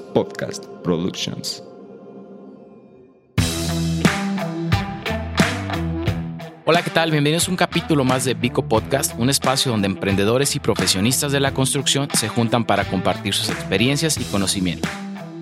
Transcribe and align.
Podcast 0.00 0.66
Productions. 0.84 1.62
Hola, 6.64 6.82
¿qué 6.82 6.90
tal? 6.90 7.10
Bienvenidos 7.10 7.48
a 7.48 7.50
un 7.50 7.56
capítulo 7.56 8.04
más 8.04 8.24
de 8.24 8.34
Vico 8.34 8.68
Podcast, 8.68 9.18
un 9.18 9.28
espacio 9.28 9.72
donde 9.72 9.86
emprendedores 9.86 10.54
y 10.54 10.60
profesionistas 10.60 11.32
de 11.32 11.40
la 11.40 11.52
construcción 11.52 12.08
se 12.14 12.28
juntan 12.28 12.64
para 12.64 12.84
compartir 12.84 13.34
sus 13.34 13.50
experiencias 13.50 14.16
y 14.18 14.24
conocimientos. 14.24 14.90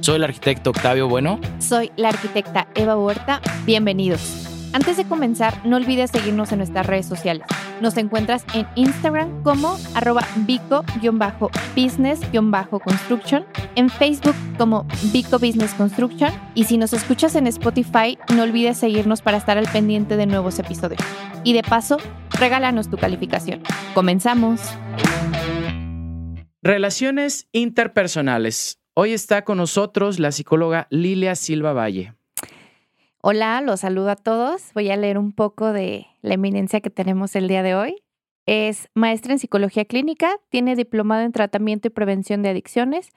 Soy 0.01 0.17
el 0.17 0.25
arquitecto 0.25 0.71
Octavio 0.71 1.09
Bueno. 1.09 1.39
Soy 1.59 1.93
la 1.97 2.09
arquitecta 2.09 2.69
Eva 2.75 2.97
Huerta. 2.97 3.43
Bienvenidos. 3.67 4.47
Antes 4.73 4.97
de 4.97 5.05
comenzar, 5.05 5.67
no 5.67 5.77
olvides 5.77 6.11
seguirnos 6.11 6.53
en 6.53 6.59
nuestras 6.59 6.87
redes 6.87 7.07
sociales. 7.07 7.45
Nos 7.81 7.97
encuentras 7.97 8.45
en 8.55 8.67
Instagram 8.75 9.43
como 9.43 9.79
arroba 9.95 10.27
bico-business-construction, 10.47 13.47
en 13.75 13.89
Facebook 13.89 14.37
como 14.59 14.87
Bico 15.13 15.39
Business 15.39 15.73
Construction 15.75 16.31
y 16.55 16.65
si 16.65 16.77
nos 16.77 16.93
escuchas 16.93 17.37
en 17.37 17.47
Spotify, 17.47 18.19
no 18.35 18.43
olvides 18.43 18.77
seguirnos 18.77 19.23
para 19.23 19.39
estar 19.39 19.57
al 19.57 19.67
pendiente 19.69 20.19
de 20.19 20.27
nuevos 20.27 20.59
episodios. 20.59 21.01
Y 21.43 21.55
de 21.55 21.63
paso, 21.63 21.97
regálanos 22.39 22.91
tu 22.91 22.99
calificación. 22.99 23.63
Comenzamos. 23.95 24.61
Relaciones 26.63 27.49
interpersonales. 27.53 28.79
Hoy 28.93 29.13
está 29.13 29.45
con 29.45 29.57
nosotros 29.57 30.19
la 30.19 30.33
psicóloga 30.33 30.87
Lilia 30.91 31.35
Silva 31.35 31.73
Valle. 31.73 32.13
Hola, 33.23 33.61
los 33.61 33.81
saludo 33.81 34.09
a 34.09 34.17
todos. 34.17 34.73
Voy 34.73 34.91
a 34.91 34.97
leer 34.97 35.19
un 35.19 35.33
poco 35.33 35.75
de 35.75 36.07
la 36.23 36.35
eminencia 36.35 36.81
que 36.81 36.89
tenemos 36.89 37.37
el 37.37 37.49
día 37.49 37.63
de 37.63 37.75
hoy. 37.75 37.97
Es 38.47 38.89
maestra 38.95 39.35
en 39.35 39.39
psicología 39.39 39.85
clínica, 39.85 40.39
tiene 40.49 40.75
diplomado 40.75 41.21
en 41.21 41.33
tratamiento 41.33 41.89
y 41.89 41.91
prevención 41.91 42.43
de 42.43 42.49
adicciones, 42.49 43.11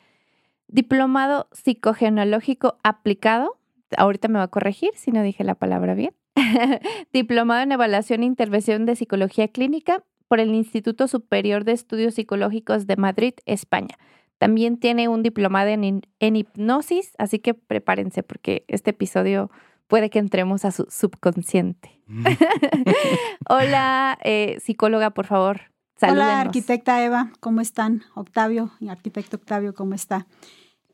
diplomado 0.67 1.47
psicogenológico 1.53 2.79
aplicado. 2.83 3.57
Ahorita 3.95 4.27
me 4.27 4.39
va 4.39 4.43
a 4.43 4.49
corregir 4.49 4.91
si 4.95 5.11
no 5.11 5.23
dije 5.23 5.45
la 5.45 5.55
palabra 5.55 5.93
bien. 5.93 6.13
diplomado 7.13 7.61
en 7.61 7.71
evaluación 7.71 8.23
e 8.23 8.25
intervención 8.25 8.85
de 8.85 8.97
psicología 8.97 9.47
clínica 9.47 10.03
por 10.27 10.41
el 10.41 10.53
Instituto 10.53 11.07
Superior 11.07 11.63
de 11.63 11.71
Estudios 11.71 12.15
Psicológicos 12.15 12.87
de 12.87 12.97
Madrid, 12.97 13.35
España. 13.45 13.97
También 14.37 14.77
tiene 14.77 15.07
un 15.07 15.23
diplomado 15.23 15.69
en, 15.69 16.01
en 16.19 16.35
hipnosis, 16.35 17.13
así 17.17 17.39
que 17.39 17.53
prepárense 17.53 18.21
porque 18.21 18.65
este 18.67 18.89
episodio 18.89 19.49
puede 19.93 20.09
que 20.09 20.17
entremos 20.17 20.65
a 20.65 20.71
su 20.71 20.87
subconsciente. 20.89 22.01
Hola, 23.47 24.17
eh, 24.23 24.57
psicóloga, 24.59 25.11
por 25.11 25.27
favor. 25.27 25.61
Salúdenos. 25.97 26.29
Hola, 26.29 26.41
arquitecta 26.41 27.05
Eva, 27.05 27.31
¿cómo 27.39 27.61
están? 27.61 28.01
Octavio, 28.15 28.71
arquitecto 28.89 29.37
Octavio, 29.37 29.75
¿cómo 29.75 29.93
está? 29.93 30.25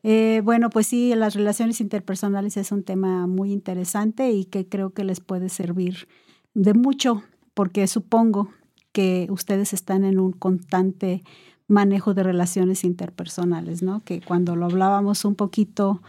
Eh, 0.02 0.42
bueno, 0.44 0.68
pues 0.68 0.88
sí, 0.88 1.14
las 1.14 1.34
relaciones 1.34 1.80
interpersonales 1.80 2.58
es 2.58 2.72
un 2.72 2.82
tema 2.84 3.26
muy 3.26 3.52
interesante 3.52 4.32
y 4.32 4.44
que 4.44 4.68
creo 4.68 4.90
que 4.90 5.04
les 5.04 5.20
puede 5.20 5.48
servir 5.48 6.06
de 6.52 6.74
mucho, 6.74 7.22
porque 7.54 7.86
supongo 7.86 8.50
que 8.92 9.28
ustedes 9.30 9.72
están 9.72 10.04
en 10.04 10.20
un 10.20 10.32
constante 10.32 11.22
manejo 11.68 12.12
de 12.12 12.22
relaciones 12.22 12.84
interpersonales, 12.84 13.82
¿no? 13.82 14.04
Que 14.04 14.20
cuando 14.20 14.56
lo 14.56 14.66
hablábamos 14.66 15.24
un 15.24 15.36
poquito 15.36 16.02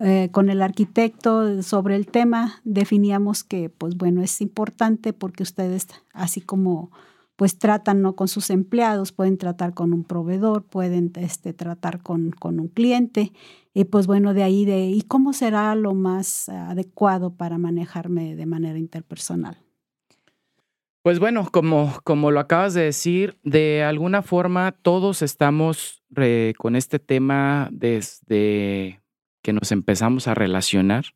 eh, 0.00 0.28
con 0.30 0.48
el 0.48 0.62
arquitecto 0.62 1.62
sobre 1.62 1.96
el 1.96 2.06
tema, 2.06 2.60
definíamos 2.64 3.42
que, 3.42 3.68
pues 3.68 3.96
bueno, 3.96 4.22
es 4.22 4.40
importante 4.40 5.12
porque 5.12 5.42
ustedes, 5.42 5.88
así 6.12 6.40
como 6.40 6.90
pues 7.34 7.56
tratan 7.56 8.02
¿no? 8.02 8.16
con 8.16 8.26
sus 8.26 8.50
empleados, 8.50 9.12
pueden 9.12 9.38
tratar 9.38 9.72
con 9.72 9.92
un 9.92 10.02
proveedor, 10.02 10.64
pueden 10.64 11.12
este, 11.16 11.52
tratar 11.52 12.02
con, 12.02 12.32
con 12.32 12.58
un 12.58 12.66
cliente, 12.66 13.32
y 13.74 13.84
pues 13.84 14.08
bueno, 14.08 14.34
de 14.34 14.42
ahí 14.42 14.64
de, 14.64 14.86
¿y 14.86 15.02
cómo 15.02 15.32
será 15.32 15.74
lo 15.76 15.94
más 15.94 16.48
adecuado 16.48 17.36
para 17.36 17.58
manejarme 17.58 18.34
de 18.34 18.44
manera 18.44 18.76
interpersonal? 18.76 19.58
Pues 21.02 21.20
bueno, 21.20 21.48
como, 21.50 21.94
como 22.02 22.32
lo 22.32 22.40
acabas 22.40 22.74
de 22.74 22.82
decir, 22.82 23.38
de 23.44 23.84
alguna 23.84 24.22
forma 24.22 24.72
todos 24.72 25.22
estamos 25.22 26.02
con 26.56 26.74
este 26.74 26.98
tema 26.98 27.68
desde 27.70 29.00
que 29.48 29.54
nos 29.54 29.72
empezamos 29.72 30.28
a 30.28 30.34
relacionar. 30.34 31.06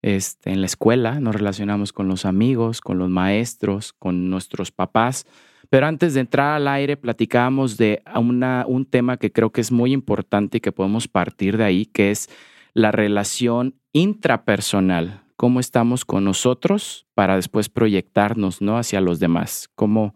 Este, 0.00 0.52
en 0.52 0.60
la 0.60 0.66
escuela 0.66 1.18
nos 1.18 1.34
relacionamos 1.34 1.92
con 1.92 2.06
los 2.06 2.24
amigos, 2.24 2.80
con 2.80 2.98
los 2.98 3.10
maestros, 3.10 3.92
con 3.94 4.30
nuestros 4.30 4.70
papás. 4.70 5.26
Pero 5.68 5.88
antes 5.88 6.14
de 6.14 6.20
entrar 6.20 6.54
al 6.54 6.68
aire, 6.68 6.96
platicábamos 6.96 7.78
de 7.78 8.00
una, 8.14 8.64
un 8.68 8.86
tema 8.86 9.16
que 9.16 9.32
creo 9.32 9.50
que 9.50 9.60
es 9.60 9.72
muy 9.72 9.92
importante 9.92 10.58
y 10.58 10.60
que 10.60 10.70
podemos 10.70 11.08
partir 11.08 11.56
de 11.56 11.64
ahí, 11.64 11.86
que 11.86 12.12
es 12.12 12.30
la 12.74 12.92
relación 12.92 13.74
intrapersonal. 13.92 15.24
Cómo 15.34 15.58
estamos 15.58 16.04
con 16.04 16.22
nosotros 16.22 17.08
para 17.14 17.34
después 17.34 17.68
proyectarnos 17.68 18.62
¿no? 18.62 18.78
hacia 18.78 19.00
los 19.00 19.18
demás. 19.18 19.68
¿Cómo, 19.74 20.14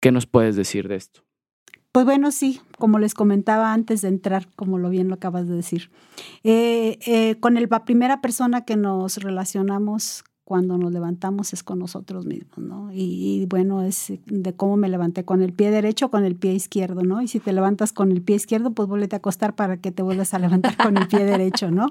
¿Qué 0.00 0.10
nos 0.10 0.26
puedes 0.26 0.56
decir 0.56 0.88
de 0.88 0.96
esto? 0.96 1.22
Pues 1.92 2.04
bueno, 2.04 2.30
sí, 2.30 2.60
como 2.78 3.00
les 3.00 3.14
comentaba 3.14 3.72
antes 3.72 4.02
de 4.02 4.08
entrar, 4.08 4.46
como 4.54 4.78
lo 4.78 4.90
bien 4.90 5.08
lo 5.08 5.14
acabas 5.14 5.48
de 5.48 5.56
decir. 5.56 5.90
Eh, 6.44 6.98
eh, 7.04 7.36
con 7.40 7.56
el, 7.56 7.66
la 7.68 7.84
primera 7.84 8.20
persona 8.20 8.64
que 8.64 8.76
nos 8.76 9.16
relacionamos 9.16 10.22
cuando 10.44 10.78
nos 10.78 10.92
levantamos 10.92 11.52
es 11.52 11.62
con 11.62 11.80
nosotros 11.80 12.26
mismos, 12.26 12.58
¿no? 12.58 12.90
Y, 12.92 13.46
bueno, 13.48 13.82
es 13.82 14.12
de 14.26 14.52
cómo 14.52 14.76
me 14.76 14.88
levanté 14.88 15.24
con 15.24 15.42
el 15.42 15.52
pie 15.52 15.70
derecho 15.70 16.06
o 16.06 16.10
con 16.10 16.24
el 16.24 16.36
pie 16.36 16.54
izquierdo, 16.54 17.02
¿no? 17.02 17.22
Y 17.22 17.28
si 17.28 17.38
te 17.38 17.52
levantas 17.52 17.92
con 17.92 18.10
el 18.10 18.22
pie 18.22 18.36
izquierdo, 18.36 18.72
pues 18.72 18.88
vuélvete 18.88 19.14
a 19.14 19.18
acostar 19.18 19.54
para 19.54 19.76
que 19.76 19.92
te 19.92 20.02
vuelvas 20.02 20.34
a 20.34 20.38
levantar 20.40 20.76
con 20.76 20.96
el 20.96 21.06
pie 21.06 21.24
derecho, 21.24 21.70
¿no? 21.70 21.86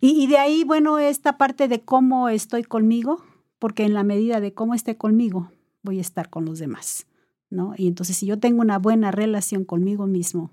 Y, 0.00 0.22
y 0.22 0.28
de 0.28 0.38
ahí, 0.38 0.64
bueno, 0.64 0.98
esta 0.98 1.36
parte 1.36 1.68
de 1.68 1.80
cómo 1.80 2.28
estoy 2.28 2.62
conmigo, 2.62 3.22
porque 3.58 3.84
en 3.84 3.94
la 3.94 4.04
medida 4.04 4.40
de 4.40 4.54
cómo 4.54 4.74
esté 4.74 4.96
conmigo, 4.96 5.50
voy 5.82 5.98
a 5.98 6.00
estar 6.00 6.30
con 6.30 6.44
los 6.44 6.58
demás. 6.58 7.06
Y 7.76 7.88
entonces 7.88 8.16
si 8.16 8.26
yo 8.26 8.38
tengo 8.38 8.60
una 8.60 8.78
buena 8.78 9.10
relación 9.10 9.64
conmigo 9.64 10.06
mismo, 10.06 10.52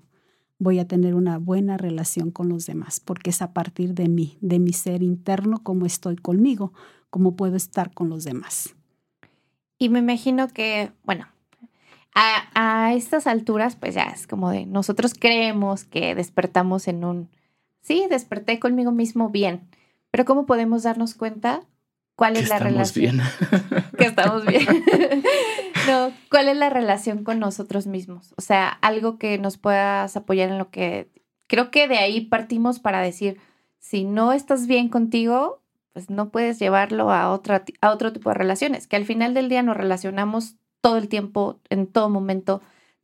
voy 0.58 0.80
a 0.80 0.88
tener 0.88 1.14
una 1.14 1.38
buena 1.38 1.76
relación 1.76 2.30
con 2.30 2.48
los 2.48 2.66
demás, 2.66 3.00
porque 3.00 3.30
es 3.30 3.40
a 3.42 3.52
partir 3.52 3.94
de 3.94 4.08
mí, 4.08 4.36
de 4.40 4.58
mi 4.58 4.72
ser 4.72 5.02
interno, 5.02 5.62
cómo 5.62 5.86
estoy 5.86 6.16
conmigo, 6.16 6.72
cómo 7.10 7.36
puedo 7.36 7.56
estar 7.56 7.94
con 7.94 8.08
los 8.08 8.24
demás. 8.24 8.74
Y 9.78 9.90
me 9.90 10.00
imagino 10.00 10.48
que, 10.48 10.90
bueno, 11.04 11.28
a, 12.14 12.86
a, 12.86 12.94
estas 12.94 13.28
alturas, 13.28 13.76
pues 13.76 13.94
ya 13.94 14.04
es 14.04 14.26
como 14.26 14.50
de, 14.50 14.66
nosotros 14.66 15.14
creemos 15.14 15.84
que 15.84 16.16
despertamos 16.16 16.88
en 16.88 17.04
un, 17.04 17.28
sí, 17.80 18.06
desperté 18.10 18.58
conmigo 18.58 18.90
mismo 18.90 19.30
bien, 19.30 19.68
pero 20.10 20.24
¿cómo 20.24 20.46
podemos 20.46 20.82
darnos 20.82 21.14
cuenta 21.14 21.60
cuál 22.18 22.36
es 22.36 22.48
la 22.48 22.58
relación? 22.58 23.18
Bien. 23.18 23.84
que 23.96 24.06
estamos 24.06 24.44
bien. 24.44 24.66
no, 25.86 26.10
¿cuál 26.28 26.48
es 26.48 26.56
la 26.56 26.68
relación 26.68 27.22
con 27.22 27.38
nosotros 27.38 27.86
mismos? 27.86 28.34
O 28.36 28.40
sea, 28.40 28.68
algo 28.68 29.18
que 29.18 29.38
nos 29.38 29.56
puedas 29.56 30.16
apoyar 30.16 30.50
en 30.50 30.58
lo 30.58 30.68
que 30.68 31.08
creo 31.46 31.70
que 31.70 31.86
de 31.86 31.98
ahí 31.98 32.22
partimos 32.22 32.80
para 32.80 33.00
decir, 33.00 33.38
si 33.78 34.02
no 34.02 34.32
estás 34.32 34.66
bien 34.66 34.88
contigo, 34.88 35.62
pues 35.92 36.10
no 36.10 36.30
puedes 36.30 36.58
llevarlo 36.58 37.12
a, 37.12 37.30
otra, 37.30 37.64
a 37.80 37.92
otro 37.92 38.12
tipo 38.12 38.30
de 38.30 38.34
relaciones, 38.34 38.88
que 38.88 38.96
al 38.96 39.04
final 39.04 39.32
del 39.32 39.48
día 39.48 39.62
nos 39.62 39.76
relacionamos 39.76 40.56
todo 40.80 40.96
el 40.96 41.08
tiempo, 41.08 41.60
en 41.70 41.86
todo 41.86 42.10
momento, 42.10 42.62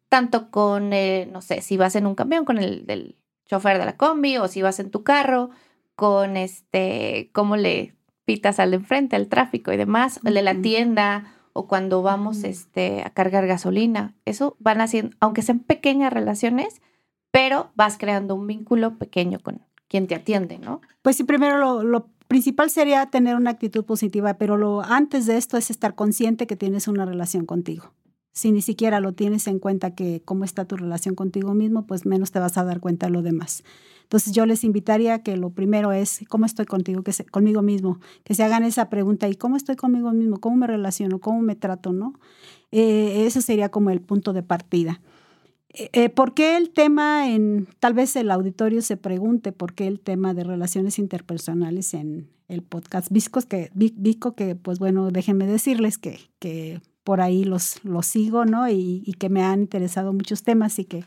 tanto 0.09 0.51
con, 0.51 0.93
eh, 0.93 1.29
no 1.33 1.41
sé, 1.41 1.63
si 1.63 1.77
vas 1.77 1.95
en 1.95 2.09
un 2.09 2.17
camión 2.17 2.45
con 2.45 2.59
el 2.59 2.85
del 2.85 3.17
chofer 3.47 3.79
de 3.79 3.85
la 3.85 3.97
combi 3.97 4.39
o 4.39 4.49
si 4.49 4.61
vas 4.61 4.81
en 4.81 4.91
tu 4.91 5.05
carro, 5.05 5.51
con 5.95 6.37
este, 6.37 7.31
cómo 7.33 7.57
le 7.57 7.94
pitas 8.25 8.59
al 8.59 8.71
de 8.71 8.77
enfrente, 8.77 9.17
al 9.17 9.29
tráfico 9.29 9.73
y 9.73 9.77
demás, 9.77 10.21
el 10.25 10.35
de 10.35 10.43
la 10.43 10.61
tienda 10.61 11.35
o 11.53 11.69
cuando 11.69 12.03
vamos 12.03 12.45
este, 12.45 13.03
a 13.03 13.11
cargar 13.11 13.47
gasolina. 13.47 14.15
Eso 14.25 14.57
van 14.59 14.81
haciendo, 14.81 15.17
aunque 15.21 15.43
sean 15.43 15.61
pequeñas 15.61 16.13
relaciones, 16.13 16.83
pero 17.31 17.71
vas 17.75 17.97
creando 17.99 18.35
un 18.35 18.47
vínculo 18.47 18.99
pequeño 18.99 19.39
con 19.41 19.63
quien 19.89 20.07
te 20.07 20.15
atiende, 20.15 20.59
¿no? 20.59 20.81
Pues 21.03 21.17
sí, 21.17 21.25
primero 21.25 21.59
lo, 21.59 21.85
lo 21.85 22.09
principal 22.27 22.71
sería 22.71 23.07
tener 23.07 23.37
una 23.37 23.51
actitud 23.51 23.85
positiva, 23.85 24.35
pero 24.35 24.57
lo 24.57 24.83
antes 24.83 25.27
de 25.27 25.37
esto 25.37 25.57
es 25.57 25.71
estar 25.71 25.95
consciente 25.95 26.47
que 26.47 26.57
tienes 26.57 26.89
una 26.89 27.05
relación 27.05 27.47
contigo 27.47 27.93
si 28.35 28.51
ni 28.51 28.61
siquiera 28.63 29.01
lo 29.01 29.13
tienes 29.13 29.47
en 29.47 29.61
cuenta 29.61 29.95
que 29.95 30.21
cómo 30.25 30.45
está 30.45 30.65
tu 30.65 30.77
relación 30.77 31.15
contigo 31.15 31.55
mismo, 31.55 31.87
pues 31.87 32.05
menos 32.05 32.33
te 32.33 32.41
vas 32.41 32.59
a 32.59 32.65
dar 32.65 32.81
cuenta 32.81 33.07
de 33.07 33.13
lo 33.13 33.23
demás. 33.23 33.63
Entonces 34.05 34.33
yo 34.33 34.47
les 34.47 34.63
invitaría 34.65 35.23
que 35.23 35.37
lo 35.37 35.51
primero 35.51 35.93
es 35.93 36.21
cómo 36.29 36.47
estoy 36.47 36.67
contigo, 36.67 37.03
que 37.03 37.13
conmigo 37.31 37.63
mismo, 37.63 37.99
que 38.23 38.35
se 38.35 38.45
hagan 38.45 38.63
esa 38.63 38.89
pregunta 38.89 39.29
y 39.29 39.35
cómo 39.35 39.57
estoy 39.57 39.77
conmigo 39.77 40.13
mismo, 40.13 40.39
cómo 40.39 40.57
me 40.57 40.67
relaciono, 40.67 41.19
cómo 41.19 41.43
me 41.43 41.57
trato, 41.57 41.93
¿no? 41.93 42.15
Eh, 42.71 43.27
ese 43.27 43.43
sería 43.43 43.71
como 43.71 43.91
el 43.91 44.01
punto 44.01 44.33
de 44.33 44.43
partida. 44.43 45.01
Eh, 45.71 45.91
eh, 45.93 46.09
¿Por 46.09 46.35
qué 46.35 46.57
el 46.57 46.71
tema 46.71 47.31
en, 47.31 47.67
tal 47.81 47.95
vez 47.95 48.15
el 48.15 48.31
auditorio 48.31 48.83
se 48.83 48.97
pregunte 48.97 49.51
por 49.51 49.75
qué 49.75 49.89
el 49.89 50.01
tema 50.01 50.33
de 50.33 50.45
relaciones 50.45 50.99
interpersonales 51.01 51.95
en 51.95 52.29
el 52.47 52.63
podcast 52.63 53.11
Viscos, 53.11 53.47
que, 53.47 53.71
Vico, 53.75 54.35
que 54.37 54.55
pues 54.55 54.79
bueno, 54.79 55.11
déjenme 55.11 55.47
decirles 55.47 55.99
que, 55.99 56.21
que 56.39 56.81
por 57.03 57.21
ahí 57.21 57.45
los, 57.45 57.85
los 57.85 58.07
sigo, 58.07 58.45
¿no? 58.45 58.69
Y, 58.69 59.03
y, 59.05 59.15
que 59.15 59.29
me 59.29 59.43
han 59.43 59.63
interesado 59.63 60.13
muchos 60.13 60.43
temas 60.43 60.79
y 60.79 60.85
que, 60.85 61.05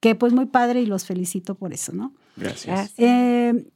que 0.00 0.14
pues 0.14 0.32
muy 0.32 0.46
padre 0.46 0.80
y 0.80 0.86
los 0.86 1.04
felicito 1.04 1.54
por 1.54 1.74
eso, 1.74 1.92
¿no? 1.92 2.14
Gracias. 2.36 2.92
Eh, 2.98 3.70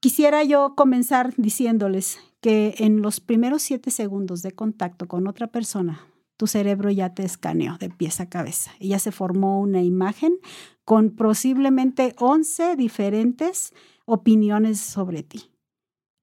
quisiera 0.00 0.44
yo 0.44 0.74
comenzar 0.74 1.34
diciéndoles 1.36 2.18
que 2.40 2.74
en 2.78 3.02
los 3.02 3.20
primeros 3.20 3.62
siete 3.62 3.90
segundos 3.90 4.42
de 4.42 4.52
contacto 4.52 5.06
con 5.06 5.26
otra 5.28 5.46
persona, 5.46 6.06
tu 6.36 6.46
cerebro 6.46 6.90
ya 6.90 7.14
te 7.14 7.24
escaneó 7.24 7.78
de 7.78 7.88
pies 7.88 8.20
a 8.20 8.28
cabeza 8.28 8.72
y 8.80 8.88
ya 8.88 8.98
se 8.98 9.12
formó 9.12 9.60
una 9.60 9.82
imagen 9.82 10.38
con 10.84 11.10
posiblemente 11.10 12.14
11 12.18 12.74
diferentes 12.74 13.72
opiniones 14.06 14.80
sobre 14.80 15.22
ti. 15.22 15.52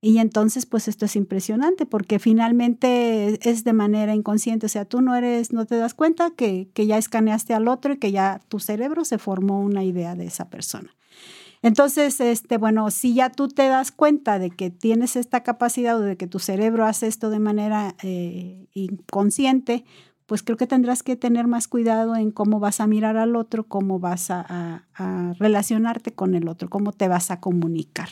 Y 0.02 0.20
entonces, 0.20 0.66
pues 0.66 0.88
esto 0.88 1.06
es 1.06 1.16
impresionante 1.16 1.86
porque 1.86 2.20
finalmente 2.20 3.38
es 3.50 3.64
de 3.64 3.74
manera 3.74 4.14
inconsciente, 4.16 4.66
o 4.66 4.70
sea, 4.70 4.86
tú 4.86 5.02
no 5.02 5.16
eres, 5.16 5.52
no 5.52 5.66
te 5.66 5.76
das 5.76 5.94
cuenta 5.94 6.32
que, 6.32 6.70
que 6.74 6.88
ya 6.88 6.98
escaneaste 6.98 7.54
al 7.54 7.68
otro 7.68 7.94
y 7.94 7.98
que 7.98 8.12
ya 8.12 8.40
tu 8.48 8.60
cerebro 8.60 9.04
se 9.04 9.18
formó 9.18 9.60
una 9.60 9.84
idea 9.84 10.16
de 10.16 10.26
esa 10.26 10.50
persona. 10.50 10.96
Entonces, 11.62 12.20
este, 12.22 12.58
bueno, 12.58 12.90
si 12.90 13.14
ya 13.14 13.30
tú 13.30 13.50
te 13.50 13.68
das 13.68 13.92
cuenta 13.92 14.40
de 14.40 14.50
que 14.50 14.70
tienes 14.70 15.16
esta 15.16 15.44
capacidad 15.44 15.98
o 15.98 16.02
de 16.02 16.16
que 16.16 16.28
tu 16.28 16.40
cerebro 16.40 16.86
hace 16.86 17.08
esto 17.08 17.30
de 17.30 17.40
manera 17.40 17.96
eh, 18.02 18.68
inconsciente, 18.74 19.84
pues 20.30 20.44
creo 20.44 20.58
que 20.58 20.68
tendrás 20.68 21.02
que 21.02 21.16
tener 21.16 21.48
más 21.48 21.68
cuidado 21.68 22.16
en 22.16 22.30
cómo 22.32 22.60
vas 22.60 22.80
a 22.80 22.88
mirar 22.88 23.18
al 23.18 23.36
otro, 23.36 23.64
cómo 23.64 24.00
vas 24.00 24.30
a, 24.30 24.86
relacionarte 25.40 26.14
con 26.14 26.36
el 26.36 26.48
otro, 26.48 26.70
cómo 26.70 26.92
te 26.92 27.08
vas 27.08 27.32
a 27.32 27.40
comunicar, 27.40 28.10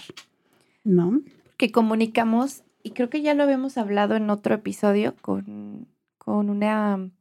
¿no? 0.83 1.21
Que 1.57 1.71
comunicamos, 1.71 2.63
y 2.81 2.91
creo 2.91 3.09
que 3.09 3.21
ya 3.21 3.35
lo 3.35 3.43
habíamos 3.43 3.77
hablado 3.77 4.15
en 4.15 4.31
otro 4.31 4.55
episodio 4.55 5.15
con, 5.21 5.87
con 6.17 6.49
una 6.49 7.11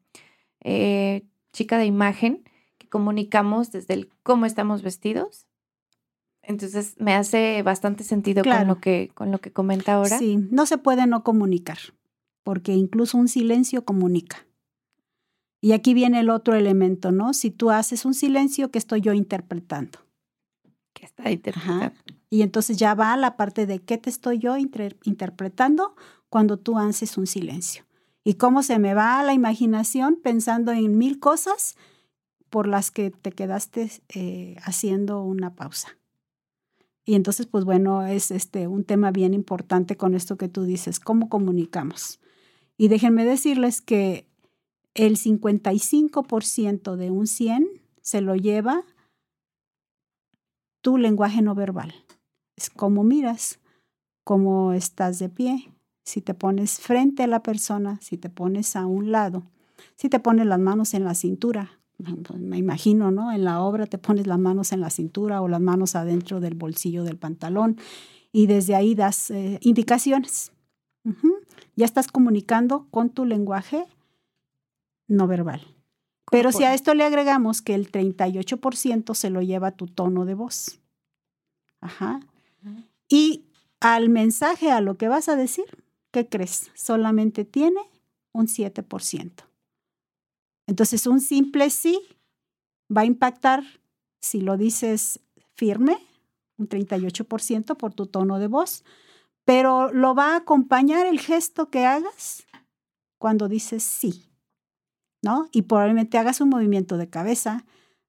eh, 0.61 1.27
chica 1.53 1.77
de 1.77 1.85
imagen, 1.85 2.45
que 2.79 2.89
comunicamos 2.89 3.71
desde 3.73 3.95
el 3.95 4.09
cómo 4.23 4.47
estamos 4.47 4.81
vestidos. 4.81 5.46
Entonces 6.47 6.95
me 6.99 7.15
hace 7.15 7.63
bastante 7.63 8.05
sentido 8.05 8.43
Claro. 8.43 8.61
con, 8.61 8.69
lo 8.69 8.81
que, 8.81 9.11
con 9.15 9.31
lo 9.33 9.39
que 9.41 9.53
comenta 9.53 9.95
ahora. 9.95 10.19
Sí, 10.19 10.39
no 10.51 10.65
se 10.67 10.79
puede 10.79 11.07
no 11.07 11.25
comunicar, 11.25 11.79
porque 12.45 12.73
incluso 12.73 13.19
un 13.19 13.29
silencio 13.29 13.85
comunica. 13.85 14.47
Y 15.61 15.73
aquí 15.73 15.95
viene 15.95 16.21
el 16.21 16.31
otro 16.31 16.55
elemento, 16.55 17.11
¿no? 17.11 17.35
Si 17.35 17.51
tú 17.51 17.71
haces 17.71 18.05
un 18.05 18.15
silencio, 18.15 18.71
¿qué 18.71 18.79
estoy 18.79 19.01
yo 19.01 19.13
interpretando? 19.13 19.99
Que 20.93 21.05
está 21.07 21.31
interpretando. 21.31 21.93
Y 22.31 22.43
entonces 22.43 22.77
ya 22.77 22.95
va 22.95 23.17
la 23.17 23.37
parte 23.37 23.67
de 23.67 23.81
qué 23.81 23.99
te 23.99 24.11
estoy 24.11 24.39
yo 24.39 24.57
inter- 24.57 24.97
interpretando 25.05 25.97
cuando 26.29 26.59
tú 26.59 26.79
haces 26.79 27.19
un 27.19 27.27
silencio. 27.27 27.85
Y 28.23 28.35
cómo 28.35 28.63
se 28.63 28.79
me 28.79 28.95
va 28.95 29.23
la 29.23 29.33
imaginación 29.33 30.21
pensando 30.23 30.73
en 30.73 30.97
mil 30.99 31.19
cosas 31.19 31.77
por 32.51 32.69
las 32.69 32.91
que 32.91 33.11
te 33.11 33.33
quedaste 33.33 33.91
eh, 34.15 34.57
haciendo 34.63 35.23
una 35.23 35.55
pausa. 35.55 35.89
Y 37.09 37.15
entonces, 37.15 37.47
pues 37.47 37.65
bueno, 37.65 38.05
es 38.05 38.33
este, 38.33 38.67
un 38.67 38.85
tema 38.85 39.13
bien 39.13 39.33
importante 39.33 39.97
con 39.97 40.15
esto 40.15 40.37
que 40.37 40.49
tú 40.49 40.65
dices, 40.65 40.99
cómo 40.99 41.29
comunicamos. 41.29 42.19
Y 42.77 42.89
déjenme 42.89 43.25
decirles 43.25 43.81
que 43.81 44.27
el 44.95 45.17
55% 45.17 46.97
de 46.97 47.11
un 47.13 47.29
100 47.29 47.69
se 48.03 48.21
lo 48.21 48.35
lleva 48.35 48.83
tu 50.81 50.99
lenguaje 50.99 51.43
no 51.43 51.55
verbal. 51.55 51.95
Es 52.57 52.71
cómo 52.71 53.05
miras, 53.05 53.61
cómo 54.25 54.73
estás 54.73 55.21
de 55.21 55.29
pie, 55.29 55.73
si 56.05 56.21
te 56.23 56.35
pones 56.35 56.81
frente 56.81 57.23
a 57.23 57.29
la 57.29 57.43
persona, 57.43 58.01
si 58.01 58.17
te 58.17 58.31
pones 58.31 58.75
a 58.75 58.87
un 58.87 59.13
lado, 59.13 59.45
si 59.97 60.09
te 60.09 60.19
pones 60.19 60.47
las 60.47 60.59
manos 60.59 60.93
en 60.95 61.05
la 61.05 61.15
cintura. 61.15 61.76
Pues, 61.97 62.41
Me 62.41 62.59
imagino, 62.59 63.11
¿no? 63.11 63.33
En 63.33 63.45
la 63.45 63.61
obra 63.61 63.87
te 63.87 63.99
pones 63.99 64.27
las 64.27 64.39
manos 64.39 64.73
en 64.73 64.81
la 64.81 64.91
cintura 64.91 65.41
o 65.41 65.49
las 65.49 65.61
manos 65.61 65.97
adentro 65.97 66.41
del 66.41 66.55
bolsillo 66.55 67.05
del 67.05 67.17
pantalón 67.17 67.79
y 68.33 68.47
desde 68.47 68.75
ahí 68.75 68.95
das 68.95 69.31
eh, 69.31 69.59
indicaciones. 69.63 70.53
Ya 71.77 71.85
estás 71.85 72.09
comunicando 72.09 72.87
con 72.91 73.11
tu 73.11 73.25
lenguaje 73.25 73.87
no 75.09 75.27
verbal. 75.27 75.63
Pero 76.31 76.51
si 76.51 76.65
a 76.65 76.75
esto 76.75 76.95
le 76.95 77.05
agregamos 77.05 77.63
que 77.63 77.75
el 77.75 77.91
38% 77.91 79.15
se 79.15 79.31
lo 79.31 79.43
lleva 79.43 79.71
tu 79.71 79.87
tono 79.87 80.25
de 80.25 80.35
voz. 80.35 80.81
Ajá. 81.81 82.21
Y 83.09 83.45
al 83.81 84.09
mensaje, 84.09 84.73
a 84.73 84.81
lo 84.81 84.97
que 84.97 85.09
vas 85.09 85.29
a 85.29 85.37
decir, 85.37 85.65
¿qué 86.11 86.29
crees? 86.29 86.71
Solamente 86.75 87.45
tiene 87.45 87.81
un 88.33 88.49
7%. 88.49 89.46
Entonces, 90.67 91.07
un 91.07 91.21
simple 91.21 91.71
sí 91.71 92.01
va 92.95 93.03
a 93.03 93.07
impactar 93.07 93.65
si 94.21 94.41
lo 94.41 94.57
dices 94.57 95.21
firme, 95.55 95.99
un 96.59 96.69
38% 96.69 97.77
por 97.77 97.95
tu 97.95 98.07
tono 98.07 98.39
de 98.39 98.49
voz, 98.49 98.85
pero 99.45 99.93
lo 99.93 100.15
va 100.15 100.33
a 100.33 100.37
acompañar 100.37 101.07
el 101.07 101.21
gesto 101.21 101.71
que 101.71 101.85
hagas 101.85 102.47
cuando 103.19 103.49
dices 103.49 103.83
sí. 103.83 104.27
¿no? 105.23 105.49
Y 105.53 105.63
probablemente 105.63 106.19
hagas 106.19 106.41
un 106.41 106.49
movimiento 106.49 106.97
de 106.97 107.11
cabeza, 107.11 107.65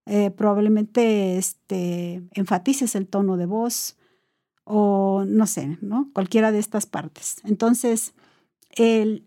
eh, 0.06 0.32
probablemente 0.32 1.38
este, 1.38 2.22
enfatices 2.34 2.96
el 2.96 3.08
tono 3.08 3.38
de 3.38 3.48
voz 3.48 3.98
o 4.64 5.26
no 5.26 5.48
sé, 5.48 5.78
¿no? 5.82 6.12
Cualquiera 6.14 6.52
de 6.52 6.60
estas 6.60 6.86
partes. 6.86 7.38
Entonces, 7.44 8.14
el, 8.72 9.26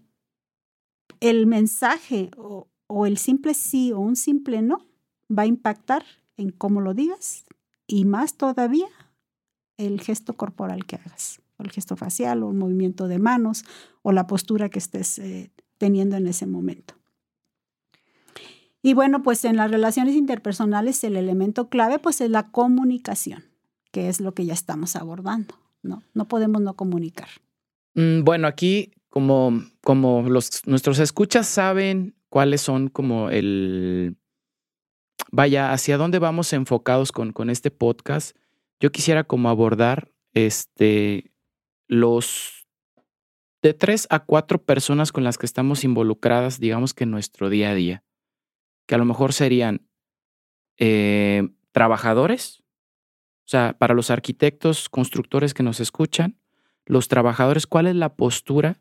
el 1.19 1.47
mensaje 1.47 2.31
o, 2.37 2.69
o 2.91 3.07
el 3.07 3.19
simple 3.19 3.55
sí 3.55 3.93
o 3.93 4.01
un 4.01 4.17
simple 4.17 4.63
no 4.63 4.85
va 5.31 5.45
a 5.45 5.47
impactar 5.47 6.05
en 6.37 6.51
cómo 6.51 6.81
lo 6.81 6.93
digas 6.93 7.45
y 7.87 8.05
más 8.05 8.37
todavía 8.37 8.89
el 9.77 10.01
gesto 10.01 10.35
corporal 10.35 10.85
que 10.85 10.97
hagas, 10.97 11.41
o 11.57 11.63
el 11.63 11.71
gesto 11.71 11.97
facial 11.97 12.43
o 12.43 12.51
el 12.51 12.57
movimiento 12.57 13.07
de 13.07 13.19
manos 13.19 13.65
o 14.03 14.13
la 14.13 14.27
postura 14.27 14.69
que 14.69 14.81
estés 14.81 15.19
eh, 15.21 15.53
teniendo 15.79 16.17
en 16.17 16.27
ese 16.27 16.47
momento. 16.47 16.95
Y 18.83 18.95
bueno, 18.95 19.23
pues 19.23 19.45
en 19.45 19.57
las 19.57 19.71
relaciones 19.71 20.17
interpersonales 20.17 21.05
el 21.05 21.17
elemento 21.17 21.69
clave 21.69 21.99
pues 22.01 22.21
es 22.21 22.31
la 22.31 22.51
comunicación, 22.51 23.45
que 23.93 24.09
es 24.09 24.21
lo 24.21 24.35
que 24.35 24.47
ya 24.47 24.55
estamos 24.55 24.97
abordando, 24.97 25.55
¿no? 25.83 26.03
No 26.13 26.27
podemos 26.27 26.61
no 26.61 26.75
comunicar. 26.75 27.29
Mm, 27.95 28.25
Bueno, 28.25 28.49
aquí 28.49 28.93
como, 29.11 29.63
como 29.81 30.23
los, 30.23 30.67
nuestros 30.67 30.99
escuchas 30.99 31.47
saben 31.47 32.15
cuáles 32.31 32.63
son 32.63 32.89
como 32.89 33.29
el, 33.29 34.17
vaya, 35.31 35.73
hacia 35.73 35.99
dónde 35.99 36.19
vamos 36.19 36.53
enfocados 36.53 37.13
con, 37.13 37.33
con 37.33 37.51
este 37.51 37.71
podcast, 37.71 38.37
yo 38.81 38.91
quisiera 38.91 39.25
como 39.25 39.51
abordar 39.51 40.11
este, 40.33 41.33
los 41.87 42.67
de 43.63 43.75
tres 43.75 44.07
a 44.11 44.21
cuatro 44.21 44.63
personas 44.63 45.13
con 45.13 45.25
las 45.25 45.37
que 45.37 45.45
estamos 45.45 45.85
involucradas, 45.85 46.61
digamos 46.61 46.95
que 46.95 47.05
en 47.05 47.11
nuestro 47.11 47.51
día 47.51 47.71
a 47.71 47.75
día, 47.75 48.05
que 48.87 48.95
a 48.95 48.99
lo 48.99 49.05
mejor 49.05 49.35
serían 49.35 49.87
eh, 50.79 51.49
trabajadores, 51.73 52.63
o 53.45 53.51
sea, 53.51 53.77
para 53.79 53.95
los 53.95 54.11
arquitectos, 54.11 54.89
constructores 54.89 55.53
que 55.53 55.63
nos 55.63 55.81
escuchan, 55.81 56.39
los 56.87 57.09
trabajadores, 57.09 57.67
¿cuál 57.67 57.87
es 57.87 57.97
la 57.97 58.15
postura? 58.17 58.81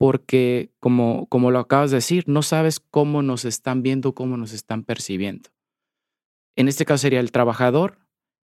Porque, 0.00 0.72
como, 0.80 1.26
como 1.26 1.50
lo 1.50 1.58
acabas 1.58 1.90
de 1.90 1.98
decir, 1.98 2.24
no 2.26 2.40
sabes 2.40 2.80
cómo 2.80 3.20
nos 3.20 3.44
están 3.44 3.82
viendo, 3.82 4.14
cómo 4.14 4.38
nos 4.38 4.54
están 4.54 4.82
percibiendo. 4.82 5.50
En 6.56 6.68
este 6.68 6.86
caso 6.86 7.02
sería 7.02 7.20
el 7.20 7.32
trabajador, 7.32 7.98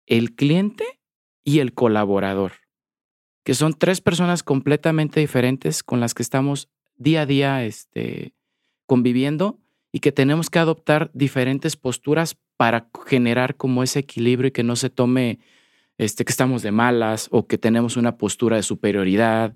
el 0.04 0.34
cliente 0.34 0.84
y 1.44 1.60
el 1.60 1.72
colaborador, 1.72 2.52
que 3.42 3.54
son 3.54 3.72
tres 3.72 4.02
personas 4.02 4.42
completamente 4.42 5.18
diferentes 5.18 5.82
con 5.82 5.98
las 5.98 6.12
que 6.12 6.22
estamos 6.22 6.68
día 6.96 7.22
a 7.22 7.26
día 7.26 7.64
este, 7.64 8.34
conviviendo 8.84 9.58
y 9.92 10.00
que 10.00 10.12
tenemos 10.12 10.50
que 10.50 10.58
adoptar 10.58 11.10
diferentes 11.14 11.76
posturas 11.76 12.36
para 12.58 12.90
generar 13.06 13.56
como 13.56 13.82
ese 13.82 14.00
equilibrio 14.00 14.48
y 14.48 14.52
que 14.52 14.62
no 14.62 14.76
se 14.76 14.90
tome 14.90 15.38
este, 15.96 16.26
que 16.26 16.32
estamos 16.32 16.62
de 16.62 16.70
malas 16.70 17.28
o 17.30 17.46
que 17.46 17.56
tenemos 17.56 17.96
una 17.96 18.18
postura 18.18 18.56
de 18.56 18.62
superioridad 18.62 19.54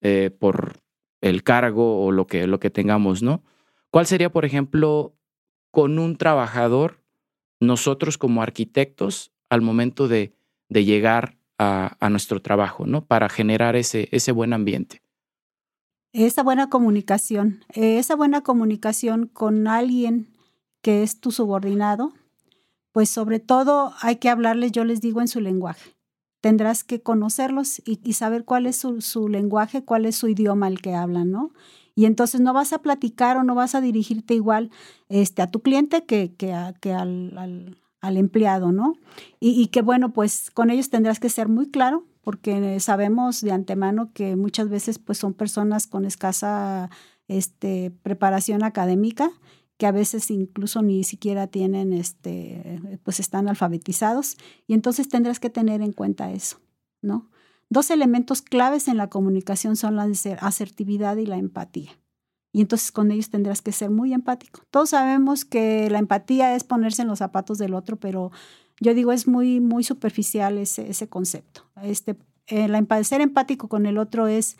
eh, 0.00 0.32
por 0.36 0.80
el 1.20 1.42
cargo 1.42 2.04
o 2.04 2.12
lo 2.12 2.26
que, 2.26 2.46
lo 2.46 2.60
que 2.60 2.70
tengamos, 2.70 3.22
¿no? 3.22 3.42
¿Cuál 3.90 4.06
sería, 4.06 4.30
por 4.30 4.44
ejemplo, 4.44 5.14
con 5.70 5.98
un 5.98 6.16
trabajador, 6.16 7.02
nosotros 7.60 8.18
como 8.18 8.42
arquitectos, 8.42 9.32
al 9.48 9.62
momento 9.62 10.08
de, 10.08 10.32
de 10.68 10.84
llegar 10.84 11.36
a, 11.58 11.96
a, 12.00 12.10
nuestro 12.10 12.42
trabajo, 12.42 12.86
¿no? 12.86 13.04
Para 13.04 13.28
generar 13.28 13.76
ese, 13.76 14.08
ese 14.12 14.32
buen 14.32 14.52
ambiente. 14.52 15.02
Esa 16.12 16.42
buena 16.42 16.68
comunicación, 16.68 17.64
esa 17.74 18.16
buena 18.16 18.42
comunicación 18.42 19.26
con 19.26 19.68
alguien 19.68 20.28
que 20.82 21.02
es 21.02 21.20
tu 21.20 21.30
subordinado, 21.30 22.12
pues 22.92 23.10
sobre 23.10 23.40
todo 23.40 23.92
hay 24.00 24.16
que 24.16 24.30
hablarles, 24.30 24.72
yo 24.72 24.84
les 24.84 25.00
digo, 25.00 25.20
en 25.20 25.28
su 25.28 25.40
lenguaje. 25.40 25.95
Tendrás 26.46 26.84
que 26.84 27.00
conocerlos 27.00 27.82
y, 27.84 28.12
saber 28.12 28.44
cuál 28.44 28.66
es 28.66 28.76
su, 28.76 29.28
lenguaje, 29.28 29.82
cuál 29.82 30.06
es 30.06 30.14
su 30.14 30.28
idioma 30.28 30.68
el 30.68 30.80
que 30.80 30.94
hablan, 30.94 31.32
¿no? 31.32 31.50
Y 31.96 32.04
entonces 32.04 32.40
no 32.40 32.52
vas 32.52 32.72
a 32.72 32.78
platicar 32.82 33.36
o 33.36 33.42
no 33.42 33.56
vas 33.56 33.74
a 33.74 33.80
dirigirte 33.80 34.34
igual 34.34 34.70
este, 35.08 35.42
a 35.42 35.50
tu 35.50 35.60
cliente 35.60 36.04
que, 36.04 36.32
que, 36.36 36.54
que 36.80 36.92
al, 36.92 37.76
al, 38.00 38.16
empleado, 38.16 38.70
¿no? 38.70 38.94
Y, 39.40 39.60
y 39.60 39.66
que 39.66 39.82
bueno, 39.82 40.12
pues 40.12 40.52
con 40.52 40.70
ellos 40.70 40.88
tendrás 40.88 41.18
que 41.18 41.30
ser 41.30 41.48
muy 41.48 41.68
claro 41.68 42.04
porque 42.22 42.78
sabemos 42.78 43.40
de 43.40 43.50
antemano 43.50 44.12
que 44.12 44.36
muchas 44.36 44.68
veces 44.68 45.00
pues 45.00 45.18
son 45.18 45.34
personas 45.34 45.88
con 45.88 46.04
escasa 46.04 46.90
este, 47.26 47.90
preparación 48.04 48.62
académica 48.62 49.32
que 49.76 49.86
a 49.86 49.92
veces 49.92 50.30
incluso 50.30 50.82
ni 50.82 51.04
siquiera 51.04 51.46
tienen, 51.46 51.92
este, 51.92 52.80
pues 53.02 53.20
están 53.20 53.48
alfabetizados, 53.48 54.36
y 54.66 54.74
entonces 54.74 55.08
tendrás 55.08 55.40
que 55.40 55.50
tener 55.50 55.82
en 55.82 55.92
cuenta 55.92 56.32
eso, 56.32 56.60
¿no? 57.02 57.30
Dos 57.68 57.90
elementos 57.90 58.42
claves 58.42 58.88
en 58.88 58.96
la 58.96 59.08
comunicación 59.08 59.76
son 59.76 59.96
la 59.96 60.08
asertividad 60.40 61.16
y 61.16 61.26
la 61.26 61.36
empatía. 61.36 61.98
Y 62.52 62.60
entonces 62.62 62.92
con 62.92 63.10
ellos 63.10 63.28
tendrás 63.28 63.60
que 63.60 63.72
ser 63.72 63.90
muy 63.90 64.14
empático. 64.14 64.62
Todos 64.70 64.90
sabemos 64.90 65.44
que 65.44 65.90
la 65.90 65.98
empatía 65.98 66.54
es 66.54 66.64
ponerse 66.64 67.02
en 67.02 67.08
los 67.08 67.18
zapatos 67.18 67.58
del 67.58 67.74
otro, 67.74 67.96
pero 67.96 68.30
yo 68.80 68.94
digo 68.94 69.12
es 69.12 69.26
muy, 69.26 69.60
muy 69.60 69.84
superficial 69.84 70.56
ese, 70.58 70.88
ese 70.88 71.08
concepto. 71.08 71.68
Este, 71.82 72.16
el 72.46 72.86
ser 73.04 73.20
empático 73.20 73.68
con 73.68 73.84
el 73.86 73.98
otro 73.98 74.26
es 74.26 74.56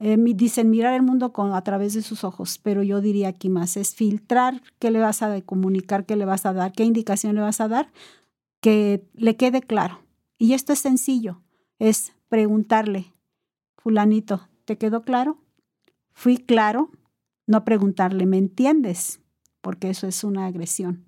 eh, 0.00 0.16
dicen 0.18 0.70
mirar 0.70 0.94
el 0.94 1.02
mundo 1.02 1.32
con, 1.32 1.52
a 1.52 1.62
través 1.62 1.92
de 1.92 2.00
sus 2.00 2.24
ojos, 2.24 2.58
pero 2.58 2.82
yo 2.82 3.02
diría 3.02 3.28
aquí 3.28 3.50
más, 3.50 3.76
es 3.76 3.94
filtrar 3.94 4.62
qué 4.78 4.90
le 4.90 4.98
vas 4.98 5.22
a 5.22 5.40
comunicar, 5.42 6.06
qué 6.06 6.16
le 6.16 6.24
vas 6.24 6.46
a 6.46 6.54
dar, 6.54 6.72
qué 6.72 6.84
indicación 6.84 7.34
le 7.34 7.42
vas 7.42 7.60
a 7.60 7.68
dar, 7.68 7.92
que 8.60 9.06
le 9.14 9.36
quede 9.36 9.60
claro. 9.60 10.00
Y 10.38 10.54
esto 10.54 10.72
es 10.72 10.78
sencillo, 10.78 11.42
es 11.78 12.14
preguntarle, 12.30 13.12
fulanito, 13.76 14.48
¿te 14.64 14.78
quedó 14.78 15.02
claro? 15.02 15.38
¿Fui 16.12 16.38
claro? 16.38 16.90
No 17.46 17.64
preguntarle, 17.66 18.24
¿me 18.24 18.38
entiendes? 18.38 19.20
Porque 19.60 19.90
eso 19.90 20.06
es 20.06 20.24
una 20.24 20.46
agresión. 20.46 21.04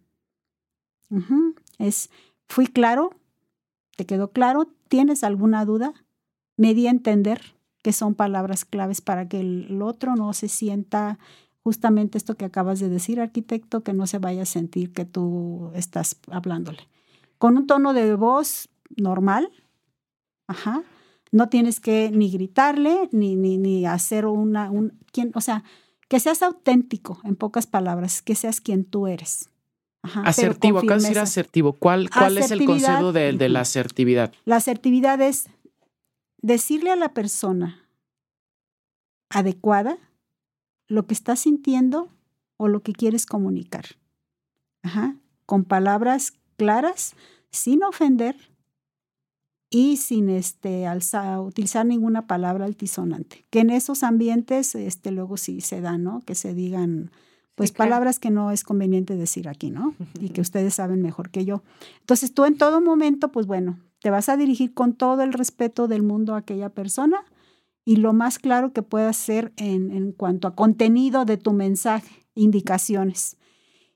Es, 1.78 2.10
¿fui 2.46 2.66
claro? 2.66 3.10
¿Te 3.96 4.04
quedó 4.04 4.32
claro? 4.32 4.68
¿Tienes 4.88 5.24
alguna 5.24 5.64
duda? 5.64 5.94
¿Me 6.56 6.74
di 6.74 6.86
a 6.86 6.90
entender? 6.90 7.54
Que 7.82 7.92
son 7.92 8.14
palabras 8.14 8.64
claves 8.64 9.00
para 9.00 9.28
que 9.28 9.40
el 9.40 9.82
otro 9.82 10.14
no 10.14 10.32
se 10.32 10.48
sienta 10.48 11.18
justamente 11.62 12.18
esto 12.18 12.36
que 12.36 12.44
acabas 12.44 12.80
de 12.80 12.88
decir, 12.88 13.20
arquitecto, 13.20 13.82
que 13.82 13.92
no 13.92 14.06
se 14.06 14.18
vaya 14.18 14.42
a 14.42 14.46
sentir 14.46 14.92
que 14.92 15.04
tú 15.04 15.70
estás 15.74 16.16
hablándole. 16.30 16.88
Con 17.38 17.56
un 17.56 17.66
tono 17.66 17.92
de 17.92 18.14
voz 18.14 18.68
normal, 18.96 19.50
ajá, 20.46 20.82
no 21.30 21.48
tienes 21.48 21.80
que 21.80 22.10
ni 22.12 22.30
gritarle, 22.30 23.08
ni, 23.12 23.36
ni, 23.36 23.58
ni 23.58 23.86
hacer 23.86 24.26
una, 24.26 24.70
un, 24.70 24.98
quien, 25.12 25.30
o 25.34 25.40
sea, 25.40 25.64
que 26.08 26.20
seas 26.20 26.42
auténtico, 26.42 27.20
en 27.24 27.36
pocas 27.36 27.66
palabras, 27.66 28.22
que 28.22 28.34
seas 28.34 28.60
quien 28.60 28.84
tú 28.84 29.06
eres. 29.06 29.48
Ajá, 30.02 30.22
asertivo, 30.22 30.80
acá 30.80 30.94
decir 30.94 31.18
asertivo. 31.18 31.74
¿Cuál, 31.74 32.10
cuál 32.10 32.36
es 32.36 32.50
el 32.50 32.64
concepto 32.64 33.12
de, 33.12 33.32
de 33.32 33.48
la 33.48 33.60
asertividad? 33.60 34.32
La 34.44 34.56
asertividad 34.56 35.20
es 35.20 35.46
decirle 36.42 36.90
a 36.90 36.96
la 36.96 37.14
persona 37.14 37.88
adecuada 39.30 39.98
lo 40.88 41.06
que 41.06 41.14
estás 41.14 41.40
sintiendo 41.40 42.10
o 42.56 42.68
lo 42.68 42.82
que 42.82 42.92
quieres 42.92 43.24
comunicar. 43.24 43.84
Ajá. 44.82 45.16
Con 45.46 45.64
palabras 45.64 46.34
claras, 46.56 47.14
sin 47.50 47.82
ofender 47.82 48.36
y 49.70 49.96
sin 49.96 50.28
este, 50.28 50.86
utilizar 51.38 51.86
ninguna 51.86 52.26
palabra 52.26 52.66
altisonante. 52.66 53.46
Que 53.50 53.60
en 53.60 53.70
esos 53.70 54.02
ambientes 54.02 54.74
este, 54.74 55.10
luego 55.12 55.36
sí 55.36 55.60
se 55.60 55.80
da, 55.80 55.96
¿no? 55.96 56.20
Que 56.26 56.34
se 56.34 56.52
digan 56.52 57.10
pues 57.54 57.70
palabras 57.70 58.18
que 58.18 58.30
no 58.30 58.50
es 58.50 58.64
conveniente 58.64 59.14
decir 59.14 59.48
aquí, 59.48 59.70
¿no? 59.70 59.94
Y 60.20 60.30
que 60.30 60.40
ustedes 60.42 60.74
saben 60.74 61.00
mejor 61.02 61.30
que 61.30 61.44
yo. 61.44 61.62
Entonces 62.00 62.34
tú 62.34 62.44
en 62.44 62.56
todo 62.56 62.80
momento, 62.80 63.30
pues 63.30 63.46
bueno, 63.46 63.78
te 64.02 64.10
vas 64.10 64.28
a 64.28 64.36
dirigir 64.36 64.74
con 64.74 64.94
todo 64.94 65.22
el 65.22 65.32
respeto 65.32 65.88
del 65.88 66.02
mundo 66.02 66.34
a 66.34 66.38
aquella 66.38 66.70
persona 66.70 67.24
y 67.84 67.96
lo 67.96 68.12
más 68.12 68.38
claro 68.38 68.72
que 68.72 68.82
puedas 68.82 69.16
ser 69.16 69.52
en, 69.56 69.90
en 69.92 70.12
cuanto 70.12 70.48
a 70.48 70.54
contenido 70.54 71.24
de 71.24 71.36
tu 71.36 71.52
mensaje, 71.52 72.26
indicaciones. 72.34 73.36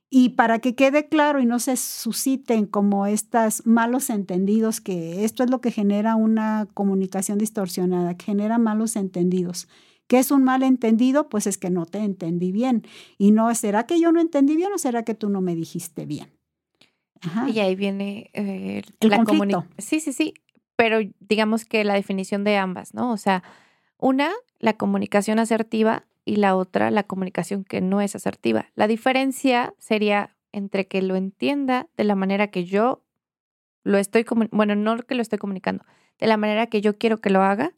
Y 0.09 0.31
para 0.31 0.61
que 0.61 0.75
quede 0.77 1.09
claro 1.09 1.41
y 1.41 1.47
no 1.47 1.59
se 1.59 1.77
susciten 1.77 2.67
como 2.67 3.07
estos 3.07 3.67
malos 3.67 4.09
entendidos, 4.09 4.81
que 4.81 5.25
esto 5.25 5.43
es 5.43 5.51
lo 5.51 5.61
que 5.61 5.73
genera 5.73 6.15
una 6.15 6.69
comunicación 6.75 7.39
distorsionada, 7.39 8.17
que 8.17 8.27
genera 8.27 8.59
malos 8.59 8.95
entendidos. 8.95 9.69
¿Qué 10.07 10.21
es 10.21 10.31
un 10.31 10.45
mal 10.45 10.63
entendido? 10.63 11.29
Pues 11.29 11.49
es 11.49 11.59
que 11.59 11.71
no 11.71 11.87
te 11.87 11.99
entendí 11.99 12.53
bien. 12.53 12.87
Y 13.19 13.33
no, 13.33 13.53
¿será 13.57 13.87
que 13.87 14.01
yo 14.01 14.13
no 14.13 14.21
entendí 14.21 14.55
bien 14.55 14.73
o 14.73 14.79
será 14.79 15.03
que 15.05 15.15
tú 15.15 15.29
no 15.29 15.41
me 15.41 15.57
dijiste 15.57 16.07
bien? 16.07 16.36
Y 17.49 17.61
ahí 17.61 17.75
viene 17.75 18.31
eh, 18.33 18.83
el 19.01 19.11
la 19.11 19.25
conflicto. 19.25 19.65
Sí, 19.79 20.01
sí, 20.01 20.13
sí, 20.13 20.35
pero 20.77 20.99
digamos 21.21 21.65
que 21.65 21.85
la 21.85 21.95
definición 21.95 22.45
de 22.45 22.57
ambas, 22.57 22.95
¿no? 22.95 23.13
O 23.13 23.17
sea, 23.17 23.43
una, 23.99 24.33
la 24.59 24.75
comunicación 24.75 25.39
asertiva 25.39 26.05
y 26.25 26.37
la 26.37 26.57
otra, 26.57 26.91
la 26.91 27.05
comunicación 27.05 27.65
que 27.65 27.81
no 27.81 28.01
es 28.01 28.15
asertiva. 28.15 28.67
La 28.75 28.87
diferencia 28.87 29.75
sería 29.79 30.37
entre 30.53 30.87
que 30.87 31.03
lo 31.03 31.17
entienda 31.17 31.89
de 31.97 32.05
la 32.05 32.15
manera 32.15 32.49
que 32.49 32.65
yo 32.65 33.03
lo 33.85 33.99
estoy, 33.99 34.25
bueno, 34.51 34.75
no 34.75 34.99
que 34.99 35.15
lo 35.15 35.23
estoy 35.23 35.39
comunicando, 35.39 35.85
de 36.19 36.27
la 36.27 36.37
manera 36.37 36.67
que 36.67 36.81
yo 36.81 36.99
quiero 36.99 37.19
que 37.19 37.31
lo 37.31 37.43
haga, 37.43 37.73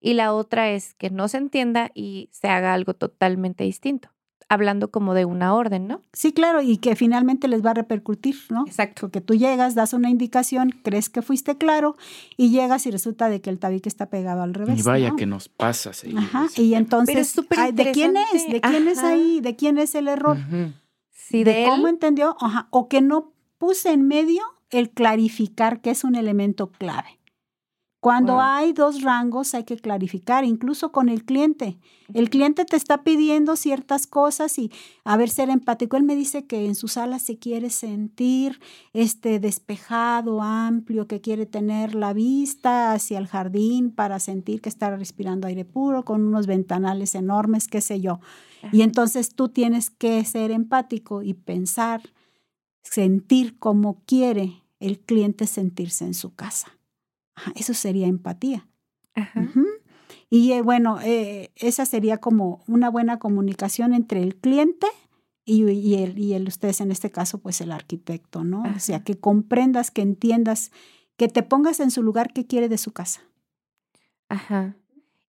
y 0.00 0.12
la 0.12 0.34
otra 0.34 0.70
es 0.70 0.94
que 0.94 1.08
no 1.08 1.28
se 1.28 1.38
entienda 1.38 1.90
y 1.94 2.28
se 2.30 2.48
haga 2.48 2.74
algo 2.74 2.92
totalmente 2.92 3.64
distinto 3.64 4.13
hablando 4.54 4.90
como 4.90 5.14
de 5.14 5.24
una 5.24 5.54
orden, 5.54 5.86
¿no? 5.86 6.00
Sí, 6.12 6.32
claro, 6.32 6.62
y 6.62 6.78
que 6.78 6.96
finalmente 6.96 7.48
les 7.48 7.64
va 7.64 7.70
a 7.70 7.74
repercutir, 7.74 8.36
¿no? 8.50 8.64
Exacto. 8.66 9.02
Porque 9.02 9.20
tú 9.20 9.34
llegas, 9.34 9.74
das 9.74 9.92
una 9.92 10.10
indicación, 10.10 10.70
crees 10.82 11.10
que 11.10 11.22
fuiste 11.22 11.56
claro 11.58 11.96
y 12.36 12.50
llegas 12.50 12.86
y 12.86 12.90
resulta 12.90 13.28
de 13.28 13.40
que 13.40 13.50
el 13.50 13.58
tabique 13.58 13.88
está 13.88 14.06
pegado 14.06 14.42
al 14.42 14.54
revés. 14.54 14.80
Y 14.80 14.82
vaya 14.82 15.12
que 15.16 15.26
nos 15.26 15.48
pasa, 15.48 15.92
sí. 15.92 16.14
Ajá, 16.16 16.46
y 16.56 16.74
entonces, 16.74 17.34
¿de 17.72 17.92
quién 17.92 18.16
es? 18.16 18.48
¿De 18.50 18.60
quién 18.60 18.88
es 18.88 18.98
ahí? 18.98 19.40
¿De 19.40 19.56
quién 19.56 19.78
es 19.78 19.94
el 19.94 20.08
error? 20.08 20.38
Sí, 21.10 21.44
de, 21.44 21.64
cómo 21.68 21.88
entendió, 21.88 22.36
Ajá. 22.40 22.68
o 22.70 22.88
que 22.88 23.00
no 23.00 23.32
puse 23.58 23.92
en 23.92 24.06
medio 24.06 24.42
el 24.70 24.90
clarificar 24.90 25.80
que 25.80 25.90
es 25.90 26.04
un 26.04 26.16
elemento 26.16 26.70
clave. 26.70 27.18
Cuando 28.04 28.38
hay 28.38 28.74
dos 28.74 29.00
rangos 29.00 29.54
hay 29.54 29.64
que 29.64 29.78
clarificar, 29.78 30.44
incluso 30.44 30.92
con 30.92 31.08
el 31.08 31.24
cliente. 31.24 31.78
El 32.12 32.28
cliente 32.28 32.66
te 32.66 32.76
está 32.76 33.02
pidiendo 33.02 33.56
ciertas 33.56 34.06
cosas 34.06 34.58
y 34.58 34.70
a 35.04 35.16
ver 35.16 35.30
ser 35.30 35.48
empático. 35.48 35.96
Él 35.96 36.02
me 36.02 36.14
dice 36.14 36.44
que 36.44 36.66
en 36.66 36.74
su 36.74 36.86
sala 36.86 37.18
se 37.18 37.38
quiere 37.38 37.70
sentir 37.70 38.60
este 38.92 39.40
despejado, 39.40 40.42
amplio, 40.42 41.06
que 41.06 41.22
quiere 41.22 41.46
tener 41.46 41.94
la 41.94 42.12
vista 42.12 42.92
hacia 42.92 43.16
el 43.16 43.26
jardín 43.26 43.90
para 43.90 44.20
sentir 44.20 44.60
que 44.60 44.68
está 44.68 44.94
respirando 44.94 45.48
aire 45.48 45.64
puro 45.64 46.04
con 46.04 46.26
unos 46.26 46.46
ventanales 46.46 47.14
enormes, 47.14 47.68
qué 47.68 47.80
sé 47.80 48.02
yo. 48.02 48.20
Y 48.70 48.82
entonces 48.82 49.34
tú 49.34 49.48
tienes 49.48 49.88
que 49.88 50.22
ser 50.26 50.50
empático 50.50 51.22
y 51.22 51.32
pensar, 51.32 52.02
sentir 52.82 53.58
como 53.58 54.02
quiere 54.04 54.62
el 54.78 54.98
cliente 55.00 55.46
sentirse 55.46 56.04
en 56.04 56.12
su 56.12 56.34
casa 56.34 56.73
eso 57.54 57.74
sería 57.74 58.06
empatía. 58.06 58.66
Y 60.30 60.52
eh, 60.52 60.62
bueno, 60.62 60.98
eh, 61.00 61.52
esa 61.56 61.86
sería 61.86 62.18
como 62.18 62.64
una 62.66 62.90
buena 62.90 63.18
comunicación 63.18 63.94
entre 63.94 64.22
el 64.22 64.36
cliente 64.36 64.86
y, 65.44 65.70
y, 65.70 66.02
el, 66.02 66.18
y 66.18 66.34
el, 66.34 66.48
ustedes 66.48 66.80
en 66.80 66.90
este 66.90 67.10
caso, 67.10 67.38
pues 67.38 67.60
el 67.60 67.70
arquitecto, 67.70 68.44
¿no? 68.44 68.62
O 68.74 68.80
sea, 68.80 69.04
que 69.04 69.18
comprendas, 69.18 69.90
que 69.90 70.02
entiendas, 70.02 70.72
que 71.16 71.28
te 71.28 71.42
pongas 71.42 71.80
en 71.80 71.90
su 71.90 72.02
lugar 72.02 72.32
que 72.32 72.46
quiere 72.46 72.68
de 72.68 72.78
su 72.78 72.92
casa. 72.92 73.20
Ajá. 74.28 74.76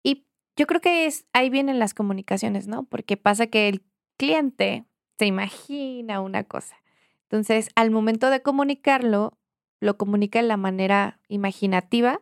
Y 0.02 0.25
yo 0.56 0.66
creo 0.66 0.80
que 0.80 1.06
es, 1.06 1.26
ahí 1.32 1.50
vienen 1.50 1.78
las 1.78 1.94
comunicaciones, 1.94 2.68
¿no? 2.68 2.84
Porque 2.84 3.16
pasa 3.16 3.49
que 3.49 3.68
el 3.68 3.82
cliente 4.16 4.87
se 5.18 5.26
imagina 5.26 6.20
una 6.20 6.44
cosa. 6.44 6.76
Entonces, 7.25 7.68
al 7.75 7.90
momento 7.90 8.30
de 8.30 8.42
comunicarlo, 8.42 9.37
lo 9.84 9.96
comunica 9.96 10.40
de 10.40 10.48
la 10.48 10.56
manera 10.56 11.20
imaginativa, 11.28 12.20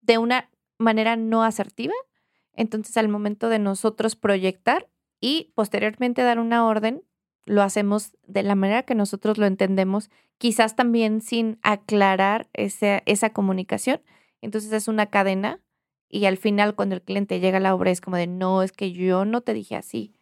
de 0.00 0.18
una 0.18 0.50
manera 0.78 1.14
no 1.16 1.42
asertiva. 1.42 1.94
Entonces, 2.54 2.96
al 2.96 3.08
momento 3.08 3.48
de 3.48 3.58
nosotros 3.58 4.16
proyectar 4.16 4.88
y 5.20 5.52
posteriormente 5.54 6.22
dar 6.22 6.38
una 6.38 6.66
orden, 6.66 7.02
lo 7.44 7.62
hacemos 7.62 8.16
de 8.26 8.42
la 8.42 8.54
manera 8.54 8.84
que 8.84 8.94
nosotros 8.94 9.36
lo 9.36 9.46
entendemos, 9.46 10.10
quizás 10.38 10.74
también 10.74 11.20
sin 11.20 11.58
aclarar 11.62 12.48
esa, 12.54 13.02
esa 13.04 13.30
comunicación. 13.30 14.00
Entonces 14.40 14.72
es 14.72 14.88
una 14.88 15.06
cadena 15.06 15.60
y 16.08 16.24
al 16.24 16.38
final 16.38 16.74
cuando 16.74 16.94
el 16.94 17.02
cliente 17.02 17.40
llega 17.40 17.58
a 17.58 17.60
la 17.60 17.74
obra 17.74 17.90
es 17.90 18.00
como 18.00 18.16
de, 18.16 18.26
no, 18.26 18.62
es 18.62 18.72
que 18.72 18.92
yo 18.92 19.24
no 19.24 19.42
te 19.42 19.52
dije 19.52 19.76
así. 19.76 20.14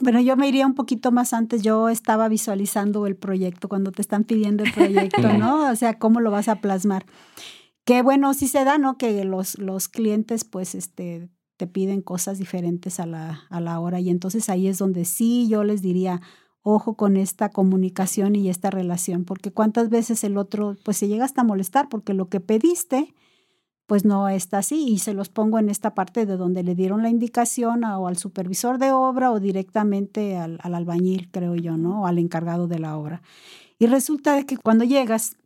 Bueno, 0.00 0.20
yo 0.20 0.36
me 0.36 0.48
iría 0.48 0.66
un 0.66 0.74
poquito 0.74 1.12
más 1.12 1.32
antes. 1.32 1.62
Yo 1.62 1.88
estaba 1.88 2.28
visualizando 2.28 3.06
el 3.06 3.16
proyecto 3.16 3.68
cuando 3.68 3.92
te 3.92 4.02
están 4.02 4.24
pidiendo 4.24 4.64
el 4.64 4.72
proyecto, 4.72 5.32
¿no? 5.38 5.70
O 5.70 5.76
sea, 5.76 5.98
cómo 5.98 6.20
lo 6.20 6.30
vas 6.30 6.48
a 6.48 6.56
plasmar. 6.56 7.06
Que 7.84 8.02
bueno, 8.02 8.34
sí 8.34 8.48
se 8.48 8.64
da, 8.64 8.78
¿no? 8.78 8.96
Que 8.96 9.24
los, 9.24 9.58
los 9.58 9.88
clientes, 9.88 10.44
pues, 10.44 10.74
este, 10.74 11.28
te 11.56 11.66
piden 11.66 12.02
cosas 12.02 12.38
diferentes 12.38 12.98
a 12.98 13.06
la, 13.06 13.44
a 13.50 13.60
la 13.60 13.78
hora. 13.80 14.00
Y 14.00 14.10
entonces 14.10 14.48
ahí 14.48 14.66
es 14.66 14.78
donde 14.78 15.04
sí 15.04 15.48
yo 15.48 15.64
les 15.64 15.82
diría, 15.82 16.20
ojo 16.62 16.96
con 16.96 17.16
esta 17.16 17.50
comunicación 17.50 18.34
y 18.36 18.48
esta 18.48 18.70
relación, 18.70 19.24
porque 19.24 19.52
cuántas 19.52 19.90
veces 19.90 20.24
el 20.24 20.38
otro 20.38 20.76
pues 20.82 20.96
se 20.96 21.08
llega 21.08 21.24
hasta 21.24 21.44
molestar 21.44 21.88
porque 21.88 22.14
lo 22.14 22.28
que 22.28 22.40
pediste 22.40 23.14
pues 23.86 24.04
no 24.04 24.28
está 24.28 24.58
así 24.58 24.88
y 24.88 24.98
se 24.98 25.12
los 25.14 25.28
pongo 25.28 25.58
en 25.58 25.68
esta 25.68 25.94
parte 25.94 26.26
de 26.26 26.36
donde 26.36 26.62
le 26.62 26.74
dieron 26.74 27.02
la 27.02 27.10
indicación 27.10 27.84
o 27.84 28.06
al 28.08 28.16
supervisor 28.16 28.78
de 28.78 28.92
obra 28.92 29.30
o 29.30 29.40
directamente 29.40 30.36
al, 30.36 30.58
al 30.62 30.74
albañil, 30.74 31.30
creo 31.30 31.54
yo, 31.54 31.76
¿no? 31.76 32.02
O 32.02 32.06
al 32.06 32.18
encargado 32.18 32.66
de 32.66 32.78
la 32.78 32.96
obra. 32.96 33.22
Y 33.78 33.86
resulta 33.86 34.34
de 34.36 34.46
que 34.46 34.56
cuando 34.56 34.84
llegas 34.84 35.36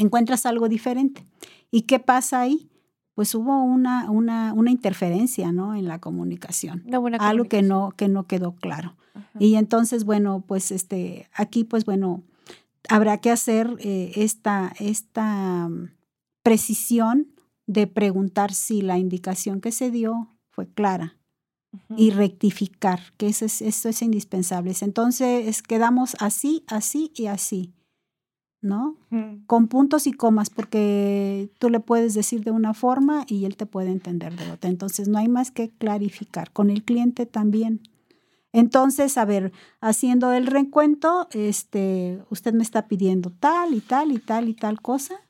encuentras 0.00 0.46
algo 0.46 0.68
diferente. 0.68 1.24
¿Y 1.70 1.82
qué 1.82 2.00
pasa 2.00 2.40
ahí? 2.40 2.70
Pues 3.14 3.34
hubo 3.34 3.62
una, 3.62 4.10
una, 4.10 4.52
una 4.54 4.70
interferencia, 4.70 5.52
¿no? 5.52 5.74
En 5.74 5.86
la 5.86 6.00
comunicación. 6.00 6.84
algo 7.18 7.44
que 7.44 7.62
no, 7.62 7.92
que 7.96 8.08
no 8.08 8.26
quedó 8.26 8.54
claro. 8.54 8.96
Y 9.38 9.56
entonces, 9.56 10.04
bueno, 10.04 10.42
pues 10.46 10.70
este, 10.70 11.28
aquí, 11.34 11.64
pues 11.64 11.84
bueno, 11.84 12.22
habrá 12.88 13.18
que 13.18 13.30
hacer 13.30 13.76
eh, 13.80 14.12
esta, 14.16 14.72
esta 14.78 15.68
precisión 16.50 17.28
de 17.68 17.86
preguntar 17.86 18.52
si 18.52 18.82
la 18.82 18.98
indicación 18.98 19.60
que 19.60 19.70
se 19.70 19.92
dio 19.92 20.36
fue 20.48 20.66
clara 20.66 21.16
y 21.96 22.10
rectificar, 22.10 22.98
que 23.16 23.28
eso 23.28 23.44
es, 23.44 23.62
eso 23.62 23.88
es 23.88 24.02
indispensable. 24.02 24.74
Entonces 24.80 25.62
quedamos 25.62 26.16
así, 26.18 26.64
así 26.66 27.12
y 27.14 27.26
así, 27.26 27.72
¿no? 28.60 28.96
Con 29.46 29.68
puntos 29.68 30.08
y 30.08 30.12
comas, 30.12 30.50
porque 30.50 31.52
tú 31.60 31.70
le 31.70 31.78
puedes 31.78 32.14
decir 32.14 32.42
de 32.42 32.50
una 32.50 32.74
forma 32.74 33.24
y 33.28 33.44
él 33.44 33.56
te 33.56 33.66
puede 33.66 33.92
entender 33.92 34.34
de 34.34 34.50
otra. 34.50 34.68
Entonces 34.68 35.06
no 35.06 35.18
hay 35.18 35.28
más 35.28 35.52
que 35.52 35.70
clarificar. 35.70 36.50
Con 36.50 36.68
el 36.68 36.82
cliente 36.82 37.26
también. 37.26 37.80
Entonces, 38.52 39.16
a 39.16 39.24
ver, 39.24 39.52
haciendo 39.80 40.32
el 40.32 40.48
reencuentro, 40.48 41.28
este, 41.30 42.24
usted 42.28 42.54
me 42.54 42.64
está 42.64 42.88
pidiendo 42.88 43.30
tal 43.30 43.72
y 43.72 43.80
tal 43.80 44.10
y 44.10 44.18
tal 44.18 44.48
y 44.48 44.54
tal 44.54 44.80
cosa 44.82 45.20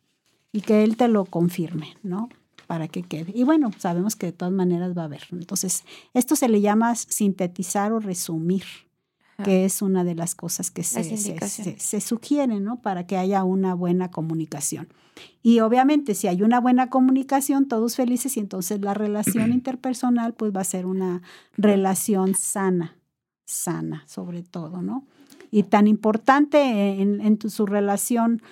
y 0.53 0.63
que 0.63 0.85
él 0.85 0.97
te 0.97 1.09
lo 1.09 1.25
confirme, 1.25 1.97
¿no? 2.03 2.29
Para 2.67 2.89
que 2.89 3.03
quede. 3.03 3.33
Y 3.35 3.45
bueno, 3.45 3.71
sabemos 3.79 4.17
que 4.17 4.27
de 4.27 4.33
todas 4.33 4.53
maneras 4.53 4.97
va 4.97 5.03
a 5.03 5.07
haber. 5.07 5.23
Entonces, 5.33 5.85
esto 6.15 6.37
se 6.37 6.49
le 6.49 6.61
llama 6.61 6.95
sintetizar 6.95 7.93
o 7.93 8.01
resumir, 8.01 8.65
que 9.45 9.65
es 9.65 9.81
una 9.81 10.05
de 10.05 10.15
las 10.15 10.35
cosas 10.35 10.71
que 10.71 10.83
se, 10.83 11.03
se, 11.17 11.79
se, 11.79 12.01
sugiere, 12.01 12.61
¿no? 12.61 12.83
Para 12.83 13.07
que 13.07 13.17
haya 13.17 13.43
una 13.43 13.75
buena 13.75 14.11
comunicación. 14.11 14.89
Y 15.43 15.61
obviamente, 15.61 16.15
si 16.15 16.29
hay 16.29 16.43
una 16.43 16.61
buena 16.61 16.91
comunicación, 16.91 17.67
todos 17.67 17.97
felices, 17.97 18.37
y 18.37 18.41
entonces 18.41 18.81
la 18.83 18.93
relación 18.93 19.53
interpersonal, 19.53 20.35
pues 20.35 20.55
va 20.55 20.61
a 20.61 20.65
ser 20.65 20.85
una 20.85 21.23
relación 21.57 22.35
sana, 22.35 22.99
sana, 23.47 24.05
sobre 24.07 24.43
todo, 24.43 24.83
¿no? 24.83 25.07
Y 25.51 25.65
tan 25.65 25.87
importante 25.87 27.01
en, 27.01 27.21
en 27.21 27.39
su 27.51 27.67
relación 27.67 28.43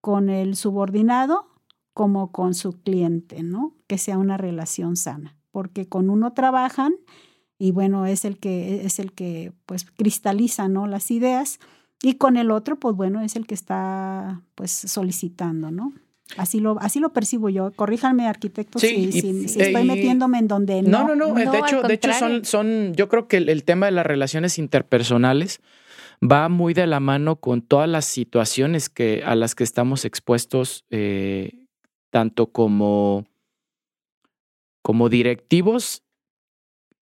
con 0.00 0.30
el 0.30 0.56
subordinado 0.56 1.47
como 1.98 2.30
con 2.30 2.54
su 2.54 2.80
cliente, 2.80 3.42
¿no? 3.42 3.74
Que 3.88 3.98
sea 3.98 4.18
una 4.18 4.36
relación 4.36 4.94
sana, 4.94 5.36
porque 5.50 5.88
con 5.88 6.10
uno 6.10 6.32
trabajan 6.32 6.94
y 7.58 7.72
bueno, 7.72 8.06
es 8.06 8.24
el 8.24 8.38
que 8.38 8.86
es 8.86 9.00
el 9.00 9.10
que 9.10 9.50
pues 9.66 9.84
cristaliza, 9.96 10.68
¿no? 10.68 10.86
las 10.86 11.10
ideas 11.10 11.58
y 12.00 12.14
con 12.14 12.36
el 12.36 12.52
otro 12.52 12.78
pues 12.78 12.94
bueno, 12.94 13.20
es 13.20 13.34
el 13.34 13.48
que 13.48 13.54
está 13.54 14.42
pues 14.54 14.70
solicitando, 14.70 15.72
¿no? 15.72 15.92
Así 16.36 16.60
lo, 16.60 16.78
así 16.78 17.00
lo 17.00 17.12
percibo 17.12 17.48
yo. 17.48 17.72
Corríjanme, 17.72 18.28
arquitectos, 18.28 18.80
si, 18.80 19.08
estoy 19.58 19.84
metiéndome 19.84 20.38
en 20.38 20.46
donde 20.46 20.82
no. 20.82 21.08
No, 21.08 21.16
no, 21.16 21.34
no. 21.34 21.34
de 21.34 21.58
hecho, 21.58 21.82
de 21.82 21.94
hecho 21.94 22.12
son, 22.12 22.44
son, 22.44 22.94
yo 22.94 23.08
creo 23.08 23.26
que 23.26 23.38
el, 23.38 23.64
tema 23.64 23.86
de 23.86 23.92
las 23.92 24.06
relaciones 24.06 24.56
interpersonales 24.60 25.60
va 26.22 26.48
muy 26.48 26.74
de 26.74 26.86
la 26.86 27.00
mano 27.00 27.36
con 27.40 27.60
todas 27.60 27.88
las 27.88 28.04
situaciones 28.04 28.88
que, 28.88 29.24
a 29.26 29.34
las 29.34 29.56
que 29.56 29.64
estamos 29.64 30.04
expuestos, 30.04 30.84
eh, 30.90 31.66
tanto 32.10 32.48
como, 32.48 33.26
como 34.82 35.08
directivos 35.08 36.02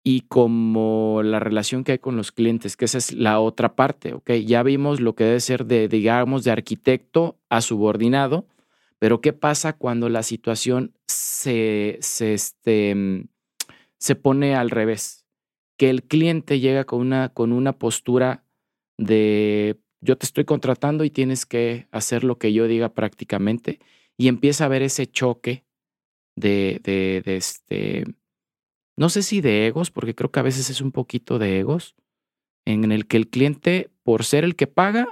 y 0.03 0.21
como 0.21 1.21
la 1.23 1.39
relación 1.39 1.83
que 1.83 1.93
hay 1.93 1.99
con 1.99 2.15
los 2.15 2.31
clientes, 2.31 2.77
que 2.77 2.85
esa 2.85 2.99
es 2.99 3.11
la 3.11 3.39
otra 3.39 3.75
parte, 3.75 4.13
¿ok? 4.13 4.31
Ya 4.45 4.61
vimos 4.61 4.99
lo 4.99 5.15
que 5.15 5.23
debe 5.23 5.39
ser 5.39 5.65
de, 5.65 5.87
digamos, 5.87 6.43
de 6.43 6.51
arquitecto 6.51 7.39
a 7.49 7.61
subordinado, 7.61 8.45
pero 8.99 9.19
¿qué 9.19 9.33
pasa 9.33 9.73
cuando 9.73 10.07
la 10.09 10.21
situación 10.21 10.93
se, 11.07 11.97
se, 12.01 12.35
este, 12.35 13.27
se 13.97 14.15
pone 14.15 14.55
al 14.55 14.69
revés? 14.69 15.25
Que 15.75 15.89
el 15.89 16.03
cliente 16.03 16.59
llega 16.59 16.83
con 16.83 17.01
una, 17.01 17.29
con 17.29 17.51
una 17.51 17.73
postura 17.73 18.43
de 18.97 19.79
yo 20.01 20.17
te 20.17 20.25
estoy 20.27 20.45
contratando 20.45 21.03
y 21.03 21.09
tienes 21.09 21.45
que 21.45 21.87
hacer 21.91 22.23
lo 22.23 22.37
que 22.37 22.53
yo 22.53 22.67
diga 22.67 22.89
prácticamente 22.89 23.79
y 24.17 24.27
empieza 24.27 24.63
a 24.63 24.67
haber 24.67 24.81
ese 24.81 25.07
choque 25.07 25.65
de, 26.35 26.81
de, 26.83 27.21
de 27.25 27.37
este, 27.37 28.03
no 28.97 29.09
sé 29.09 29.23
si 29.23 29.41
de 29.41 29.67
egos, 29.67 29.91
porque 29.91 30.15
creo 30.15 30.31
que 30.31 30.39
a 30.39 30.43
veces 30.43 30.69
es 30.69 30.81
un 30.81 30.91
poquito 30.91 31.39
de 31.39 31.59
egos, 31.59 31.95
en 32.65 32.91
el 32.91 33.07
que 33.07 33.17
el 33.17 33.29
cliente, 33.29 33.91
por 34.03 34.23
ser 34.23 34.43
el 34.43 34.55
que 34.55 34.67
paga, 34.67 35.07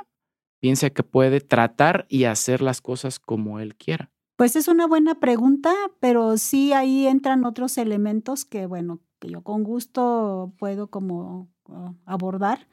piensa 0.60 0.90
que 0.90 1.04
puede 1.04 1.42
tratar 1.42 2.06
y 2.10 2.24
hacer 2.24 2.62
las 2.62 2.82
cosas 2.82 3.20
como 3.20 3.60
él 3.60 3.76
quiera. 3.76 4.12
Pues 4.38 4.56
es 4.56 4.68
una 4.68 4.88
buena 4.88 5.20
pregunta, 5.20 5.74
pero 6.00 6.38
sí 6.38 6.74
ahí 6.74 7.06
entran 7.06 7.46
otros 7.46 7.78
elementos 7.78 8.46
que, 8.46 8.66
bueno, 8.66 9.00
que 9.20 9.30
yo 9.30 9.42
con 9.42 9.64
gusto 9.64 10.54
puedo 10.58 10.88
como 10.88 11.50
ah, 11.70 11.94
abordar. 12.06 12.68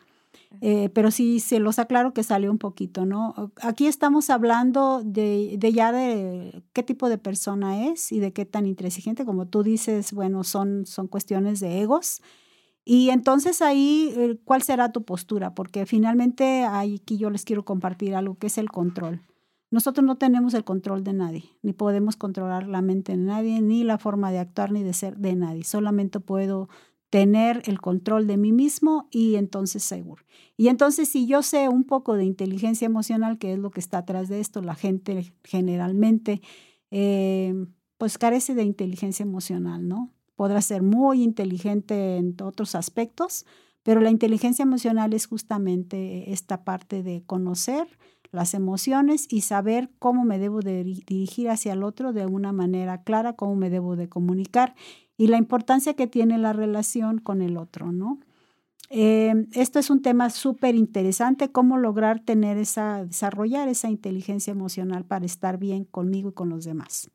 Eh, 0.60 0.90
pero 0.90 1.10
sí 1.10 1.40
se 1.40 1.58
los 1.60 1.78
aclaro 1.78 2.12
que 2.12 2.22
salió 2.22 2.50
un 2.50 2.58
poquito, 2.58 3.06
¿no? 3.06 3.52
Aquí 3.62 3.86
estamos 3.86 4.30
hablando 4.30 5.02
de, 5.04 5.56
de, 5.58 5.72
ya 5.72 5.92
de 5.92 6.62
qué 6.72 6.82
tipo 6.82 7.08
de 7.08 7.18
persona 7.18 7.86
es 7.86 8.12
y 8.12 8.20
de 8.20 8.32
qué 8.32 8.44
tan 8.44 8.66
intransigente, 8.66 9.24
como 9.24 9.46
tú 9.46 9.62
dices, 9.62 10.12
bueno, 10.12 10.44
son, 10.44 10.86
son 10.86 11.06
cuestiones 11.08 11.60
de 11.60 11.80
egos. 11.80 12.20
Y 12.84 13.10
entonces 13.10 13.62
ahí, 13.62 14.12
eh, 14.16 14.38
¿cuál 14.44 14.62
será 14.62 14.90
tu 14.90 15.04
postura? 15.04 15.54
Porque 15.54 15.86
finalmente 15.86 16.64
aquí 16.64 17.18
yo 17.18 17.30
les 17.30 17.44
quiero 17.44 17.64
compartir 17.64 18.14
algo 18.14 18.36
que 18.36 18.48
es 18.48 18.58
el 18.58 18.70
control. 18.70 19.22
Nosotros 19.70 20.04
no 20.04 20.18
tenemos 20.18 20.54
el 20.54 20.64
control 20.64 21.04
de 21.04 21.12
nadie, 21.12 21.44
ni 21.62 21.72
podemos 21.72 22.16
controlar 22.16 22.66
la 22.66 22.82
mente 22.82 23.12
de 23.12 23.18
nadie, 23.18 23.60
ni 23.60 23.84
la 23.84 23.98
forma 23.98 24.32
de 24.32 24.40
actuar, 24.40 24.72
ni 24.72 24.82
de 24.82 24.92
ser 24.92 25.16
de 25.18 25.36
nadie. 25.36 25.62
Solamente 25.62 26.18
puedo 26.18 26.68
tener 27.10 27.62
el 27.66 27.80
control 27.80 28.26
de 28.28 28.36
mí 28.36 28.52
mismo 28.52 29.08
y 29.10 29.34
entonces 29.34 29.82
seguro. 29.82 30.24
Y 30.56 30.68
entonces 30.68 31.08
si 31.08 31.26
yo 31.26 31.42
sé 31.42 31.68
un 31.68 31.84
poco 31.84 32.14
de 32.14 32.24
inteligencia 32.24 32.86
emocional, 32.86 33.38
que 33.38 33.52
es 33.52 33.58
lo 33.58 33.70
que 33.70 33.80
está 33.80 33.98
atrás 33.98 34.28
de 34.28 34.40
esto, 34.40 34.62
la 34.62 34.76
gente 34.76 35.32
generalmente 35.42 36.40
eh, 36.92 37.66
pues 37.98 38.16
carece 38.16 38.54
de 38.54 38.62
inteligencia 38.62 39.24
emocional, 39.24 39.86
¿no? 39.86 40.12
Podrá 40.36 40.62
ser 40.62 40.82
muy 40.82 41.22
inteligente 41.22 42.16
en 42.16 42.34
otros 42.42 42.74
aspectos, 42.74 43.44
pero 43.82 44.00
la 44.00 44.10
inteligencia 44.10 44.62
emocional 44.62 45.12
es 45.12 45.26
justamente 45.26 46.32
esta 46.32 46.64
parte 46.64 47.02
de 47.02 47.22
conocer 47.24 47.86
las 48.30 48.54
emociones 48.54 49.26
y 49.28 49.40
saber 49.40 49.90
cómo 49.98 50.24
me 50.24 50.38
debo 50.38 50.60
de 50.60 50.84
dirigir 50.84 51.50
hacia 51.50 51.72
el 51.72 51.82
otro 51.82 52.12
de 52.12 52.26
una 52.26 52.52
manera 52.52 53.02
clara, 53.02 53.34
cómo 53.34 53.56
me 53.56 53.70
debo 53.70 53.96
de 53.96 54.08
comunicar 54.08 54.74
y 55.20 55.26
la 55.26 55.36
importancia 55.36 55.92
que 55.92 56.06
tiene 56.06 56.38
la 56.38 56.54
relación 56.54 57.18
con 57.18 57.42
el 57.42 57.58
otro, 57.58 57.92
¿no? 57.92 58.20
Eh, 58.88 59.34
esto 59.52 59.78
es 59.78 59.90
un 59.90 60.00
tema 60.00 60.30
súper 60.30 60.74
interesante, 60.76 61.52
cómo 61.52 61.76
lograr 61.76 62.20
tener 62.20 62.56
esa, 62.56 63.04
desarrollar 63.04 63.68
esa 63.68 63.90
inteligencia 63.90 64.50
emocional 64.50 65.04
para 65.04 65.26
estar 65.26 65.58
bien 65.58 65.84
conmigo 65.84 66.30
y 66.30 66.32
con 66.32 66.48
los 66.48 66.64
demás. 66.64 67.10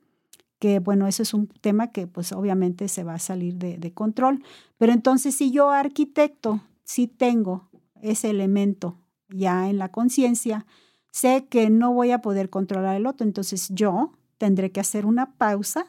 Que 0.59 0.77
bueno, 0.77 1.07
eso 1.07 1.23
es 1.23 1.33
un 1.33 1.47
tema 1.47 1.87
que 1.87 2.05
pues 2.05 2.31
obviamente 2.31 2.89
se 2.89 3.03
va 3.03 3.15
a 3.15 3.19
salir 3.19 3.55
de, 3.55 3.79
de 3.79 3.91
control. 3.91 4.43
Pero 4.77 4.93
entonces 4.93 5.33
si 5.35 5.49
yo 5.49 5.71
arquitecto, 5.71 6.61
si 6.83 7.07
tengo 7.07 7.69
ese 8.03 8.29
elemento 8.29 8.99
ya 9.29 9.67
en 9.67 9.79
la 9.79 9.89
conciencia, 9.89 10.67
sé 11.11 11.47
que 11.49 11.71
no 11.71 11.91
voy 11.91 12.11
a 12.11 12.21
poder 12.21 12.51
controlar 12.51 12.97
el 12.97 13.07
otro, 13.07 13.25
entonces 13.25 13.69
yo 13.69 14.11
tendré 14.37 14.71
que 14.71 14.79
hacer 14.79 15.07
una 15.07 15.37
pausa, 15.37 15.87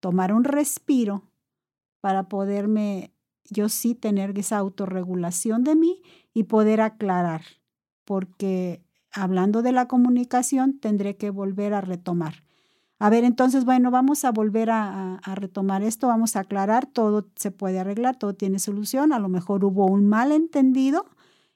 tomar 0.00 0.32
un 0.32 0.44
respiro 0.44 1.29
para 2.00 2.28
poderme 2.28 3.12
yo 3.50 3.68
sí 3.68 3.94
tener 3.94 4.38
esa 4.38 4.58
autorregulación 4.58 5.64
de 5.64 5.74
mí 5.74 6.02
y 6.32 6.44
poder 6.44 6.80
aclarar, 6.80 7.42
porque 8.04 8.82
hablando 9.12 9.62
de 9.62 9.72
la 9.72 9.88
comunicación 9.88 10.78
tendré 10.78 11.16
que 11.16 11.30
volver 11.30 11.74
a 11.74 11.80
retomar. 11.80 12.44
A 12.98 13.08
ver, 13.08 13.24
entonces, 13.24 13.64
bueno, 13.64 13.90
vamos 13.90 14.26
a 14.26 14.30
volver 14.30 14.68
a, 14.70 15.20
retomar 15.34 15.82
esto, 15.82 16.08
vamos 16.08 16.36
a 16.36 16.40
aclarar, 16.40 16.84
todo 16.84 17.26
se 17.34 17.50
puede 17.50 17.80
arreglar, 17.80 18.16
todo 18.16 18.34
tiene 18.34 18.58
solución, 18.58 19.14
a 19.14 19.18
lo 19.18 19.30
mejor 19.30 19.64
hubo 19.64 19.86
un 19.86 20.06
malentendido 20.06 21.06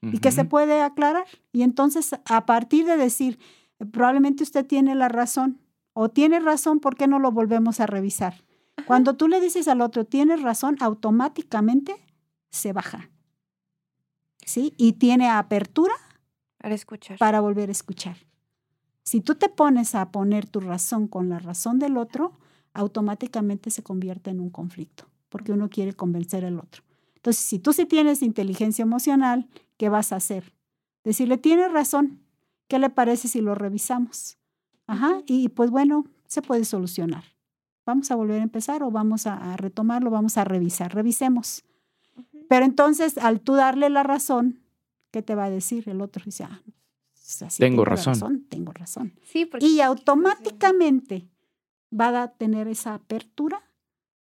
y 0.01 0.19
que 0.19 0.33
se 0.33 0.47
puede 0.47 0.81
aclarar. 0.81 1.27
Y 1.53 1.63
entonces, 1.63 2.15
a 2.25 2.47
partir 2.47 2.87
de 2.87 2.97
decir, 2.97 3.39
probablemente 3.93 4.43
usted 4.43 4.67
tiene 4.67 4.95
la 4.95 5.09
razón 5.09 5.61
o 5.93 6.09
tiene 6.09 6.41
razón, 6.41 6.81
¿por 6.81 6.97
qué 6.97 7.07
no 7.07 7.19
lo 7.19 7.31
volvemos 7.31 7.79
a 7.79 7.87
revisar? 7.87 8.43
Cuando 8.87 9.15
tú 9.15 9.29
le 9.29 9.41
dices 9.41 9.69
al 9.69 9.81
otro, 9.81 10.05
tienes 10.05 10.43
razón, 10.43 10.77
automáticamente 10.81 11.97
se 12.51 12.73
baja. 12.73 13.11
¿Sí? 14.45 14.75
Y 14.77 14.95
tiene 14.95 15.31
apertura 15.31 15.95
Para 16.59 16.75
escuchar. 16.75 17.19
para 17.19 17.41
volver 17.41 17.69
a 17.71 17.73
escuchar. 17.73 18.17
Si 19.03 19.21
tú 19.21 19.35
te 19.35 19.49
pones 19.49 19.95
a 19.95 20.11
poner 20.11 20.47
tu 20.47 20.61
razón 20.61 21.09
con 21.09 21.29
la 21.29 21.39
razón 21.39 21.79
del 21.79 21.97
otro, 21.97 22.39
automáticamente 22.73 23.71
se 23.71 23.83
convierte 23.83 24.31
en 24.31 24.41
un 24.41 24.51
conflicto, 24.51 25.07
porque 25.29 25.53
uno 25.53 25.69
quiere 25.69 25.93
convencer 25.93 26.45
al 26.45 26.59
otro. 26.59 26.83
Entonces, 27.15 27.45
si 27.45 27.59
tú 27.59 27.73
sí 27.73 27.87
tienes 27.87 28.23
inteligencia 28.23 28.83
emocional, 28.83 29.49
¿qué 29.77 29.89
vas 29.89 30.13
a 30.13 30.17
hacer? 30.17 30.55
Decirle, 31.05 31.39
tienes 31.39 31.71
razón, 31.73 32.21
¿qué 32.69 32.79
le 32.79 32.91
parece 32.91 33.29
si 33.29 33.41
lo 33.41 33.55
revisamos? 33.55 34.39
Ajá, 34.87 35.23
y 35.27 35.49
pues 35.49 35.71
bueno, 35.71 36.05
se 36.27 36.43
puede 36.43 36.65
solucionar. 36.65 37.25
Vamos 37.87 38.11
a 38.11 38.15
volver 38.17 38.41
a 38.41 38.43
empezar 38.43 38.83
o 38.83 38.91
vamos 38.91 39.27
a, 39.27 39.53
a 39.53 39.57
retomarlo, 39.57 40.11
vamos 40.11 40.39
a 40.39 40.45
revisar, 40.45 40.95
revisemos. 40.95 41.65
Pero 42.49 42.65
entonces, 42.65 43.19
al 43.19 43.41
tú 43.41 43.55
darle 43.55 43.91
la 43.91 44.03
razón, 44.03 44.61
¿qué 45.11 45.23
te 45.23 45.35
va 45.35 45.45
a 45.45 45.51
decir 45.51 45.89
el 45.89 46.01
otro? 46.01 46.23
Dice, 46.25 46.45
ah, 46.45 46.61
pues, 46.65 47.43
así 47.43 47.61
Tengo 47.61 47.85
la 47.85 47.97
razón. 47.97 48.47
Tengo 48.49 48.73
razón. 48.73 49.15
Sí, 49.25 49.47
porque 49.47 49.67
Y 49.67 49.81
automáticamente 49.81 51.29
va 51.99 52.23
a 52.23 52.29
tener 52.33 52.69
esa 52.69 52.95
apertura 52.95 53.63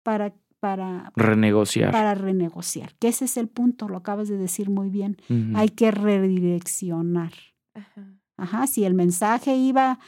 para, 0.04 0.34
para, 0.60 1.12
Renegociar. 1.16 1.92
para 1.92 2.16
renegociar. 2.16 2.96
Que 2.96 3.10
ese 3.10 3.26
es 3.26 3.38
el 3.38 3.48
punto, 3.48 3.88
lo 3.88 3.98
acabas 3.98 4.28
de 4.28 4.38
decir 4.38 4.70
muy 4.70 4.90
bien. 4.90 5.18
Hay 5.56 5.70
que 5.70 5.92
redireccionar. 5.92 7.34
Ajá. 7.74 8.08
Ajá, 8.38 8.68
si 8.68 8.86
el 8.86 8.94
mensaje 8.94 9.56
iba 9.56 10.00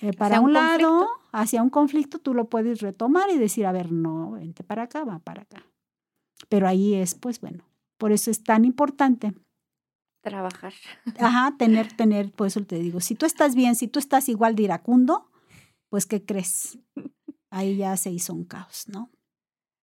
eh, 0.00 0.12
para 0.12 0.40
un 0.40 0.46
un, 0.46 0.52
lado. 0.52 1.08
Hacia 1.36 1.62
un 1.62 1.68
conflicto, 1.68 2.18
tú 2.18 2.32
lo 2.32 2.48
puedes 2.48 2.80
retomar 2.80 3.28
y 3.30 3.36
decir, 3.36 3.66
a 3.66 3.72
ver, 3.72 3.92
no, 3.92 4.32
vente 4.32 4.64
para 4.64 4.84
acá, 4.84 5.04
va 5.04 5.18
para 5.18 5.42
acá. 5.42 5.62
Pero 6.48 6.66
ahí 6.66 6.94
es, 6.94 7.14
pues 7.14 7.40
bueno, 7.40 7.64
por 7.98 8.10
eso 8.12 8.30
es 8.30 8.42
tan 8.42 8.64
importante, 8.64 9.34
trabajar. 10.22 10.72
ajá, 11.20 11.54
tener, 11.58 11.92
tener, 11.92 12.32
por 12.32 12.46
eso 12.46 12.62
te 12.62 12.78
digo, 12.78 13.00
si 13.00 13.14
tú 13.14 13.26
estás 13.26 13.54
bien, 13.54 13.76
si 13.76 13.86
tú 13.86 13.98
estás 13.98 14.28
igual 14.30 14.56
de 14.56 14.64
iracundo, 14.64 15.30
pues 15.90 16.06
¿qué 16.06 16.24
crees? 16.24 16.78
Ahí 17.50 17.76
ya 17.76 17.96
se 17.98 18.10
hizo 18.10 18.32
un 18.32 18.44
caos, 18.44 18.86
¿no? 18.88 19.10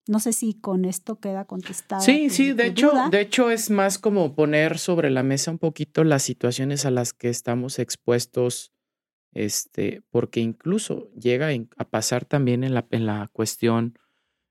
No 0.09 0.19
sé 0.19 0.33
si 0.33 0.55
con 0.55 0.85
esto 0.85 1.21
queda 1.21 1.45
contestado. 1.45 2.03
Sí, 2.03 2.29
sí, 2.29 2.55
de 2.55 2.67
hecho, 2.67 2.91
duda. 2.91 3.09
de 3.09 3.21
hecho 3.21 3.51
es 3.51 3.71
más 3.71 3.99
como 3.99 4.35
poner 4.35 4.79
sobre 4.79 5.11
la 5.11 5.23
mesa 5.23 5.51
un 5.51 5.59
poquito 5.59 6.03
las 6.03 6.23
situaciones 6.23 6.87
a 6.87 6.91
las 6.91 7.13
que 7.13 7.29
estamos 7.29 7.79
expuestos, 7.79 8.73
este, 9.33 10.03
porque 10.11 10.41
incluso 10.41 11.11
llega 11.15 11.49
a 11.77 11.85
pasar 11.85 12.25
también 12.25 12.65
en 12.65 12.75
la, 12.75 12.87
en 12.91 13.07
la 13.07 13.29
cuestión, 13.33 13.99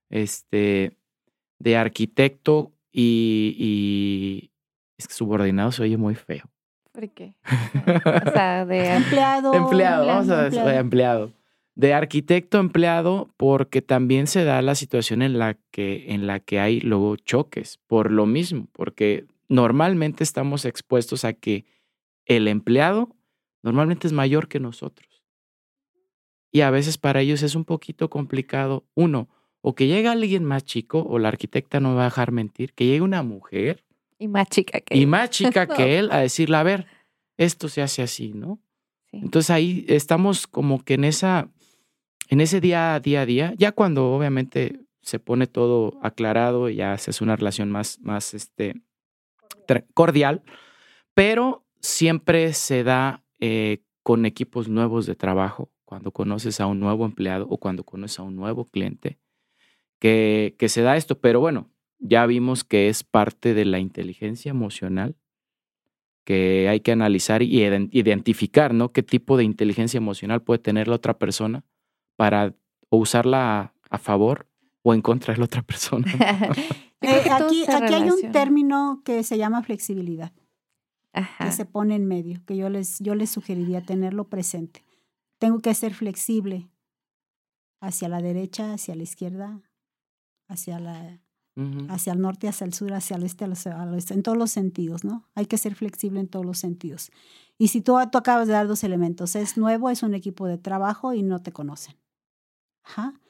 este, 0.10 0.98
de 1.60 1.78
arquitecto 1.78 2.74
y, 2.92 3.56
y 3.58 4.52
es 4.98 5.08
que 5.08 5.14
subordinado 5.14 5.72
se 5.72 5.84
oye 5.84 5.98
muy 5.98 6.16
feo. 6.16 6.50
¿Por 6.92 7.10
qué? 7.10 7.36
O 7.46 8.32
sea, 8.34 8.66
de 8.66 8.96
empleado. 8.96 9.54
empleado, 9.54 10.06
vamos 10.06 10.30
a 10.30 10.44
decir 10.44 10.60
empleado. 10.60 10.80
empleado. 10.80 11.34
De 11.74 11.94
arquitecto 11.94 12.60
empleado, 12.60 13.30
porque 13.38 13.82
también 13.82 14.28
se 14.28 14.44
da 14.44 14.62
la 14.62 14.76
situación 14.76 15.22
en 15.22 15.40
la 15.40 15.58
que, 15.72 16.14
en 16.14 16.28
la 16.28 16.42
que 16.42 16.60
hay 16.60 16.82
luego 16.82 17.16
choques, 17.16 17.80
por 17.88 18.12
lo 18.12 18.26
mismo, 18.26 18.68
porque 18.74 19.26
normalmente 19.48 20.24
estamos 20.24 20.66
expuestos 20.66 21.24
a 21.24 21.34
que 21.34 21.66
el 22.26 22.50
empleado 22.50 23.16
normalmente 23.64 24.08
es 24.08 24.14
mayor 24.14 24.48
que 24.48 24.60
nosotros. 24.60 25.24
Y 26.52 26.62
a 26.62 26.70
veces 26.70 26.98
para 26.98 27.22
ellos 27.22 27.44
es 27.44 27.56
un 27.56 27.66
poquito 27.66 28.10
complicado, 28.10 28.86
uno, 28.94 29.30
o 29.62 29.76
que 29.76 29.88
llegue 29.88 30.08
alguien 30.08 30.44
más 30.44 30.66
chico, 30.66 31.04
o 31.08 31.20
la 31.20 31.30
arquitecta 31.30 31.80
no 31.80 31.96
va 31.96 32.02
a 32.02 32.06
dejar 32.06 32.32
mentir, 32.32 32.74
que 32.74 32.86
llegue 32.86 33.02
una 33.02 33.24
mujer 33.24 33.86
y 34.18 34.28
más 34.28 34.50
chica 34.50 34.82
que 34.82 34.98
y 34.98 35.02
él. 35.04 35.08
más 35.08 35.30
chica 35.32 35.68
que 35.68 35.98
él 35.98 36.12
a 36.12 36.20
decirle, 36.20 36.58
a 36.58 36.64
ver, 36.64 36.88
esto 37.38 37.70
se 37.70 37.82
hace 37.82 38.02
así, 38.02 38.34
¿no? 38.34 38.60
Sí. 39.10 39.18
Entonces 39.18 39.50
ahí 39.50 39.86
estamos 39.88 40.46
como 40.48 40.84
que 40.84 40.96
en 40.96 41.06
esa, 41.06 41.50
en 42.30 42.42
ese 42.42 42.62
día 42.62 42.96
a 42.96 43.00
día 43.00 43.22
a 43.22 43.26
día, 43.26 43.54
ya 43.58 43.72
cuando 43.72 44.12
obviamente 44.12 44.82
se 45.02 45.20
pone 45.20 45.48
todo 45.48 46.00
aclarado, 46.04 46.70
ya 46.70 46.98
se 46.98 47.12
hace 47.12 47.24
una 47.24 47.36
relación 47.36 47.72
más, 47.72 48.00
más 48.02 48.34
este, 48.34 48.76
cordial, 49.94 50.44
pero 51.14 51.66
siempre 51.80 52.54
se 52.54 52.84
da 52.84 53.24
eh, 53.42 53.84
con 54.04 54.26
equipos 54.26 54.70
nuevos 54.70 55.06
de 55.06 55.16
trabajo, 55.16 55.70
cuando 55.84 56.12
conoces 56.12 56.62
a 56.62 56.68
un 56.68 56.80
nuevo 56.80 57.06
empleado 57.06 57.46
o 57.50 57.58
cuando 57.58 57.84
conoces 57.84 58.20
a 58.20 58.24
un 58.24 58.36
nuevo 58.38 58.66
cliente, 58.70 59.20
que, 60.00 60.56
que 60.58 60.70
se 60.70 60.82
da 60.82 60.96
esto, 60.96 61.20
pero 61.20 61.40
bueno, 61.42 61.70
ya 62.00 62.26
vimos 62.26 62.64
que 62.64 62.88
es 62.88 63.04
parte 63.04 63.54
de 63.54 63.66
la 63.66 63.80
inteligencia 63.80 64.50
emocional 64.50 65.16
que 66.24 66.68
hay 66.70 66.80
que 66.80 66.92
analizar 66.92 67.42
y 67.42 67.60
iden- 67.60 67.90
identificar, 67.92 68.74
¿no? 68.74 68.92
¿Qué 68.92 69.04
tipo 69.04 69.38
de 69.38 69.44
inteligencia 69.44 69.98
emocional 69.98 70.42
puede 70.42 70.60
tener 70.60 70.88
la 70.88 70.96
otra 70.96 71.18
persona 71.18 71.64
para 72.16 72.56
o 72.90 72.98
usarla 72.98 73.60
a, 73.60 73.74
a 73.90 73.98
favor 73.98 74.48
o 74.84 74.94
en 74.94 75.02
contra 75.02 75.34
de 75.34 75.40
la 75.40 75.46
otra 75.46 75.62
persona? 75.72 76.06
Eh, 77.04 77.24
aquí, 77.32 77.64
hay 77.68 78.04
un 78.04 78.32
término 78.32 79.02
que 79.04 79.24
se 79.24 79.36
llama 79.40 79.64
flexibilidad, 79.64 80.32
Ajá. 81.14 81.46
que 81.46 81.52
se 81.52 81.66
pone 81.66 81.96
en 81.96 82.06
medio, 82.06 82.44
que 82.46 82.56
yo 82.56 82.70
les, 82.70 83.00
yo 83.00 83.16
les 83.16 83.30
sugeriría 83.30 83.82
tenerlo 83.86 84.30
presente. 84.30 84.84
Tengo 85.40 85.60
que 85.60 85.74
ser 85.74 85.94
flexible 85.94 86.70
hacia 87.82 88.08
la 88.08 88.22
derecha, 88.22 88.74
hacia 88.74 88.96
la 88.96 89.04
izquierda, 89.04 89.62
hacia, 90.48 90.80
la, 90.80 91.20
hacia 91.90 92.14
el 92.14 92.22
norte, 92.22 92.48
hacia 92.48 92.66
el 92.66 92.74
sur, 92.74 92.94
hacia 92.94 93.18
el 93.18 93.24
este, 93.24 93.46
hacia 93.46 93.84
el 93.84 93.90
oeste, 93.90 94.14
en 94.14 94.24
todos 94.24 94.38
los 94.38 94.52
sentidos, 94.52 95.04
¿no? 95.04 95.28
Hay 95.36 95.48
que 95.48 95.58
ser 95.58 95.76
flexible 95.76 96.20
en 96.20 96.28
todos 96.28 96.46
los 96.46 96.60
sentidos. 96.60 97.12
Y 97.58 97.70
si 97.70 97.82
tú, 97.82 97.98
tú 98.12 98.18
acabas 98.18 98.48
de 98.48 98.54
dar 98.54 98.68
dos 98.68 98.84
elementos, 98.84 99.36
es 99.36 99.58
nuevo, 99.58 99.90
es 99.90 100.04
un 100.04 100.14
equipo 100.14 100.48
de 100.48 100.58
trabajo 100.58 101.14
y 101.14 101.24
no 101.24 101.42
te 101.42 101.52
conocen. 101.52 101.96
Ajá. 102.84 103.21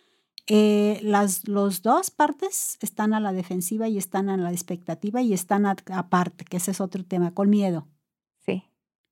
Eh, 0.54 1.00
las 1.02 1.48
los 1.48 1.82
dos 1.82 2.12
partes 2.12 2.78
están 2.82 3.14
a 3.14 3.22
la 3.22 3.32
defensiva 3.32 3.88
y 3.88 3.98
están 3.98 4.28
a 4.28 4.36
la 4.36 4.52
expectativa 4.52 5.22
y 5.22 5.32
están 5.32 5.66
aparte, 5.66 6.44
que 6.44 6.58
ese 6.58 6.72
es 6.72 6.82
otro 6.82 7.06
tema, 7.06 7.34
con 7.34 7.50
miedo. 7.50 7.88
Sí. 8.46 8.66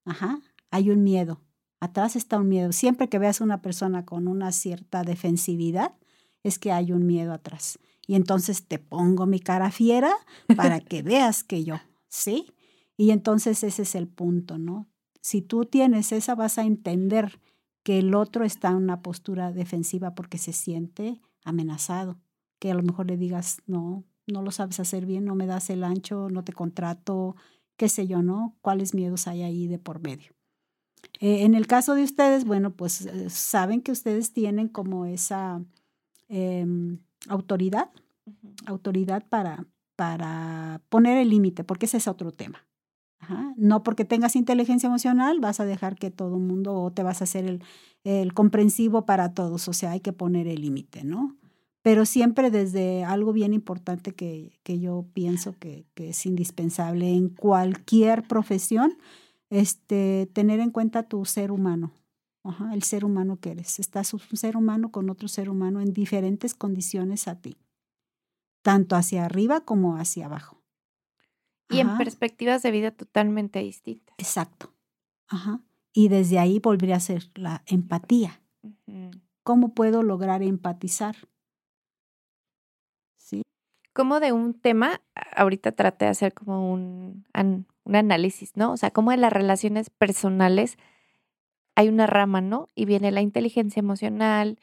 Ajá. 0.03 0.41
Hay 0.69 0.89
un 0.89 1.01
miedo. 1.01 1.39
Atrás 1.79 2.17
está 2.17 2.39
un 2.39 2.49
miedo. 2.49 2.73
Siempre 2.73 3.07
que 3.07 3.19
veas 3.19 3.39
a 3.39 3.45
una 3.45 3.61
persona 3.61 4.05
con 4.05 4.27
una 4.27 4.51
cierta 4.51 5.03
defensividad, 5.03 5.93
es 6.43 6.59
que 6.59 6.73
hay 6.73 6.91
un 6.91 7.07
miedo 7.07 7.31
atrás. 7.31 7.79
Y 8.05 8.15
entonces 8.15 8.67
te 8.67 8.77
pongo 8.77 9.25
mi 9.25 9.39
cara 9.39 9.71
fiera 9.71 10.11
para 10.57 10.79
que 10.81 11.03
veas 11.03 11.45
que 11.45 11.63
yo, 11.63 11.75
¿sí? 12.09 12.47
Y 12.97 13.11
entonces 13.11 13.63
ese 13.63 13.83
es 13.83 13.95
el 13.95 14.09
punto, 14.09 14.57
¿no? 14.57 14.89
Si 15.21 15.41
tú 15.41 15.63
tienes 15.63 16.11
esa, 16.11 16.35
vas 16.35 16.57
a 16.57 16.63
entender 16.63 17.39
que 17.83 17.99
el 17.99 18.13
otro 18.13 18.43
está 18.43 18.71
en 18.71 18.75
una 18.75 19.01
postura 19.01 19.53
defensiva 19.53 20.15
porque 20.15 20.37
se 20.37 20.51
siente 20.51 21.21
amenazado. 21.43 22.19
Que 22.59 22.71
a 22.71 22.75
lo 22.75 22.83
mejor 22.83 23.07
le 23.07 23.17
digas, 23.17 23.61
no, 23.67 24.03
no 24.27 24.41
lo 24.41 24.51
sabes 24.51 24.79
hacer 24.79 25.05
bien, 25.05 25.25
no 25.25 25.35
me 25.35 25.47
das 25.47 25.69
el 25.69 25.83
ancho, 25.83 26.29
no 26.29 26.43
te 26.43 26.53
contrato, 26.53 27.35
qué 27.77 27.89
sé 27.89 28.07
yo, 28.07 28.21
¿no? 28.21 28.57
¿Cuáles 28.61 28.93
miedos 28.93 29.27
hay 29.27 29.43
ahí 29.43 29.67
de 29.67 29.79
por 29.79 30.01
medio? 30.01 30.33
Eh, 31.19 31.43
en 31.43 31.55
el 31.55 31.67
caso 31.67 31.95
de 31.95 32.03
ustedes, 32.03 32.45
bueno, 32.45 32.75
pues 32.75 33.05
eh, 33.05 33.29
saben 33.29 33.81
que 33.81 33.91
ustedes 33.91 34.33
tienen 34.33 34.67
como 34.67 35.05
esa 35.05 35.63
em, 36.27 36.99
autoridad, 37.27 37.89
autoridad 38.65 39.25
para, 39.27 39.65
para 39.95 40.81
poner 40.89 41.17
el 41.17 41.29
límite, 41.29 41.63
porque 41.63 41.85
ese 41.85 41.97
es 41.97 42.07
otro 42.07 42.31
tema. 42.31 42.68
No 43.57 43.83
porque 43.83 44.05
tengas 44.05 44.35
inteligencia 44.35 44.87
emocional 44.87 45.39
vas 45.39 45.59
a 45.59 45.65
dejar 45.65 45.95
que 45.95 46.09
todo 46.09 46.35
el 46.35 46.43
mundo 46.43 46.73
o 46.75 46.91
te 46.91 47.03
vas 47.03 47.21
a 47.21 47.25
hacer 47.25 47.45
el, 47.45 47.61
el 48.03 48.33
comprensivo 48.33 49.05
para 49.05 49.33
todos, 49.33 49.67
o 49.67 49.73
sea, 49.73 49.91
hay 49.91 49.99
que 49.99 50.13
poner 50.13 50.47
el 50.47 50.61
límite, 50.61 51.03
¿no? 51.03 51.35
Pero 51.81 52.05
siempre 52.05 52.51
desde 52.51 53.03
algo 53.03 53.31
bien 53.33 53.53
importante 53.53 54.13
que, 54.13 54.59
que 54.63 54.79
yo 54.79 55.05
pienso 55.13 55.53
que, 55.59 55.85
que 55.93 56.09
es 56.09 56.25
indispensable 56.25 57.09
en 57.13 57.29
cualquier 57.29 58.23
profesión, 58.27 58.97
este, 59.49 60.29
tener 60.33 60.59
en 60.59 60.71
cuenta 60.71 61.03
tu 61.03 61.25
ser 61.25 61.51
humano, 61.51 61.91
el 62.73 62.83
ser 62.83 63.05
humano 63.05 63.37
que 63.39 63.51
eres. 63.51 63.79
Estás 63.79 64.13
un 64.13 64.21
ser 64.33 64.57
humano 64.57 64.91
con 64.91 65.09
otro 65.09 65.27
ser 65.27 65.49
humano 65.49 65.81
en 65.81 65.93
diferentes 65.93 66.53
condiciones 66.53 67.27
a 67.27 67.39
ti, 67.39 67.57
tanto 68.61 68.95
hacia 68.95 69.25
arriba 69.25 69.61
como 69.61 69.97
hacia 69.97 70.25
abajo. 70.25 70.58
Y 71.69 71.79
en 71.79 71.97
perspectivas 71.97 72.63
de 72.63 72.71
vida 72.71 72.91
totalmente 72.91 73.59
distintas. 73.59 74.15
Exacto. 74.17 74.73
Ajá. 75.27 75.61
Y 75.93 76.07
desde 76.07 76.39
ahí 76.39 76.59
volvería 76.59 76.95
a 76.95 76.99
ser 76.99 77.29
la 77.35 77.63
empatía. 77.67 78.41
¿Cómo 79.43 79.73
puedo 79.73 80.03
lograr 80.03 80.41
empatizar? 80.41 81.15
¿Sí? 83.17 83.43
Como 83.93 84.19
de 84.19 84.31
un 84.31 84.53
tema, 84.53 85.01
ahorita 85.35 85.71
traté 85.71 86.05
de 86.05 86.11
hacer 86.11 86.33
como 86.33 86.71
un, 86.71 87.25
un 87.33 87.95
análisis, 87.95 88.55
¿no? 88.55 88.71
O 88.71 88.77
sea, 88.77 88.91
como 88.91 89.11
en 89.11 89.21
las 89.21 89.33
relaciones 89.33 89.89
personales 89.89 90.77
hay 91.75 91.89
una 91.89 92.07
rama, 92.07 92.41
¿no? 92.41 92.67
Y 92.75 92.85
viene 92.85 93.11
la 93.11 93.21
inteligencia 93.21 93.79
emocional 93.79 94.59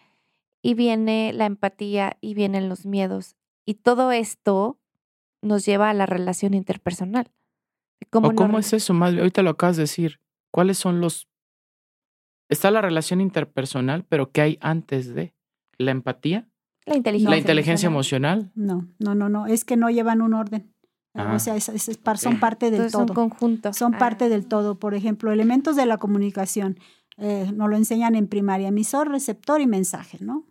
y 0.63 0.75
viene 0.75 1.33
la 1.33 1.47
empatía 1.47 2.17
y 2.21 2.35
vienen 2.35 2.69
los 2.69 2.87
miedos. 2.87 3.37
Y 3.65 3.75
todo 3.75 4.13
esto 4.13 4.79
nos 5.47 5.65
lleva 5.65 5.91
a 5.91 5.95
la 5.95 6.07
relación 6.07 6.55
interpersonal. 6.55 7.31
¿Cómo, 8.11 8.35
¿Cómo 8.35 8.59
es 8.59 8.73
eso? 8.73 8.93
Más, 8.95 9.15
ahorita 9.15 9.43
lo 9.43 9.51
acabas 9.51 9.77
de 9.77 9.85
decir. 9.85 10.21
¿Cuáles 10.51 10.79
son 10.79 11.01
los... 11.01 11.29
Está 12.49 12.71
la 12.71 12.81
relación 12.81 13.21
interpersonal, 13.21 14.05
pero 14.05 14.31
¿qué 14.31 14.41
hay 14.41 14.59
antes 14.61 15.15
de? 15.15 15.35
¿La 15.79 15.91
empatía? 15.91 16.49
La 16.85 16.97
inteligencia. 16.97 17.31
¿La 17.31 17.39
inteligencia 17.39 17.87
emocional? 17.89 18.53
No, 18.55 18.87
no, 18.99 19.15
no, 19.15 19.29
no. 19.29 19.47
Es 19.47 19.65
que 19.65 19.77
no 19.77 19.91
llevan 19.91 20.23
un 20.23 20.35
orden. 20.35 20.73
O 21.15 21.21
ah. 21.21 21.39
sea, 21.39 21.59
son 21.61 22.39
parte 22.39 22.71
del 22.71 22.91
todo. 22.93 23.07
Son 23.07 23.09
conjuntos. 23.09 23.77
Son 23.77 23.93
parte 23.93 24.29
del 24.29 24.47
todo. 24.47 24.79
Por 24.79 24.95
ejemplo, 24.95 25.33
elementos 25.33 25.75
de 25.75 25.87
la 25.87 25.97
comunicación. 25.97 26.79
Eh, 27.17 27.51
nos 27.55 27.71
lo 27.71 27.77
enseñan 27.77 28.15
en 28.15 28.29
primaria, 28.29 28.69
emisor, 28.69 29.09
receptor 29.11 29.61
y 29.61 29.67
mensaje, 29.67 30.19
¿no? 30.21 30.45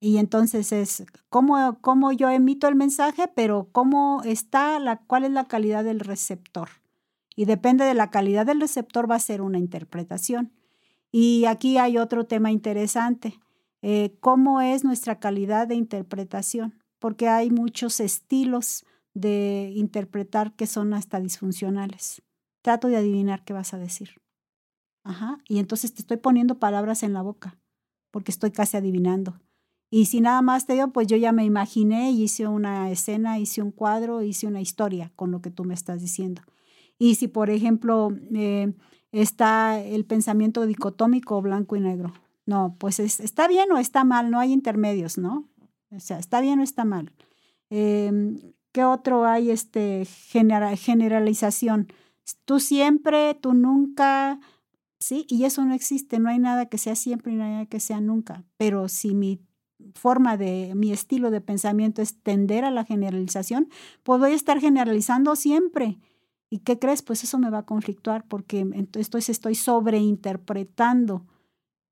Y 0.00 0.18
entonces 0.18 0.72
es 0.72 1.04
cómo, 1.28 1.78
cómo, 1.80 2.12
yo 2.12 2.30
emito 2.30 2.68
el 2.68 2.74
mensaje, 2.74 3.28
pero 3.34 3.68
cómo 3.72 4.22
está, 4.24 4.78
la, 4.78 4.98
cuál 5.06 5.24
es 5.24 5.30
la 5.30 5.46
calidad 5.46 5.84
del 5.84 6.00
receptor. 6.00 6.68
Y 7.36 7.46
depende 7.46 7.84
de 7.84 7.94
la 7.94 8.10
calidad 8.10 8.46
del 8.46 8.60
receptor 8.60 9.10
va 9.10 9.16
a 9.16 9.20
ser 9.20 9.42
una 9.42 9.58
interpretación. 9.58 10.52
Y 11.10 11.44
aquí 11.46 11.78
hay 11.78 11.98
otro 11.98 12.26
tema 12.26 12.50
interesante. 12.50 13.40
Eh, 13.82 14.16
¿Cómo 14.20 14.60
es 14.60 14.84
nuestra 14.84 15.18
calidad 15.18 15.68
de 15.68 15.74
interpretación? 15.74 16.82
Porque 16.98 17.28
hay 17.28 17.50
muchos 17.50 18.00
estilos 18.00 18.84
de 19.14 19.72
interpretar 19.74 20.54
que 20.54 20.66
son 20.66 20.94
hasta 20.94 21.20
disfuncionales. 21.20 22.22
Trato 22.62 22.88
de 22.88 22.96
adivinar 22.96 23.44
qué 23.44 23.52
vas 23.52 23.74
a 23.74 23.78
decir. 23.78 24.20
Ajá. 25.04 25.38
Y 25.48 25.58
entonces 25.58 25.92
te 25.94 26.02
estoy 26.02 26.16
poniendo 26.16 26.58
palabras 26.58 27.02
en 27.02 27.12
la 27.12 27.22
boca, 27.22 27.58
porque 28.14 28.30
estoy 28.30 28.52
casi 28.52 28.76
adivinando. 28.76 29.40
Y 29.90 30.04
si 30.04 30.20
nada 30.20 30.40
más 30.40 30.66
te 30.66 30.74
digo, 30.74 30.92
pues 30.92 31.08
yo 31.08 31.16
ya 31.16 31.32
me 31.32 31.44
imaginé, 31.44 32.12
hice 32.12 32.46
una 32.46 32.88
escena, 32.92 33.40
hice 33.40 33.60
un 33.60 33.72
cuadro, 33.72 34.22
hice 34.22 34.46
una 34.46 34.60
historia 34.60 35.10
con 35.16 35.32
lo 35.32 35.42
que 35.42 35.50
tú 35.50 35.64
me 35.64 35.74
estás 35.74 36.00
diciendo. 36.00 36.40
Y 36.96 37.16
si, 37.16 37.26
por 37.26 37.50
ejemplo, 37.50 38.10
eh, 38.32 38.72
está 39.10 39.80
el 39.80 40.04
pensamiento 40.04 40.64
dicotómico 40.64 41.42
blanco 41.42 41.74
y 41.74 41.80
negro. 41.80 42.12
No, 42.46 42.76
pues 42.78 43.00
está 43.00 43.48
bien 43.48 43.72
o 43.72 43.78
está 43.78 44.04
mal, 44.04 44.30
no 44.30 44.38
hay 44.38 44.52
intermedios, 44.52 45.18
¿no? 45.18 45.48
O 45.90 45.98
sea, 45.98 46.20
está 46.20 46.40
bien 46.40 46.60
o 46.60 46.62
está 46.62 46.84
mal. 46.84 47.10
Em, 47.68 48.38
¿Qué 48.70 48.84
otro 48.84 49.26
hay? 49.26 49.50
Este, 49.50 50.04
generalización. 50.04 51.88
Tú 52.44 52.60
siempre, 52.60 53.34
tú 53.34 53.54
nunca, 53.54 54.38
¿sí? 55.04 55.26
Y 55.28 55.44
eso 55.44 55.64
no 55.64 55.74
existe, 55.74 56.18
no 56.18 56.30
hay 56.30 56.38
nada 56.38 56.66
que 56.66 56.78
sea 56.78 56.96
siempre 56.96 57.32
y 57.32 57.36
nada 57.36 57.66
que 57.66 57.78
sea 57.78 58.00
nunca. 58.00 58.44
Pero 58.56 58.88
si 58.88 59.14
mi 59.14 59.40
forma 59.94 60.36
de, 60.36 60.72
mi 60.74 60.92
estilo 60.92 61.30
de 61.30 61.42
pensamiento 61.42 62.00
es 62.00 62.22
tender 62.22 62.64
a 62.64 62.70
la 62.70 62.84
generalización, 62.84 63.68
pues 64.02 64.18
voy 64.18 64.32
a 64.32 64.34
estar 64.34 64.60
generalizando 64.60 65.36
siempre. 65.36 65.98
¿Y 66.48 66.60
qué 66.60 66.78
crees? 66.78 67.02
Pues 67.02 67.22
eso 67.22 67.38
me 67.38 67.50
va 67.50 67.58
a 67.58 67.66
conflictuar 67.66 68.24
porque 68.26 68.60
entonces 68.60 69.28
estoy 69.28 69.54
sobreinterpretando 69.54 71.26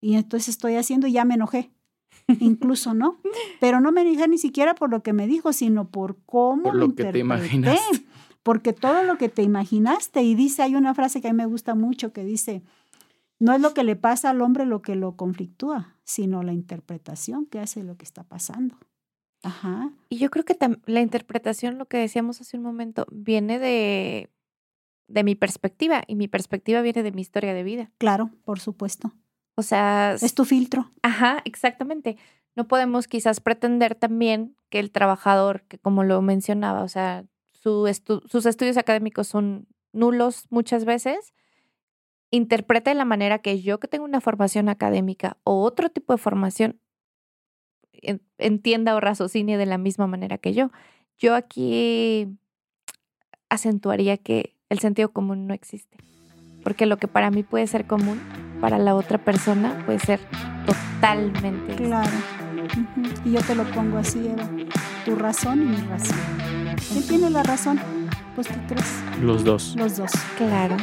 y 0.01 0.14
entonces 0.14 0.48
estoy 0.48 0.77
haciendo 0.77 1.07
y 1.07 1.12
ya 1.12 1.25
me 1.25 1.35
enojé 1.35 1.70
incluso, 2.40 2.94
¿no? 2.94 3.18
Pero 3.61 3.81
no 3.81 3.92
me 3.92 4.05
dije 4.05 4.27
ni 4.27 4.38
siquiera 4.38 4.75
por 4.75 4.90
lo 4.90 5.03
que 5.03 5.12
me 5.12 5.27
dijo, 5.27 5.53
sino 5.53 5.88
por 5.88 6.16
cómo 6.25 6.62
por 6.62 6.77
lo, 6.77 6.94
que 6.94 7.05
te 7.05 7.18
imaginaste. 7.18 8.07
Porque 8.42 8.72
todo 8.72 9.05
lo 9.05 9.18
que 9.18 9.29
te 9.29 9.42
imaginaste, 9.42 10.22
y 10.22 10.35
dice, 10.35 10.62
hay 10.62 10.75
una 10.75 10.94
frase 10.94 11.20
que 11.20 11.29
a 11.29 11.33
mí 11.33 11.37
me 11.37 11.46
gusta 11.46 11.77
mucho 11.77 12.12
que 12.12 12.25
dice, 12.25 12.64
no 13.43 13.53
es 13.53 13.61
lo 13.61 13.75
que 13.75 13.83
le 13.83 13.97
pasa 13.97 14.31
al 14.31 14.41
hombre 14.41 14.67
lo 14.67 14.83
que 14.83 14.95
lo 14.95 15.17
conflictúa, 15.17 15.97
sino 16.05 16.45
la 16.45 16.53
interpretación 16.53 17.47
que 17.47 17.59
hace 17.59 17.83
lo 17.83 17.97
que 17.97 18.05
está 18.05 18.23
pasando. 18.23 18.79
Ajá. 19.43 19.91
Y 20.09 20.19
yo 20.19 20.31
creo 20.31 20.45
que 20.45 20.57
la 20.87 21.01
interpretación, 21.01 21.77
lo 21.77 21.87
que 21.87 21.97
decíamos 21.97 22.41
hace 22.41 22.57
un 22.57 22.63
momento, 22.63 23.05
viene 23.11 23.59
de, 23.59 24.31
de 25.09 25.25
mi 25.25 25.35
perspectiva, 25.35 26.05
y 26.07 26.15
mi 26.15 26.29
perspectiva 26.29 26.83
viene 26.83 27.03
de 27.03 27.11
mi 27.11 27.21
historia 27.21 27.53
de 27.53 27.65
vida. 27.65 27.91
Claro, 27.99 28.31
por 28.45 28.61
supuesto. 28.61 29.13
O 29.57 29.63
sea... 29.63 30.15
Es 30.15 30.35
tu 30.37 30.45
filtro. 30.45 30.93
Ajá, 31.03 31.43
exactamente. 31.45 32.19
No 32.55 32.69
podemos 32.69 33.09
quizás 33.09 33.41
pretender 33.41 33.97
también 33.97 34.55
que 34.69 34.79
el 34.79 34.93
trabajador, 34.93 35.63
que 35.63 35.79
como 35.79 36.05
lo 36.05 36.23
mencionaba, 36.23 36.85
o 36.85 36.89
sea, 36.89 37.25
sus 37.51 37.89
estudios 37.89 38.77
académicos 38.77 39.27
son 39.27 39.67
nulos 39.93 40.47
muchas 40.51 40.85
veces, 40.85 41.35
interprete 42.33 42.90
de 42.90 42.97
la 42.97 43.05
manera 43.05 43.38
que 43.38 43.61
yo 43.62 43.79
que 43.79 43.87
tengo 43.87 44.05
una 44.05 44.21
formación 44.21 44.68
académica 44.68 45.37
o 45.45 45.62
otro 45.62 45.90
tipo 45.90 46.12
de 46.14 46.18
formación 46.18 46.81
entienda 48.38 48.97
o 48.97 49.01
raciocine 49.01 49.57
de 49.57 49.66
la 49.66 49.79
misma 49.79 50.09
manera 50.09 50.38
que 50.38 50.55
yo. 50.55 50.73
Yo 51.18 51.37
aquí 51.37 52.27
acentuaría 53.49 54.16
que 54.16 54.57
el 54.71 54.81
sentido 54.81 55.12
común 55.12 55.47
no 55.47 55.55
existe, 55.55 55.99
porque 56.64 56.87
lo 56.87 56.97
que 56.97 57.07
para 57.07 57.31
mí 57.31 57.42
puede 57.42 57.66
ser 57.66 57.87
común 57.87 58.21
para 58.61 58.79
la 58.79 58.95
otra 58.95 59.18
persona 59.18 59.83
puede 59.85 59.99
ser 59.99 60.18
totalmente. 60.66 61.77
Claro. 61.77 62.11
Y 63.25 63.33
yo 63.33 63.42
te 63.42 63.55
lo 63.55 63.64
pongo 63.71 63.99
así. 63.99 64.31
Tu 65.05 65.14
razón 65.16 65.62
y 65.62 65.66
mi 65.66 65.77
razón. 65.77 66.18
¿Quién 66.88 67.07
tiene 67.07 67.31
la 67.31 67.42
razón? 67.42 68.02
Pues 68.35 68.49
¿qué 68.49 68.59
crees? 68.66 69.03
Los 69.21 69.45
dos. 69.45 69.77
Los 69.77 69.99
dos. 69.99 70.11
Claro. 70.38 70.77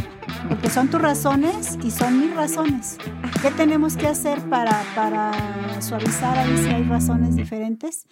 Porque 0.48 0.70
son 0.70 0.90
tus 0.90 1.02
razones 1.02 1.80
y 1.84 1.90
son 1.90 2.20
mis 2.20 2.36
razones. 2.36 2.98
¿Qué 3.42 3.50
tenemos 3.52 3.98
que 3.98 4.08
hacer 4.08 4.40
para, 4.50 4.84
para 4.96 5.82
suavizar 5.82 6.38
ahí 6.38 6.58
si 6.58 6.70
hay 6.70 6.84
razones 6.84 7.36
diferentes? 7.36 8.06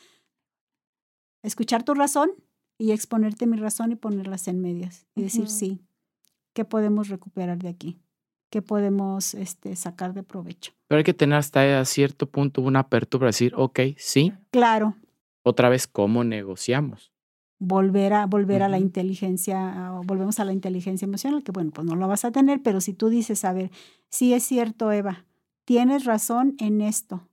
Escuchar 1.44 1.84
tu 1.84 1.94
razón 1.94 2.32
y 2.80 2.92
exponerte 2.92 3.46
mi 3.46 3.58
razón 3.58 3.92
y 3.92 3.96
ponerlas 3.96 4.48
en 4.48 4.60
medias. 4.60 5.06
Y 5.16 5.22
decir, 5.22 5.50
sí, 5.50 5.82
¿qué 6.54 6.66
podemos 6.66 7.10
recuperar 7.10 7.60
de 7.60 7.70
aquí? 7.70 8.00
que 8.50 8.62
podemos 8.62 9.34
este, 9.34 9.76
sacar 9.76 10.14
de 10.14 10.24
provecho. 10.24 10.72
Pero 10.88 11.00
hay 11.00 11.04
que 11.04 11.14
tener 11.14 11.38
hasta 11.38 11.84
cierto 11.86 12.30
punto 12.30 12.62
una 12.62 12.80
apertura 12.80 13.22
para 13.22 13.30
decir, 13.30 13.54
ok, 13.56 13.80
sí. 13.98 14.34
Claro. 14.52 14.96
Otra 15.44 15.70
vez, 15.70 15.86
¿cómo 15.86 16.24
negociamos? 16.24 17.12
Volver 17.60 18.14
a, 18.14 18.26
volver 18.28 18.62
a 18.62 18.70
la 18.70 18.78
inteligencia, 18.78 19.92
volvemos 20.06 20.40
a 20.40 20.46
la 20.46 20.54
inteligencia 20.54 21.06
emocional, 21.06 21.44
que 21.44 21.52
bueno, 21.52 21.72
pues 21.72 21.88
no 21.88 21.96
lo 21.96 22.08
vas 22.08 22.24
a 22.24 22.32
tener, 22.32 22.62
pero 22.62 22.82
si 22.82 22.94
tú 22.94 23.10
dices, 23.10 23.44
a 23.46 23.54
ver, 23.54 23.72
sí 24.10 24.34
es 24.36 24.44
cierto, 24.44 24.92
Eva, 24.92 25.26
tienes 25.66 26.06
razón 26.06 26.56
en 26.60 26.82
esto, 26.82 27.28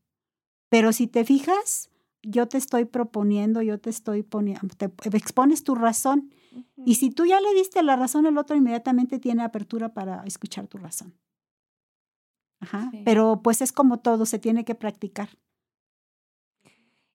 pero 0.70 0.94
si 0.94 1.08
te 1.08 1.26
fijas, 1.26 1.90
yo 2.22 2.48
te 2.48 2.56
estoy 2.56 2.86
proponiendo, 2.86 3.60
yo 3.60 3.78
te 3.78 3.90
estoy 3.90 4.22
poniendo, 4.22 4.74
te 4.76 5.16
expones 5.16 5.62
tu 5.62 5.74
razón 5.74 6.30
y 6.84 6.96
si 6.96 7.10
tú 7.10 7.24
ya 7.24 7.40
le 7.40 7.52
diste 7.54 7.82
la 7.82 7.96
razón, 7.96 8.26
el 8.26 8.38
otro 8.38 8.56
inmediatamente 8.56 9.18
tiene 9.18 9.42
apertura 9.42 9.94
para 9.94 10.22
escuchar 10.24 10.66
tu 10.66 10.78
razón. 10.78 11.14
Ajá. 12.60 12.90
Pero 13.04 13.40
pues 13.42 13.60
es 13.60 13.72
como 13.72 14.00
todo, 14.00 14.26
se 14.26 14.38
tiene 14.38 14.64
que 14.64 14.74
practicar. 14.74 15.28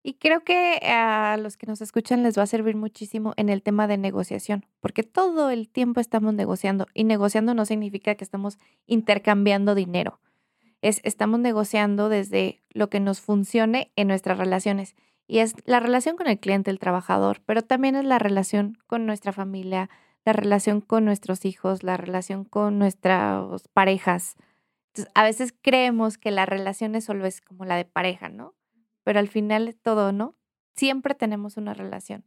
Y 0.02 0.14
creo 0.14 0.44
que 0.44 0.80
a 0.84 1.38
los 1.38 1.58
que 1.58 1.68
nos 1.68 1.82
escuchan 1.82 2.24
les 2.24 2.38
va 2.38 2.44
a 2.44 2.48
servir 2.48 2.76
muchísimo 2.76 3.34
en 3.36 3.50
el 3.50 3.62
tema 3.62 3.88
de 3.88 3.98
negociación, 3.98 4.66
porque 4.80 5.04
todo 5.04 5.50
el 5.50 5.68
tiempo 5.68 6.00
estamos 6.00 6.34
negociando 6.34 6.88
y 6.94 7.04
negociando 7.04 7.54
no 7.54 7.66
significa 7.66 8.16
que 8.16 8.24
estamos 8.24 8.58
intercambiando 8.86 9.76
dinero. 9.76 10.22
Es 10.82 11.02
estamos 11.04 11.42
negociando 11.42 12.08
desde 12.08 12.62
lo 12.70 12.90
que 12.90 13.02
nos 13.02 13.20
funcione 13.20 13.92
en 13.98 14.08
nuestras 14.08 14.38
relaciones. 14.38 14.96
Y 15.28 15.40
es 15.40 15.54
la 15.66 15.82
relación 15.82 16.16
con 16.16 16.28
el 16.28 16.40
cliente, 16.40 16.72
el 16.72 16.80
trabajador, 16.80 17.42
pero 17.46 17.62
también 17.62 17.96
es 17.96 18.06
la 18.06 18.20
relación 18.20 18.78
con 18.88 19.06
nuestra 19.06 19.34
familia, 19.34 19.90
la 20.26 20.34
relación 20.34 20.80
con 20.82 21.06
nuestros 21.06 21.44
hijos, 21.46 21.84
la 21.84 21.98
relación 21.98 22.46
con 22.46 22.80
nuestras 22.80 23.68
parejas. 23.74 24.38
Entonces, 24.88 25.12
a 25.14 25.24
veces 25.24 25.54
creemos 25.62 26.18
que 26.18 26.32
la 26.32 26.46
relación 26.46 26.96
es 26.96 27.04
solo 27.04 27.26
es 27.26 27.42
como 27.42 27.66
la 27.66 27.76
de 27.76 27.86
pareja, 27.86 28.30
¿no? 28.30 28.56
Pero 29.10 29.22
al 29.22 29.28
final 29.28 29.76
todo, 29.82 30.12
¿no? 30.12 30.36
Siempre 30.76 31.16
tenemos 31.16 31.58
una 31.58 31.74
relación. 31.74 32.26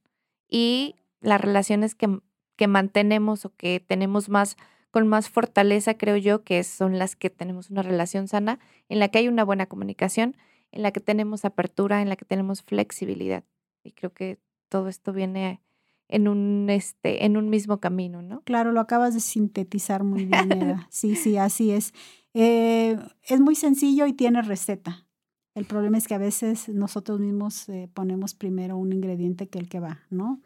Y 0.49 0.97
las 1.21 1.41
relaciones 1.41 1.95
que, 1.95 2.19
que 2.57 2.67
mantenemos 2.67 3.45
o 3.45 3.55
que 3.55 3.79
tenemos 3.79 4.29
más 4.29 4.57
con 4.91 5.07
más 5.07 5.31
fortaleza, 5.31 5.95
creo 5.95 6.17
yo, 6.17 6.43
que 6.43 6.65
son 6.65 6.99
las 6.99 7.15
que 7.15 7.31
tenemos 7.31 7.71
una 7.71 7.83
relación 7.83 8.27
sana, 8.27 8.59
en 8.89 8.99
la 8.99 9.07
que 9.07 9.19
hay 9.19 9.29
una 9.29 9.45
buena 9.45 9.67
comunicación 9.67 10.37
en 10.73 10.83
la 10.83 10.91
que 10.91 10.99
tenemos 10.99 11.45
apertura, 11.45 12.03
en 12.03 12.09
la 12.09 12.17
que 12.17 12.25
tenemos 12.25 12.65
flexibilidad. 12.65 13.45
Y 13.85 13.93
creo 13.93 14.13
que 14.13 14.41
todo 14.69 14.89
esto 14.89 15.13
viene 15.13 15.61
en 16.09 16.27
un, 16.27 16.69
este, 16.69 17.25
en 17.25 17.37
un 17.37 17.49
mismo 17.49 17.79
camino, 17.79 18.23
¿no? 18.23 18.41
Claro, 18.41 18.73
lo 18.73 18.81
acabas 18.81 19.15
de 19.15 19.21
sintetizar 19.21 20.03
muy 20.03 20.25
bien, 20.25 20.51
Eva. 20.61 20.89
Sí, 20.91 21.15
sí, 21.15 21.37
así 21.37 21.71
es. 21.71 21.95
Eh, 22.35 22.99
es 23.23 23.41
muy 23.41 23.55
sencillo 23.55 24.05
y 24.07 24.15
tiene 24.15 24.43
receta. 24.43 25.07
El 25.55 25.67
problema 25.67 25.99
es 25.99 26.09
que 26.09 26.15
a 26.15 26.19
veces 26.19 26.69
nosotros 26.69 27.21
mismos 27.21 27.69
eh, 27.69 27.91
ponemos 27.93 28.35
primero 28.35 28.77
un 28.79 28.93
ingrediente 28.93 29.49
que 29.49 29.59
el 29.59 29.69
que 29.69 29.81
va, 29.81 30.01
¿no? 30.09 30.41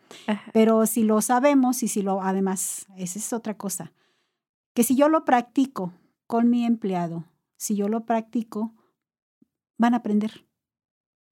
Pero 0.52 0.84
si 0.86 1.04
lo 1.04 1.20
sabemos 1.22 1.82
y 1.82 1.88
si 1.88 2.02
lo, 2.02 2.22
además, 2.22 2.86
esa 2.96 3.18
es 3.18 3.32
otra 3.32 3.56
cosa, 3.56 3.92
que 4.74 4.82
si 4.82 4.96
yo 4.96 5.08
lo 5.08 5.24
practico 5.24 5.92
con 6.26 6.50
mi 6.50 6.64
empleado, 6.64 7.24
si 7.56 7.76
yo 7.76 7.88
lo 7.88 8.04
practico, 8.04 8.74
van 9.78 9.94
a 9.94 9.98
aprender. 9.98 10.46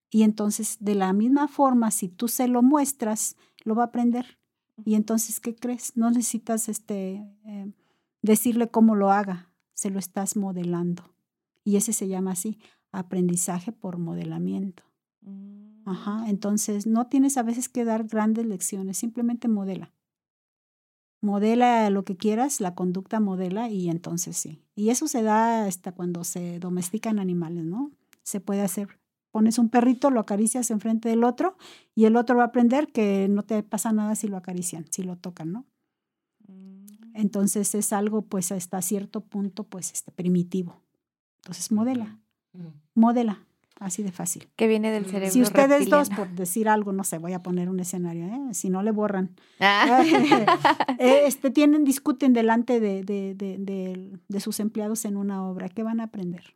Y 0.08 0.22
entonces, 0.22 0.76
de 0.78 0.94
la 0.94 1.12
misma 1.12 1.48
forma, 1.48 1.90
si 1.90 2.08
tú 2.08 2.28
se 2.28 2.46
lo 2.46 2.62
muestras, 2.62 3.36
lo 3.64 3.74
va 3.74 3.82
a 3.82 3.86
aprender. 3.86 4.38
Y 4.84 4.94
entonces, 4.94 5.40
¿qué 5.40 5.56
crees? 5.56 5.96
No 5.96 6.10
necesitas 6.10 6.68
este, 6.68 7.26
eh, 7.44 7.72
decirle 8.22 8.70
cómo 8.70 8.94
lo 8.94 9.10
haga, 9.10 9.50
se 9.72 9.90
lo 9.90 9.98
estás 9.98 10.36
modelando. 10.36 11.14
Y 11.64 11.76
ese 11.76 11.92
se 11.92 12.06
llama 12.06 12.32
así, 12.32 12.58
aprendizaje 12.98 13.72
por 13.72 13.98
modelamiento. 13.98 14.82
Ajá, 15.84 16.22
Mm. 16.22 16.28
entonces 16.28 16.86
no 16.86 17.06
tienes 17.06 17.36
a 17.36 17.42
veces 17.42 17.68
que 17.68 17.84
dar 17.84 18.04
grandes 18.04 18.46
lecciones, 18.46 18.98
simplemente 18.98 19.48
modela. 19.48 19.92
Modela 21.20 21.88
lo 21.88 22.04
que 22.04 22.16
quieras, 22.16 22.60
la 22.60 22.74
conducta 22.74 23.18
modela 23.18 23.70
y 23.70 23.88
entonces 23.88 24.36
sí. 24.36 24.62
Y 24.74 24.90
eso 24.90 25.08
se 25.08 25.22
da 25.22 25.64
hasta 25.64 25.92
cuando 25.92 26.22
se 26.24 26.58
domestican 26.58 27.18
animales, 27.18 27.64
¿no? 27.64 27.92
Se 28.22 28.40
puede 28.40 28.60
hacer. 28.60 28.98
Pones 29.30 29.58
un 29.58 29.68
perrito, 29.70 30.10
lo 30.10 30.20
acaricias 30.20 30.70
enfrente 30.70 31.08
del 31.08 31.24
otro 31.24 31.56
y 31.94 32.04
el 32.04 32.16
otro 32.16 32.36
va 32.36 32.44
a 32.44 32.46
aprender 32.46 32.92
que 32.92 33.26
no 33.28 33.42
te 33.42 33.62
pasa 33.62 33.92
nada 33.92 34.14
si 34.14 34.28
lo 34.28 34.36
acarician, 34.36 34.84
si 34.90 35.02
lo 35.02 35.16
tocan, 35.16 35.50
¿no? 35.52 35.66
Mm. 36.46 36.86
Entonces 37.14 37.74
es 37.74 37.92
algo 37.92 38.22
pues 38.22 38.52
hasta 38.52 38.82
cierto 38.82 39.22
punto 39.22 39.64
pues 39.64 39.92
este 39.92 40.12
primitivo. 40.12 40.82
Entonces 41.38 41.72
modela, 41.72 42.20
modela, 42.94 43.40
así 43.80 44.02
de 44.02 44.12
fácil. 44.12 44.48
Que 44.56 44.66
viene 44.68 44.90
del 44.90 45.06
cerebro. 45.06 45.30
Si 45.32 45.42
ustedes 45.42 45.88
dos, 45.88 46.10
por 46.10 46.28
decir 46.30 46.68
algo, 46.68 46.92
no 46.92 47.04
sé, 47.04 47.18
voy 47.18 47.32
a 47.32 47.42
poner 47.42 47.68
un 47.68 47.80
escenario, 47.80 48.26
¿eh? 48.26 48.54
si 48.54 48.70
no 48.70 48.82
le 48.82 48.90
borran, 48.92 49.34
Ah. 49.60 50.02
eh, 50.98 51.22
este, 51.26 51.50
tienen, 51.50 51.84
discuten 51.84 52.32
delante 52.32 52.80
de, 52.80 53.02
de, 53.04 53.34
de, 53.34 53.56
de- 53.58 54.18
de 54.28 54.40
sus 54.40 54.60
empleados 54.60 55.04
en 55.04 55.16
una 55.16 55.44
obra, 55.46 55.68
¿qué 55.68 55.82
van 55.82 56.00
a 56.00 56.04
aprender? 56.04 56.54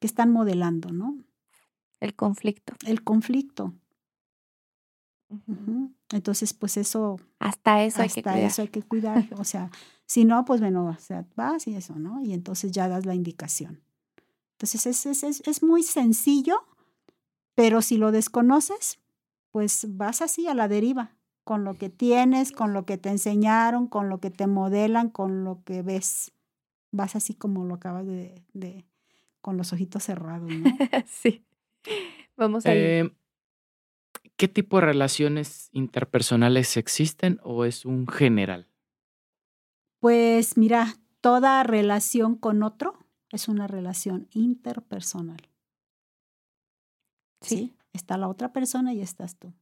¿Qué 0.00 0.06
están 0.06 0.30
modelando, 0.32 0.90
no? 0.92 1.16
El 2.00 2.14
conflicto. 2.14 2.74
El 2.86 3.02
conflicto. 3.04 3.74
Entonces, 6.12 6.52
pues 6.54 6.76
eso, 6.76 7.20
Hasta 7.38 7.84
eso 7.84 8.02
hay 8.02 8.08
que 8.08 8.20
hasta 8.20 8.32
cuidar. 8.32 8.46
eso 8.50 8.62
hay 8.62 8.68
que 8.68 8.82
cuidar. 8.82 9.24
O 9.38 9.44
sea, 9.44 9.70
si 10.06 10.24
no, 10.24 10.44
pues 10.44 10.60
bueno, 10.60 10.86
o 10.86 10.96
sea, 11.00 11.24
vas 11.36 11.66
y 11.68 11.74
eso, 11.76 11.94
¿no? 11.96 12.20
Y 12.22 12.32
entonces 12.32 12.72
ya 12.72 12.88
das 12.88 13.06
la 13.06 13.14
indicación. 13.14 13.80
Entonces 14.60 14.84
es, 14.84 15.06
es, 15.06 15.22
es, 15.22 15.42
es 15.48 15.62
muy 15.62 15.82
sencillo, 15.82 16.66
pero 17.54 17.80
si 17.80 17.96
lo 17.96 18.12
desconoces, 18.12 19.00
pues 19.52 19.86
vas 19.96 20.20
así 20.20 20.48
a 20.48 20.54
la 20.54 20.68
deriva, 20.68 21.16
con 21.44 21.64
lo 21.64 21.78
que 21.78 21.88
tienes, 21.88 22.52
con 22.52 22.74
lo 22.74 22.84
que 22.84 22.98
te 22.98 23.08
enseñaron, 23.08 23.86
con 23.86 24.10
lo 24.10 24.20
que 24.20 24.30
te 24.30 24.46
modelan, 24.46 25.08
con 25.08 25.44
lo 25.44 25.62
que 25.64 25.80
ves. 25.80 26.32
Vas 26.92 27.16
así 27.16 27.32
como 27.32 27.64
lo 27.64 27.76
acabas 27.76 28.06
de, 28.06 28.44
de 28.52 28.84
con 29.40 29.56
los 29.56 29.72
ojitos 29.72 30.04
cerrados, 30.04 30.50
¿no? 30.50 30.76
sí. 31.06 31.42
Vamos 32.36 32.66
a 32.66 32.74
ir. 32.74 32.82
Eh, 32.82 33.10
¿Qué 34.36 34.46
tipo 34.46 34.76
de 34.76 34.84
relaciones 34.84 35.70
interpersonales 35.72 36.76
existen 36.76 37.40
o 37.42 37.64
es 37.64 37.86
un 37.86 38.06
general? 38.06 38.68
Pues 40.00 40.58
mira, 40.58 40.96
toda 41.22 41.62
relación 41.62 42.36
con 42.36 42.62
otro 42.62 42.99
es 43.30 43.48
una 43.48 43.66
relación 43.66 44.28
interpersonal. 44.32 45.48
Sí. 47.40 47.56
¿sí? 47.56 47.76
Está 47.92 48.16
la 48.16 48.28
otra 48.28 48.52
persona 48.52 48.92
y 48.94 49.00
estás 49.00 49.36
tú. 49.36 49.52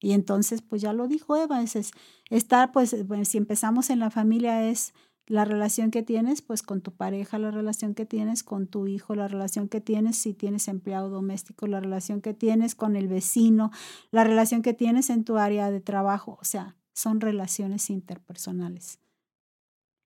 Y 0.00 0.12
entonces, 0.12 0.62
pues 0.62 0.82
ya 0.82 0.92
lo 0.92 1.06
dijo 1.06 1.36
Eva, 1.36 1.62
es, 1.62 1.76
es 1.76 1.92
estar, 2.28 2.72
pues, 2.72 2.92
eh, 2.92 3.04
bueno, 3.04 3.24
si 3.24 3.38
empezamos 3.38 3.88
en 3.88 4.00
la 4.00 4.10
familia 4.10 4.68
es 4.68 4.94
la 5.26 5.44
relación 5.44 5.92
que 5.92 6.02
tienes, 6.02 6.42
pues 6.42 6.62
con 6.62 6.80
tu 6.80 6.92
pareja, 6.92 7.38
la 7.38 7.52
relación 7.52 7.94
que 7.94 8.04
tienes 8.04 8.42
con 8.42 8.66
tu 8.66 8.88
hijo, 8.88 9.14
la 9.14 9.28
relación 9.28 9.68
que 9.68 9.80
tienes 9.80 10.16
si 10.16 10.34
tienes 10.34 10.66
empleado 10.66 11.08
doméstico, 11.08 11.68
la 11.68 11.80
relación 11.80 12.20
que 12.20 12.34
tienes 12.34 12.74
con 12.74 12.96
el 12.96 13.06
vecino, 13.06 13.70
la 14.10 14.24
relación 14.24 14.62
que 14.62 14.74
tienes 14.74 15.10
en 15.10 15.24
tu 15.24 15.38
área 15.38 15.70
de 15.70 15.80
trabajo, 15.80 16.38
o 16.40 16.44
sea, 16.44 16.76
son 16.92 17.20
relaciones 17.20 17.88
interpersonales, 17.88 18.98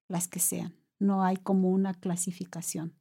las 0.09 0.29
que 0.29 0.41
sean. 0.41 0.75
No 0.99 1.25
hay 1.25 1.37
como 1.37 1.71
una 1.71 1.95
clasificación. 1.95 2.95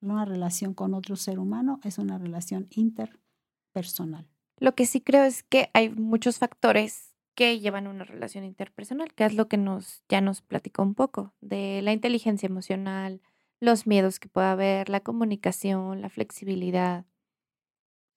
Una 0.00 0.24
relación 0.24 0.74
con 0.74 0.94
otro 0.94 1.16
ser 1.16 1.38
humano 1.38 1.80
es 1.84 1.98
una 1.98 2.18
relación 2.18 2.68
interpersonal. 2.70 4.28
Lo 4.58 4.74
que 4.74 4.86
sí 4.86 5.00
creo 5.00 5.24
es 5.24 5.42
que 5.42 5.70
hay 5.74 5.88
muchos 5.90 6.38
factores 6.38 7.14
que 7.34 7.60
llevan 7.60 7.86
una 7.86 8.04
relación 8.04 8.44
interpersonal, 8.44 9.12
que 9.14 9.24
es 9.24 9.34
lo 9.34 9.46
que 9.48 9.56
nos 9.56 10.02
ya 10.08 10.20
nos 10.20 10.42
platicó 10.42 10.82
un 10.82 10.94
poco, 10.94 11.34
de 11.40 11.80
la 11.82 11.92
inteligencia 11.92 12.48
emocional, 12.48 13.20
los 13.60 13.86
miedos 13.86 14.18
que 14.18 14.28
pueda 14.28 14.52
haber, 14.52 14.88
la 14.88 15.00
comunicación, 15.00 16.00
la 16.00 16.08
flexibilidad. 16.08 17.04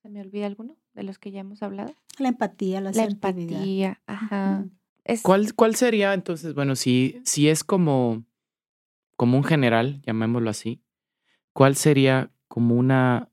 ¿Se 0.02 0.10
me 0.10 0.22
olvida 0.22 0.48
alguno 0.48 0.76
de 0.94 1.04
los 1.04 1.20
que 1.20 1.32
ya 1.32 1.42
hemos 1.42 1.62
hablado? 1.62 1.94
La 2.18 2.30
empatía, 2.30 2.82
la, 2.82 2.92
La 2.92 3.04
empatía, 3.04 4.02
ajá. 4.08 4.66
Es, 5.04 5.22
¿Cuál, 5.22 5.54
cuál 5.54 5.76
sería 5.76 6.14
entonces, 6.14 6.54
bueno, 6.54 6.76
si, 6.76 7.22
si 7.24 7.48
es 7.48 7.64
como, 7.64 8.24
como 9.18 9.38
un 9.38 9.44
general, 9.44 10.02
llamémoslo 10.04 10.50
así, 10.50 10.82
cuál 11.54 11.76
sería 11.76 12.32
como 12.48 12.76
una 12.76 13.30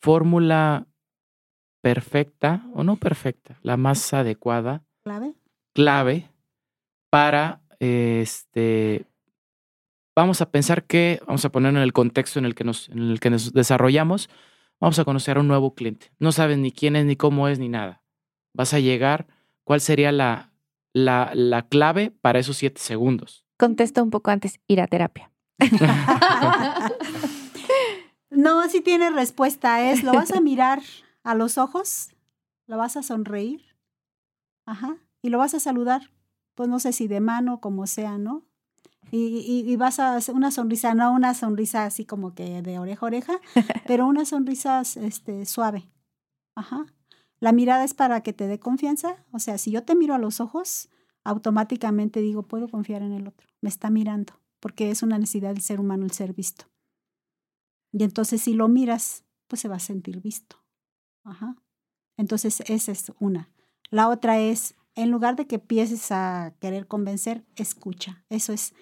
fórmula 0.00 0.86
perfecta 1.80 2.64
o 2.74 2.84
no 2.84 2.96
perfecta, 2.96 3.58
la 3.62 3.76
más 3.76 4.12
adecuada, 4.14 4.84
¿Clave? 5.04 5.34
clave 5.74 6.30
para 7.10 7.60
este 7.80 9.06
vamos 10.14 10.40
a 10.40 10.50
pensar 10.50 10.84
que 10.84 11.20
vamos 11.26 11.44
a 11.44 11.50
ponerlo 11.50 11.78
en 11.80 11.84
el 11.84 11.92
contexto 11.92 12.38
en 12.38 12.44
el 12.44 12.54
que 12.54 12.64
nos 12.64 12.88
en 12.88 13.10
el 13.10 13.20
que 13.20 13.30
nos 13.30 13.52
desarrollamos, 13.52 14.30
vamos 14.80 14.98
a 14.98 15.04
conocer 15.04 15.36
a 15.36 15.40
un 15.40 15.48
nuevo 15.48 15.74
cliente. 15.74 16.12
No 16.18 16.30
sabes 16.32 16.58
ni 16.58 16.70
quién 16.72 16.96
es 16.96 17.04
ni 17.04 17.16
cómo 17.16 17.48
es 17.48 17.58
ni 17.58 17.68
nada. 17.68 18.02
Vas 18.54 18.74
a 18.74 18.78
llegar, 18.80 19.26
¿cuál 19.64 19.80
sería 19.80 20.12
la 20.12 20.52
la, 20.94 21.32
la 21.34 21.62
clave 21.68 22.10
para 22.20 22.38
esos 22.38 22.56
siete 22.56 22.80
segundos? 22.80 23.44
contesta 23.58 24.02
un 24.02 24.10
poco 24.10 24.30
antes, 24.32 24.58
ir 24.66 24.80
a 24.80 24.88
terapia. 24.88 25.30
No, 28.32 28.66
sí 28.68 28.80
tiene 28.80 29.10
respuesta. 29.10 29.90
Es, 29.90 30.02
lo 30.02 30.12
vas 30.12 30.32
a 30.32 30.40
mirar 30.40 30.82
a 31.22 31.34
los 31.34 31.58
ojos, 31.58 32.10
lo 32.66 32.76
vas 32.76 32.96
a 32.96 33.02
sonreír, 33.02 33.62
ajá, 34.66 34.96
y 35.22 35.28
lo 35.28 35.38
vas 35.38 35.54
a 35.54 35.60
saludar, 35.60 36.10
pues 36.54 36.68
no 36.68 36.80
sé 36.80 36.92
si 36.92 37.06
de 37.06 37.20
mano, 37.20 37.60
como 37.60 37.86
sea, 37.86 38.18
¿no? 38.18 38.44
Y, 39.10 39.38
y, 39.46 39.70
y 39.70 39.76
vas 39.76 39.98
a 39.98 40.16
hacer 40.16 40.34
una 40.34 40.50
sonrisa, 40.50 40.94
no 40.94 41.12
una 41.12 41.34
sonrisa 41.34 41.84
así 41.84 42.04
como 42.06 42.34
que 42.34 42.62
de 42.62 42.78
oreja 42.78 43.04
a 43.04 43.06
oreja, 43.06 43.40
pero 43.86 44.06
una 44.06 44.24
sonrisa 44.24 44.80
este, 44.80 45.44
suave, 45.44 45.90
ajá. 46.56 46.86
La 47.40 47.52
mirada 47.52 47.84
es 47.84 47.92
para 47.92 48.22
que 48.22 48.32
te 48.32 48.46
dé 48.46 48.58
confianza, 48.58 49.24
o 49.32 49.38
sea, 49.38 49.58
si 49.58 49.70
yo 49.70 49.82
te 49.82 49.94
miro 49.94 50.14
a 50.14 50.18
los 50.18 50.40
ojos, 50.40 50.88
automáticamente 51.24 52.20
digo, 52.20 52.44
puedo 52.44 52.68
confiar 52.68 53.02
en 53.02 53.12
el 53.12 53.28
otro, 53.28 53.48
me 53.60 53.68
está 53.68 53.90
mirando, 53.90 54.34
porque 54.60 54.90
es 54.90 55.02
una 55.02 55.18
necesidad 55.18 55.52
del 55.52 55.62
ser 55.62 55.80
humano 55.80 56.04
el 56.04 56.12
ser 56.12 56.32
visto. 56.32 56.71
Y 57.92 58.04
entonces 58.04 58.42
si 58.42 58.54
lo 58.54 58.68
miras, 58.68 59.24
pues 59.46 59.60
se 59.60 59.68
va 59.68 59.76
a 59.76 59.80
sentir 59.80 60.20
visto. 60.20 60.56
Ajá. 61.24 61.56
Entonces 62.16 62.60
esa 62.66 62.92
es 62.92 63.12
una. 63.20 63.50
La 63.90 64.08
otra 64.08 64.40
es, 64.40 64.74
en 64.94 65.10
lugar 65.10 65.36
de 65.36 65.46
que 65.46 65.56
empieces 65.56 66.10
a 66.10 66.54
querer 66.58 66.88
convencer, 66.88 67.44
escucha. 67.56 68.24
Eso 68.30 68.52
es 68.52 68.74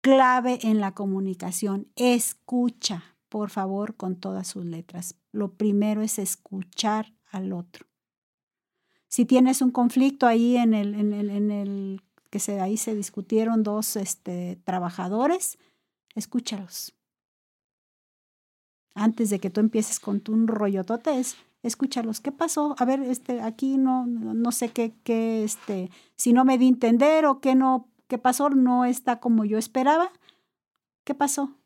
clave 0.00 0.60
en 0.62 0.80
la 0.80 0.94
comunicación. 0.94 1.88
Escucha, 1.96 3.16
por 3.28 3.50
favor, 3.50 3.96
con 3.96 4.16
todas 4.16 4.46
sus 4.46 4.64
letras. 4.64 5.16
Lo 5.32 5.54
primero 5.54 6.02
es 6.02 6.18
escuchar 6.18 7.12
al 7.30 7.52
otro. 7.52 7.86
Si 9.08 9.24
tienes 9.24 9.62
un 9.62 9.70
conflicto 9.70 10.26
ahí 10.26 10.56
en 10.56 10.74
el, 10.74 10.94
en 10.94 11.12
el, 11.12 11.30
en 11.30 11.50
el 11.50 12.02
que 12.30 12.38
se, 12.38 12.60
ahí 12.60 12.76
se 12.76 12.94
discutieron 12.94 13.62
dos 13.62 13.96
este, 13.96 14.56
trabajadores, 14.64 15.58
escúchalos 16.14 16.94
antes 18.94 19.30
de 19.30 19.40
que 19.40 19.50
tú 19.50 19.60
empieces 19.60 20.00
con 20.00 20.20
tu 20.20 20.46
rollotote 20.46 21.18
es 21.18 21.36
escúchalos, 21.64 22.20
¿qué 22.20 22.30
pasó? 22.30 22.76
A 22.78 22.84
ver, 22.84 23.00
este, 23.00 23.40
aquí 23.40 23.78
no, 23.78 24.06
no 24.06 24.52
sé 24.52 24.68
qué, 24.68 24.94
qué, 25.02 25.44
este, 25.44 25.90
si 26.14 26.32
no 26.32 26.44
me 26.44 26.58
di 26.58 26.68
entender 26.68 27.24
o 27.24 27.40
qué 27.40 27.54
no, 27.54 27.88
qué 28.06 28.18
pasó, 28.18 28.50
no 28.50 28.84
está 28.84 29.18
como 29.18 29.44
yo 29.44 29.56
esperaba. 29.56 30.12
¿Qué 31.04 31.14
pasó? 31.14 31.56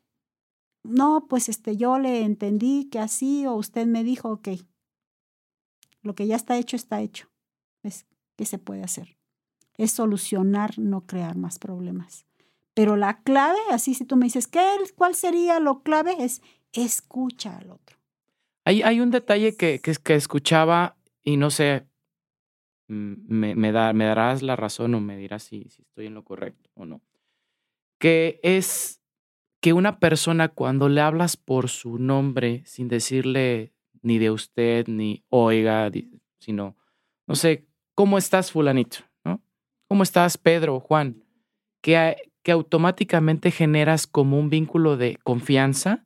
No, 0.83 1.27
pues 1.27 1.49
este, 1.49 1.75
yo 1.75 1.99
le 1.99 2.23
entendí 2.23 2.85
que 2.85 2.99
así, 2.99 3.45
o 3.45 3.55
usted 3.55 3.85
me 3.85 4.03
dijo, 4.05 4.29
ok, 4.29 4.49
lo 6.01 6.15
que 6.15 6.27
ya 6.27 6.37
está 6.37 6.57
hecho, 6.57 6.77
está 6.77 7.01
hecho. 7.01 7.29
Es, 7.83 8.05
¿Qué 8.37 8.45
se 8.45 8.57
puede 8.57 8.83
hacer? 8.83 9.17
Es 9.77 9.91
solucionar, 9.91 10.79
no 10.79 11.05
crear 11.05 11.35
más 11.35 11.59
problemas. 11.59 12.25
Pero 12.73 12.95
la 12.95 13.21
clave, 13.21 13.59
así 13.71 13.93
si 13.93 14.05
tú 14.05 14.15
me 14.15 14.25
dices, 14.25 14.47
¿qué, 14.47 14.61
¿cuál 14.95 15.15
sería 15.15 15.59
lo 15.59 15.83
clave? 15.83 16.15
Es 16.19 16.41
escucha 16.73 17.57
al 17.57 17.71
otro. 17.71 17.97
Hay, 18.65 18.81
hay 18.83 18.99
un 18.99 19.11
detalle 19.11 19.55
que, 19.55 19.79
que, 19.79 19.93
que 19.95 20.15
escuchaba 20.15 20.97
y 21.23 21.37
no 21.37 21.49
sé, 21.49 21.87
me, 22.87 23.55
me, 23.55 23.71
da, 23.71 23.93
me 23.93 24.05
darás 24.05 24.41
la 24.41 24.55
razón 24.55 24.95
o 24.95 24.99
me 24.99 25.17
dirás 25.17 25.43
si, 25.43 25.69
si 25.69 25.83
estoy 25.83 26.07
en 26.07 26.15
lo 26.15 26.23
correcto 26.23 26.69
o 26.73 26.85
no. 26.85 27.01
Que 27.99 28.39
es 28.43 29.01
que 29.61 29.73
una 29.73 29.99
persona 29.99 30.49
cuando 30.49 30.89
le 30.89 31.01
hablas 31.01 31.37
por 31.37 31.69
su 31.69 31.99
nombre 31.99 32.63
sin 32.65 32.87
decirle 32.87 33.73
ni 34.01 34.17
de 34.17 34.31
usted, 34.31 34.87
ni 34.87 35.23
oiga, 35.29 35.91
sino, 36.39 36.77
no 37.27 37.35
sé, 37.35 37.67
¿cómo 37.95 38.17
estás, 38.17 38.51
fulanito? 38.51 38.99
¿no? 39.25 39.41
¿Cómo 39.87 40.03
estás, 40.03 40.37
Pedro, 40.37 40.79
Juan? 40.79 41.23
Que, 41.81 42.15
que 42.43 42.51
automáticamente 42.51 43.51
generas 43.51 44.07
como 44.07 44.39
un 44.39 44.49
vínculo 44.49 44.97
de 44.97 45.17
confianza, 45.23 46.05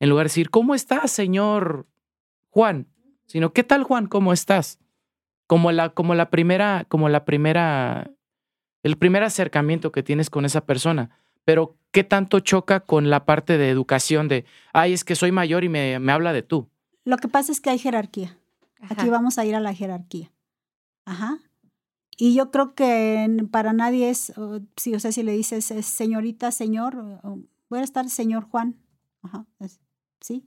en 0.00 0.08
lugar 0.08 0.24
de 0.24 0.30
decir, 0.30 0.50
¿cómo 0.50 0.74
estás, 0.74 1.10
señor 1.10 1.86
Juan? 2.48 2.88
Sino, 3.26 3.52
¿qué 3.52 3.62
tal, 3.62 3.84
Juan? 3.84 4.06
¿Cómo 4.06 4.32
estás? 4.32 4.80
Como 5.46 5.70
la, 5.70 5.90
como 5.90 6.14
la 6.14 6.30
primera, 6.30 6.84
como 6.88 7.08
la 7.08 7.24
primera, 7.24 8.10
el 8.82 8.96
primer 8.96 9.22
acercamiento 9.22 9.92
que 9.92 10.02
tienes 10.02 10.30
con 10.30 10.44
esa 10.44 10.66
persona. 10.66 11.10
Pero, 11.44 11.76
¿qué 11.92 12.02
tanto 12.02 12.40
choca 12.40 12.80
con 12.80 13.10
la 13.10 13.24
parte 13.24 13.58
de 13.58 13.70
educación 13.70 14.28
de, 14.28 14.44
ay, 14.72 14.92
es 14.92 15.04
que 15.04 15.14
soy 15.14 15.32
mayor 15.32 15.64
y 15.64 15.68
me, 15.68 15.98
me 16.00 16.12
habla 16.12 16.32
de 16.32 16.42
tú? 16.42 16.68
Lo 17.04 17.16
que 17.18 17.28
pasa 17.28 17.52
es 17.52 17.60
que 17.60 17.70
hay 17.70 17.78
jerarquía. 17.78 18.36
Aquí 18.88 19.08
vamos 19.08 19.38
a 19.38 19.44
ir 19.44 19.54
a 19.54 19.60
la 19.60 19.74
jerarquía. 19.74 20.32
Ajá. 21.04 21.38
Y 22.16 22.34
yo 22.34 22.50
creo 22.50 22.74
que 22.74 23.46
para 23.50 23.72
nadie 23.72 24.10
es, 24.10 24.32
si, 24.76 24.94
o 24.94 25.00
sea, 25.00 25.12
si 25.12 25.22
le 25.22 25.32
dices 25.32 25.64
señorita, 25.64 26.50
señor, 26.50 27.20
voy 27.68 27.78
a 27.78 27.82
estar 27.82 28.08
señor 28.08 28.44
Juan. 28.44 28.76
Ajá. 29.22 29.46
¿Sí? 30.20 30.44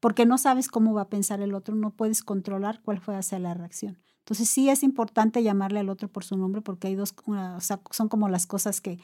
Porque 0.00 0.26
no 0.26 0.36
sabes 0.36 0.68
cómo 0.68 0.94
va 0.94 1.02
a 1.02 1.08
pensar 1.08 1.40
el 1.40 1.54
otro, 1.54 1.76
no 1.76 1.94
puedes 1.94 2.22
controlar 2.22 2.80
cuál 2.82 2.98
fue 2.98 3.14
hacia 3.14 3.38
la 3.38 3.54
reacción. 3.54 3.98
Entonces 4.18 4.48
sí 4.48 4.68
es 4.68 4.82
importante 4.82 5.42
llamarle 5.42 5.80
al 5.80 5.88
otro 5.88 6.08
por 6.08 6.24
su 6.24 6.36
nombre 6.36 6.60
porque 6.60 6.88
hay 6.88 6.94
dos, 6.96 7.14
o 7.26 7.60
sea, 7.60 7.80
son 7.90 8.08
como 8.08 8.28
las 8.28 8.46
cosas 8.46 8.80
que, 8.80 8.98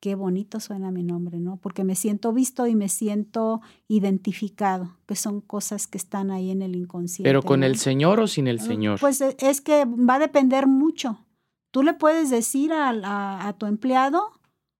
qué 0.00 0.16
bonito 0.16 0.60
suena 0.60 0.90
mi 0.90 1.02
nombre, 1.02 1.40
¿no? 1.40 1.56
Porque 1.56 1.82
me 1.82 1.94
siento 1.94 2.32
visto 2.32 2.66
y 2.66 2.74
me 2.74 2.88
siento 2.88 3.62
identificado, 3.88 4.98
que 5.06 5.16
son 5.16 5.40
cosas 5.40 5.86
que 5.86 5.96
están 5.96 6.30
ahí 6.30 6.50
en 6.50 6.60
el 6.60 6.76
inconsciente. 6.76 7.28
Pero 7.28 7.42
con 7.42 7.62
el 7.62 7.76
Señor 7.78 8.20
o 8.20 8.26
sin 8.26 8.46
el 8.46 8.58
ah, 8.60 8.62
Señor. 8.62 9.00
Pues 9.00 9.20
e, 9.20 9.36
es 9.38 9.60
que 9.60 9.86
va 9.86 10.16
a 10.16 10.18
depender 10.18 10.66
mucho. 10.66 11.24
Tú 11.70 11.82
le 11.82 11.94
puedes 11.94 12.30
decir 12.30 12.72
a, 12.72 13.48
a, 13.48 13.52
tu 13.54 13.66
empleado, 13.66 14.30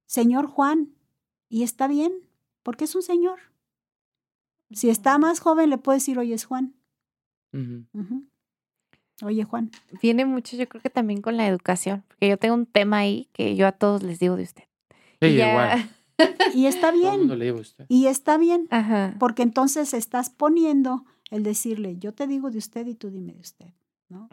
señor 0.07 0.47
Juan, 0.47 0.95
y 1.49 1.63
está 1.63 1.89
bien, 1.89 2.13
porque 2.63 2.85
es 2.85 2.95
un 2.95 3.03
señor. 3.03 3.39
Si 4.75 4.91
está 4.91 5.19
más 5.19 5.41
joven, 5.41 5.71
le 5.71 5.79
puedes 5.79 6.03
decir, 6.03 6.19
oye, 6.19 6.35
es 6.35 6.45
Juan. 6.45 6.75
Oye, 9.23 9.45
Juan. 9.45 9.71
Viene 10.03 10.25
mucho, 10.25 10.57
yo 10.57 10.69
creo 10.69 10.83
que 10.83 10.91
también 10.91 11.23
con 11.23 11.37
la 11.37 11.47
educación, 11.47 12.05
porque 12.09 12.29
yo 12.29 12.37
tengo 12.37 12.55
un 12.55 12.67
tema 12.67 12.99
ahí 12.99 13.29
que 13.33 13.57
yo 13.57 13.67
a 13.67 13.73
todos 13.73 14.03
les 14.03 14.19
digo 14.19 14.37
de 14.37 14.43
usted. 14.43 14.65
Y 15.21 16.67
está 16.67 16.91
bien. 16.93 17.31
Y 17.89 18.07
está 18.07 18.39
bien. 18.39 18.69
Porque 19.19 19.43
entonces 19.43 19.95
estás 19.95 20.31
poniendo 20.31 21.05
el 21.31 21.43
decirle, 21.43 21.97
yo 21.99 22.13
te 22.13 22.27
digo 22.27 22.51
de 22.51 22.59
usted 22.59 22.87
y 22.87 22.95
tú 22.95 23.11
dime 23.11 23.33
de 23.33 23.41
usted. 23.41 23.67
¿no? 24.09 24.29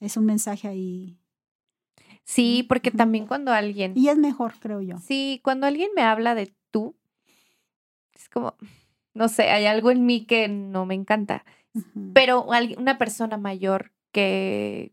Es 0.00 0.16
un 0.16 0.24
mensaje 0.24 0.68
ahí. 0.68 1.18
Sí, 2.24 2.64
porque 2.68 2.90
también 2.90 3.26
cuando 3.26 3.52
alguien. 3.52 3.94
Y 3.96 4.08
es 4.08 4.16
mejor, 4.16 4.54
creo 4.60 4.80
yo. 4.80 4.98
Sí, 4.98 5.40
cuando 5.42 5.66
alguien 5.66 5.90
me 5.96 6.02
habla 6.02 6.34
de 6.34 6.54
tú, 6.70 6.94
es 8.14 8.28
como, 8.28 8.54
no 9.14 9.28
sé, 9.28 9.50
hay 9.50 9.66
algo 9.66 9.90
en 9.90 10.06
mí 10.06 10.24
que 10.26 10.48
no 10.48 10.86
me 10.86 10.94
encanta. 10.94 11.44
Pero 12.12 12.44
una 12.44 12.98
persona 12.98 13.38
mayor 13.38 13.92
que, 14.12 14.92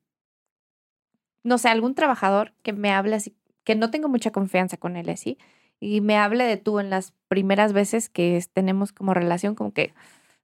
no 1.44 1.58
sé, 1.58 1.68
algún 1.70 1.94
trabajador 1.94 2.54
que 2.64 2.72
me 2.72 2.92
habla 2.92 3.18
así 3.18 3.36
que 3.70 3.76
no 3.76 3.92
tengo 3.92 4.10
mucha 4.10 4.32
confianza 4.32 4.78
con 4.78 4.98
él 4.98 5.10
así, 5.10 5.38
y 5.80 6.02
me 6.02 6.18
hable 6.18 6.44
de 6.46 6.58
tú 6.58 6.80
en 6.80 6.90
las 6.90 7.14
primeras 7.28 7.72
veces 7.72 8.10
que 8.10 8.44
tenemos 8.52 8.92
como 8.92 9.14
relación, 9.14 9.54
como 9.54 9.74
que, 9.74 9.94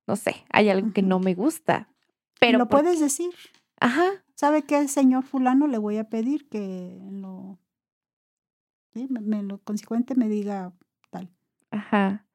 no 0.06 0.16
sé, 0.16 0.46
hay 0.52 0.70
algo 0.70 0.94
que 0.94 1.02
no 1.02 1.20
me 1.20 1.34
gusta. 1.34 1.90
Pero 2.40 2.60
lo 2.60 2.68
puedes 2.68 3.00
decir. 3.00 3.32
Ajá. 3.80 4.24
¿Sabe 4.36 4.62
qué, 4.62 4.88
señor 4.88 5.24
fulano? 5.24 5.66
Le 5.66 5.80
voy 5.80 5.98
a 5.98 6.08
pedir 6.08 6.48
que 6.50 7.00
lo, 7.12 7.58
¿sí? 8.94 9.08
me, 9.10 9.42
lo 9.42 9.58
consecuente 9.58 10.14
me 10.14 10.30
diga 10.30 10.74
tal. 11.10 11.30
Ajá. 11.72 12.28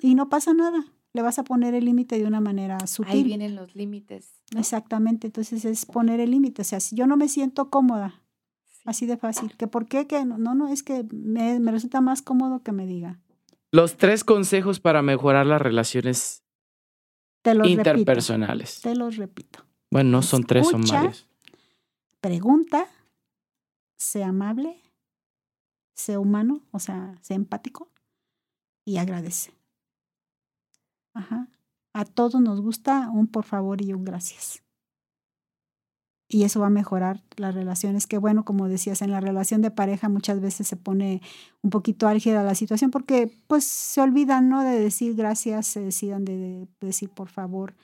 Y 0.00 0.14
no 0.14 0.28
pasa 0.28 0.52
nada. 0.54 0.84
Le 1.12 1.22
vas 1.22 1.38
a 1.38 1.44
poner 1.44 1.74
el 1.74 1.84
límite 1.84 2.18
de 2.18 2.24
una 2.24 2.40
manera 2.40 2.86
sutil. 2.86 3.12
Ahí 3.12 3.24
vienen 3.24 3.56
los 3.56 3.74
límites. 3.74 4.30
Exactamente. 4.56 5.26
Entonces 5.26 5.64
es 5.64 5.86
poner 5.86 6.20
el 6.20 6.30
límite. 6.30 6.62
O 6.62 6.64
sea, 6.64 6.80
si 6.80 6.96
yo 6.96 7.06
no 7.06 7.16
me 7.16 7.28
siento 7.28 7.68
cómoda 7.68 8.20
Así 8.84 9.06
de 9.06 9.16
fácil. 9.16 9.56
¿Que 9.56 9.66
por 9.66 9.86
qué? 9.86 10.06
Que 10.06 10.24
no, 10.24 10.38
no, 10.38 10.68
es 10.68 10.82
que 10.82 11.04
me, 11.12 11.58
resulta 11.70 12.00
más 12.00 12.22
cómodo 12.22 12.62
que 12.62 12.72
me 12.72 12.86
diga. 12.86 13.20
Los 13.72 13.96
tres 13.96 14.24
consejos 14.24 14.80
para 14.80 15.02
mejorar 15.02 15.46
las 15.46 15.60
relaciones 15.60 16.42
interpersonales. 17.44 18.80
te 18.80 18.94
los 18.94 19.16
repito. 19.16 19.64
Bueno, 19.90 20.10
no 20.10 20.22
son 20.22 20.44
tres, 20.44 20.68
son 20.68 20.82
varios. 20.82 21.28
Pregunta, 22.20 22.86
sé 23.96 24.24
amable, 24.24 24.76
sé 25.94 26.16
humano, 26.16 26.62
o 26.70 26.78
sea, 26.78 27.16
sé 27.22 27.34
empático 27.34 27.90
y 28.84 28.96
agradece. 28.96 29.52
Ajá. 31.14 31.48
A 31.92 32.04
todos 32.04 32.40
nos 32.40 32.60
gusta 32.60 33.10
un 33.10 33.26
por 33.26 33.44
favor 33.44 33.82
y 33.82 33.92
un 33.92 34.04
gracias 34.04 34.62
y 36.32 36.44
eso 36.44 36.60
va 36.60 36.68
a 36.68 36.70
mejorar 36.70 37.20
las 37.36 37.54
relaciones, 37.54 38.06
que 38.06 38.16
bueno, 38.16 38.44
como 38.44 38.68
decías, 38.68 39.02
en 39.02 39.10
la 39.10 39.20
relación 39.20 39.62
de 39.62 39.72
pareja 39.72 40.08
muchas 40.08 40.40
veces 40.40 40.68
se 40.68 40.76
pone 40.76 41.20
un 41.60 41.70
poquito 41.70 42.06
álgida 42.06 42.44
la 42.44 42.54
situación 42.54 42.92
porque 42.92 43.36
pues 43.48 43.64
se 43.64 44.00
olvidan, 44.00 44.48
¿no? 44.48 44.62
De 44.62 44.78
decir 44.78 45.16
gracias, 45.16 45.66
se 45.66 45.80
decidan 45.80 46.24
de, 46.24 46.68
decir 46.80 47.10
por 47.10 47.28
favor, 47.28 47.74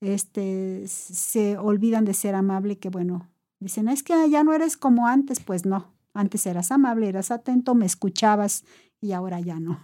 este, 0.00 0.84
se 0.86 1.58
olvidan 1.58 2.04
de 2.04 2.14
ser 2.14 2.36
amable, 2.36 2.78
que 2.78 2.90
bueno, 2.90 3.28
dicen, 3.58 3.88
es 3.88 4.04
que 4.04 4.30
ya 4.30 4.44
no 4.44 4.52
eres 4.52 4.76
como 4.76 5.08
antes, 5.08 5.40
pues 5.40 5.66
no, 5.66 5.92
antes 6.14 6.46
eras 6.46 6.70
amable, 6.70 7.08
eras 7.08 7.32
atento, 7.32 7.74
me 7.74 7.86
escuchabas 7.86 8.64
y 9.00 9.12
ahora 9.12 9.40
ya 9.40 9.58
no. 9.58 9.80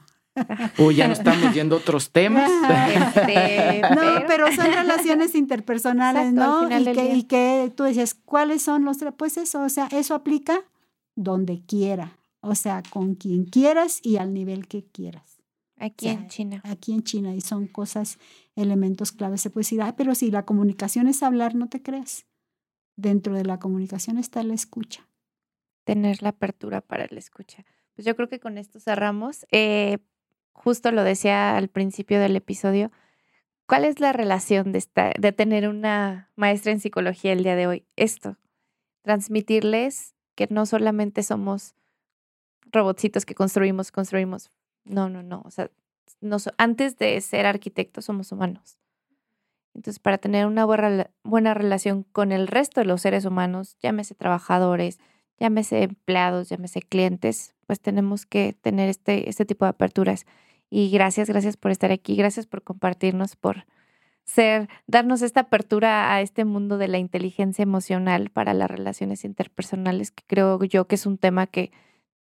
Uy, 0.79 0.97
ya 0.97 1.07
no 1.07 1.13
estamos 1.13 1.53
viendo 1.53 1.77
otros 1.77 2.11
temas. 2.11 2.51
Este, 2.95 3.83
no, 3.95 4.27
pero 4.27 4.51
son 4.53 4.73
relaciones 4.73 5.35
interpersonales, 5.35 6.33
¿no? 6.33 6.69
Y 6.71 7.25
que, 7.25 7.73
tú 7.77 7.85
dices, 7.85 8.15
¿cuáles 8.15 8.63
son 8.63 8.85
los 8.85 8.99
Pues 9.17 9.37
eso, 9.37 9.63
o 9.63 9.69
sea, 9.69 9.89
eso 9.93 10.15
aplica 10.15 10.61
donde 11.15 11.63
quiera, 11.65 12.17
o 12.41 12.55
sea, 12.55 12.83
con 12.89 13.15
quien 13.15 13.45
quieras 13.45 14.01
y 14.03 14.17
al 14.17 14.33
nivel 14.33 14.67
que 14.67 14.85
quieras. 14.85 15.43
Aquí 15.79 16.09
en 16.09 16.29
China. 16.29 16.61
Aquí 16.65 16.93
en 16.93 17.03
China, 17.03 17.35
y 17.35 17.41
son 17.41 17.67
cosas, 17.67 18.19
elementos 18.55 19.11
claves. 19.11 19.41
Se 19.41 19.51
puede 19.51 19.63
decir, 19.63 19.83
ah, 19.83 19.95
pero 19.97 20.15
si 20.15 20.31
la 20.31 20.45
comunicación 20.45 21.09
es 21.09 21.23
hablar, 21.23 21.55
no 21.57 21.69
te 21.69 21.83
creas. 21.83 22.27
Dentro 22.97 23.35
de 23.35 23.45
la 23.45 23.59
comunicación 23.59 24.17
está 24.17 24.43
la 24.45 24.55
escucha. 24.55 25.09
Tener 25.85 26.23
la 26.23 26.31
apertura 26.31 26.81
para 26.81 27.07
la 27.11 27.19
escucha. 27.19 27.65
Pues 27.95 28.07
yo 28.07 28.15
creo 28.15 28.29
que 28.29 28.39
con 28.39 28.59
esto 28.59 28.79
cerramos. 28.79 29.45
Eh, 29.51 29.99
justo 30.53 30.93
lo 30.93 31.05
decía 31.05 31.57
al 31.57 31.69
principio 31.69 32.21
del 32.21 32.37
episodio, 32.37 32.91
¿cuál 33.67 33.85
es 33.85 34.01
la 34.01 34.13
relación 34.13 34.73
de, 34.73 34.79
esta, 34.79 35.13
de 35.19 35.33
tener 35.33 35.69
una 35.69 36.31
maestra 36.37 36.73
en 36.73 36.81
psicología 36.81 37.33
el 37.33 37.43
día 37.43 37.57
de 37.57 37.67
hoy? 37.67 37.87
Esto, 37.97 38.39
transmitirles 39.03 40.15
que 40.35 40.47
no 40.51 40.67
solamente 40.67 41.23
somos 41.23 41.75
robotcitos 42.71 43.27
que 43.27 43.35
construimos, 43.35 43.93
construimos. 43.93 44.51
No, 44.85 45.09
no, 45.09 45.23
no. 45.23 45.43
O 45.45 45.51
sea, 45.51 45.71
antes 46.57 46.99
de 46.99 47.21
ser 47.21 47.47
arquitectos 47.47 48.07
somos 48.07 48.33
humanos. 48.33 48.79
Entonces, 49.75 49.99
para 49.99 50.19
tener 50.19 50.47
una 50.47 50.65
buena, 50.65 51.11
buena 51.23 51.55
relación 51.55 52.05
con 52.13 52.33
el 52.33 52.47
resto 52.47 52.81
de 52.81 52.87
los 52.87 53.03
seres 53.03 53.25
humanos, 53.25 53.77
llámese 53.81 54.15
trabajadores, 54.15 54.99
llámese 55.39 55.83
empleados, 55.83 56.49
llámese 56.49 56.83
clientes, 56.83 57.55
pues 57.67 57.81
tenemos 57.81 58.27
que 58.27 58.55
tener 58.61 58.89
este, 58.89 59.29
este 59.29 59.47
tipo 59.47 59.65
de 59.65 59.71
aperturas. 59.71 60.27
Y 60.75 60.89
gracias, 60.89 61.29
gracias 61.29 61.59
por 61.59 61.71
estar 61.71 61.93
aquí, 61.93 62.17
gracias 62.17 62.47
por 62.47 62.63
compartirnos, 62.63 63.37
por 63.37 63.67
ser, 64.25 64.71
darnos 64.87 65.21
esta 65.21 65.41
apertura 65.41 66.15
a 66.15 66.23
este 66.23 66.47
mundo 66.47 66.79
de 66.79 66.89
la 66.89 66.97
inteligencia 66.97 67.63
emocional 67.63 68.31
para 68.31 68.55
las 68.55 68.71
relaciones 68.71 69.27
interpersonales, 69.27 70.13
que 70.13 70.25
creo 70.27 70.65
yo 70.65 70.87
que 70.87 70.95
es 70.95 71.05
un 71.05 71.19
tema 71.19 71.47
que 71.47 71.73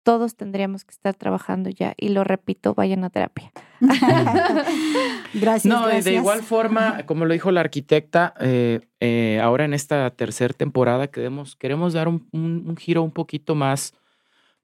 todos 0.01 0.37
tendríamos 0.37 0.85
que 0.85 0.91
estar 0.91 1.13
trabajando 1.13 1.69
ya. 1.69 1.93
Y 1.97 2.07
lo 2.07 2.23
repito, 2.23 2.73
vayan 2.73 3.03
a 3.03 3.09
terapia. 3.09 3.51
gracias. 5.33 5.65
No, 5.65 5.85
de 5.85 6.13
igual 6.13 6.41
forma, 6.41 7.05
como 7.05 7.25
lo 7.25 7.33
dijo 7.33 7.51
la 7.51 7.59
arquitecta, 7.59 8.33
eh, 8.39 8.79
eh, 9.01 9.41
ahora 9.43 9.65
en 9.65 9.73
esta 9.73 10.09
tercera 10.11 10.53
temporada 10.53 11.07
queremos, 11.07 11.57
queremos 11.57 11.91
dar 11.91 12.07
un, 12.07 12.29
un 12.31 12.77
giro 12.77 13.03
un 13.03 13.11
poquito 13.11 13.55
más 13.55 13.93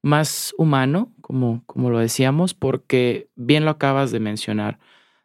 más 0.04 0.54
humano, 0.58 1.10
como, 1.22 1.62
como 1.64 1.88
lo 1.88 1.98
decíamos, 1.98 2.52
porque 2.52 3.30
bien 3.36 3.64
lo 3.64 3.70
acabas 3.70 4.12
de 4.12 4.20
mencionar. 4.20 4.78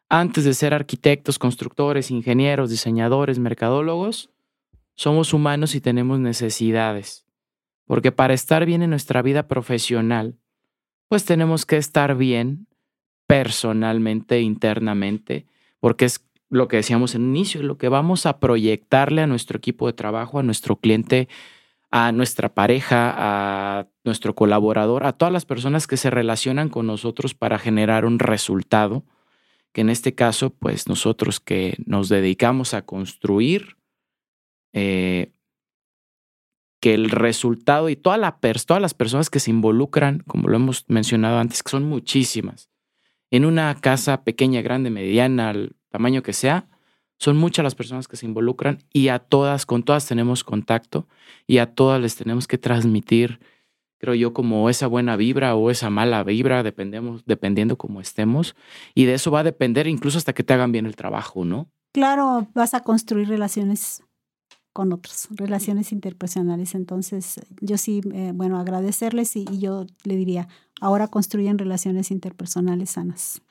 Antes 0.07 0.45
de 0.45 0.53
ser 0.53 0.73
arquitectos, 0.73 1.37
constructores, 1.37 2.11
ingenieros, 2.11 2.69
diseñadores, 2.69 3.39
mercadólogos, 3.39 4.29
somos 4.95 5.33
humanos 5.33 5.75
y 5.75 5.81
tenemos 5.81 6.19
necesidades. 6.19 7.25
Porque 7.85 8.13
para 8.13 8.33
estar 8.33 8.65
bien 8.65 8.81
en 8.81 8.89
nuestra 8.91 9.21
vida 9.21 9.49
profesional, 9.49 10.37
pues 11.09 11.25
tenemos 11.25 11.65
que 11.65 11.75
estar 11.75 12.15
bien 12.15 12.67
personalmente, 13.27 14.39
internamente, 14.39 15.45
porque 15.81 16.05
es 16.05 16.25
lo 16.49 16.69
que 16.69 16.77
decíamos 16.77 17.15
en 17.15 17.23
inicio, 17.23 17.61
lo 17.63 17.77
que 17.77 17.89
vamos 17.89 18.25
a 18.25 18.39
proyectarle 18.39 19.23
a 19.23 19.27
nuestro 19.27 19.57
equipo 19.57 19.87
de 19.87 19.93
trabajo, 19.93 20.39
a 20.39 20.43
nuestro 20.43 20.77
cliente, 20.77 21.27
a 21.91 22.11
nuestra 22.11 22.53
pareja, 22.53 23.13
a 23.17 23.87
nuestro 24.03 24.35
colaborador, 24.35 25.05
a 25.05 25.13
todas 25.13 25.33
las 25.33 25.45
personas 25.45 25.87
que 25.87 25.97
se 25.97 26.09
relacionan 26.09 26.69
con 26.69 26.87
nosotros 26.87 27.33
para 27.33 27.57
generar 27.57 28.05
un 28.05 28.19
resultado, 28.19 29.05
que 29.71 29.81
en 29.81 29.89
este 29.89 30.13
caso, 30.13 30.51
pues 30.51 30.87
nosotros 30.87 31.39
que 31.39 31.75
nos 31.85 32.09
dedicamos 32.09 32.73
a 32.73 32.83
construir, 32.83 33.77
eh, 34.73 35.33
que 36.79 36.93
el 36.93 37.09
resultado 37.09 37.89
y 37.89 37.95
toda 37.95 38.17
la 38.17 38.39
todas 38.39 38.81
las 38.81 38.93
personas 38.93 39.29
que 39.29 39.39
se 39.39 39.51
involucran, 39.51 40.19
como 40.27 40.47
lo 40.47 40.55
hemos 40.55 40.85
mencionado 40.87 41.39
antes, 41.39 41.61
que 41.61 41.71
son 41.71 41.83
muchísimas, 41.83 42.69
en 43.31 43.45
una 43.45 43.75
casa 43.81 44.23
pequeña, 44.23 44.61
grande, 44.61 44.89
mediana, 44.89 45.49
al 45.49 45.75
tamaño 45.89 46.23
que 46.23 46.33
sea, 46.33 46.68
son 47.19 47.37
muchas 47.37 47.63
las 47.63 47.75
personas 47.75 48.07
que 48.07 48.15
se 48.15 48.25
involucran 48.25 48.79
y 48.93 49.09
a 49.09 49.19
todas, 49.19 49.65
con 49.65 49.83
todas 49.83 50.07
tenemos 50.07 50.43
contacto 50.43 51.07
y 51.45 51.57
a 51.57 51.67
todas 51.67 52.01
les 52.01 52.15
tenemos 52.15 52.47
que 52.47 52.57
transmitir, 52.57 53.41
creo 53.97 54.15
yo, 54.15 54.33
como 54.33 54.69
esa 54.69 54.87
buena 54.87 55.17
vibra 55.17 55.53
o 55.55 55.69
esa 55.69 55.89
mala 55.89 56.23
vibra, 56.23 56.63
dependemos, 56.63 57.25
dependiendo 57.25 57.77
cómo 57.77 57.99
estemos. 57.99 58.55
Y 58.95 59.03
de 59.03 59.15
eso 59.15 59.31
va 59.31 59.41
a 59.41 59.43
depender 59.43 59.85
incluso 59.85 60.17
hasta 60.17 60.33
que 60.33 60.45
te 60.45 60.53
hagan 60.53 60.71
bien 60.71 60.85
el 60.85 60.95
trabajo, 60.95 61.43
¿no? 61.43 61.69
Claro, 61.91 62.47
vas 62.53 62.73
a 62.73 62.79
construir 62.81 63.27
relaciones 63.27 64.01
con 64.71 64.93
otros, 64.93 65.27
relaciones 65.31 65.91
interpersonales. 65.91 66.73
Entonces, 66.73 67.41
yo 67.59 67.77
sí, 67.77 68.01
eh, 68.13 68.31
bueno, 68.33 68.59
agradecerles 68.59 69.35
y 69.35 69.45
yo 69.59 69.87
le 70.05 70.15
diría, 70.15 70.47
ahora 70.79 71.09
construyen 71.09 71.57
relaciones 71.57 72.11
interpersonales 72.11 72.91
sanas. 72.91 73.41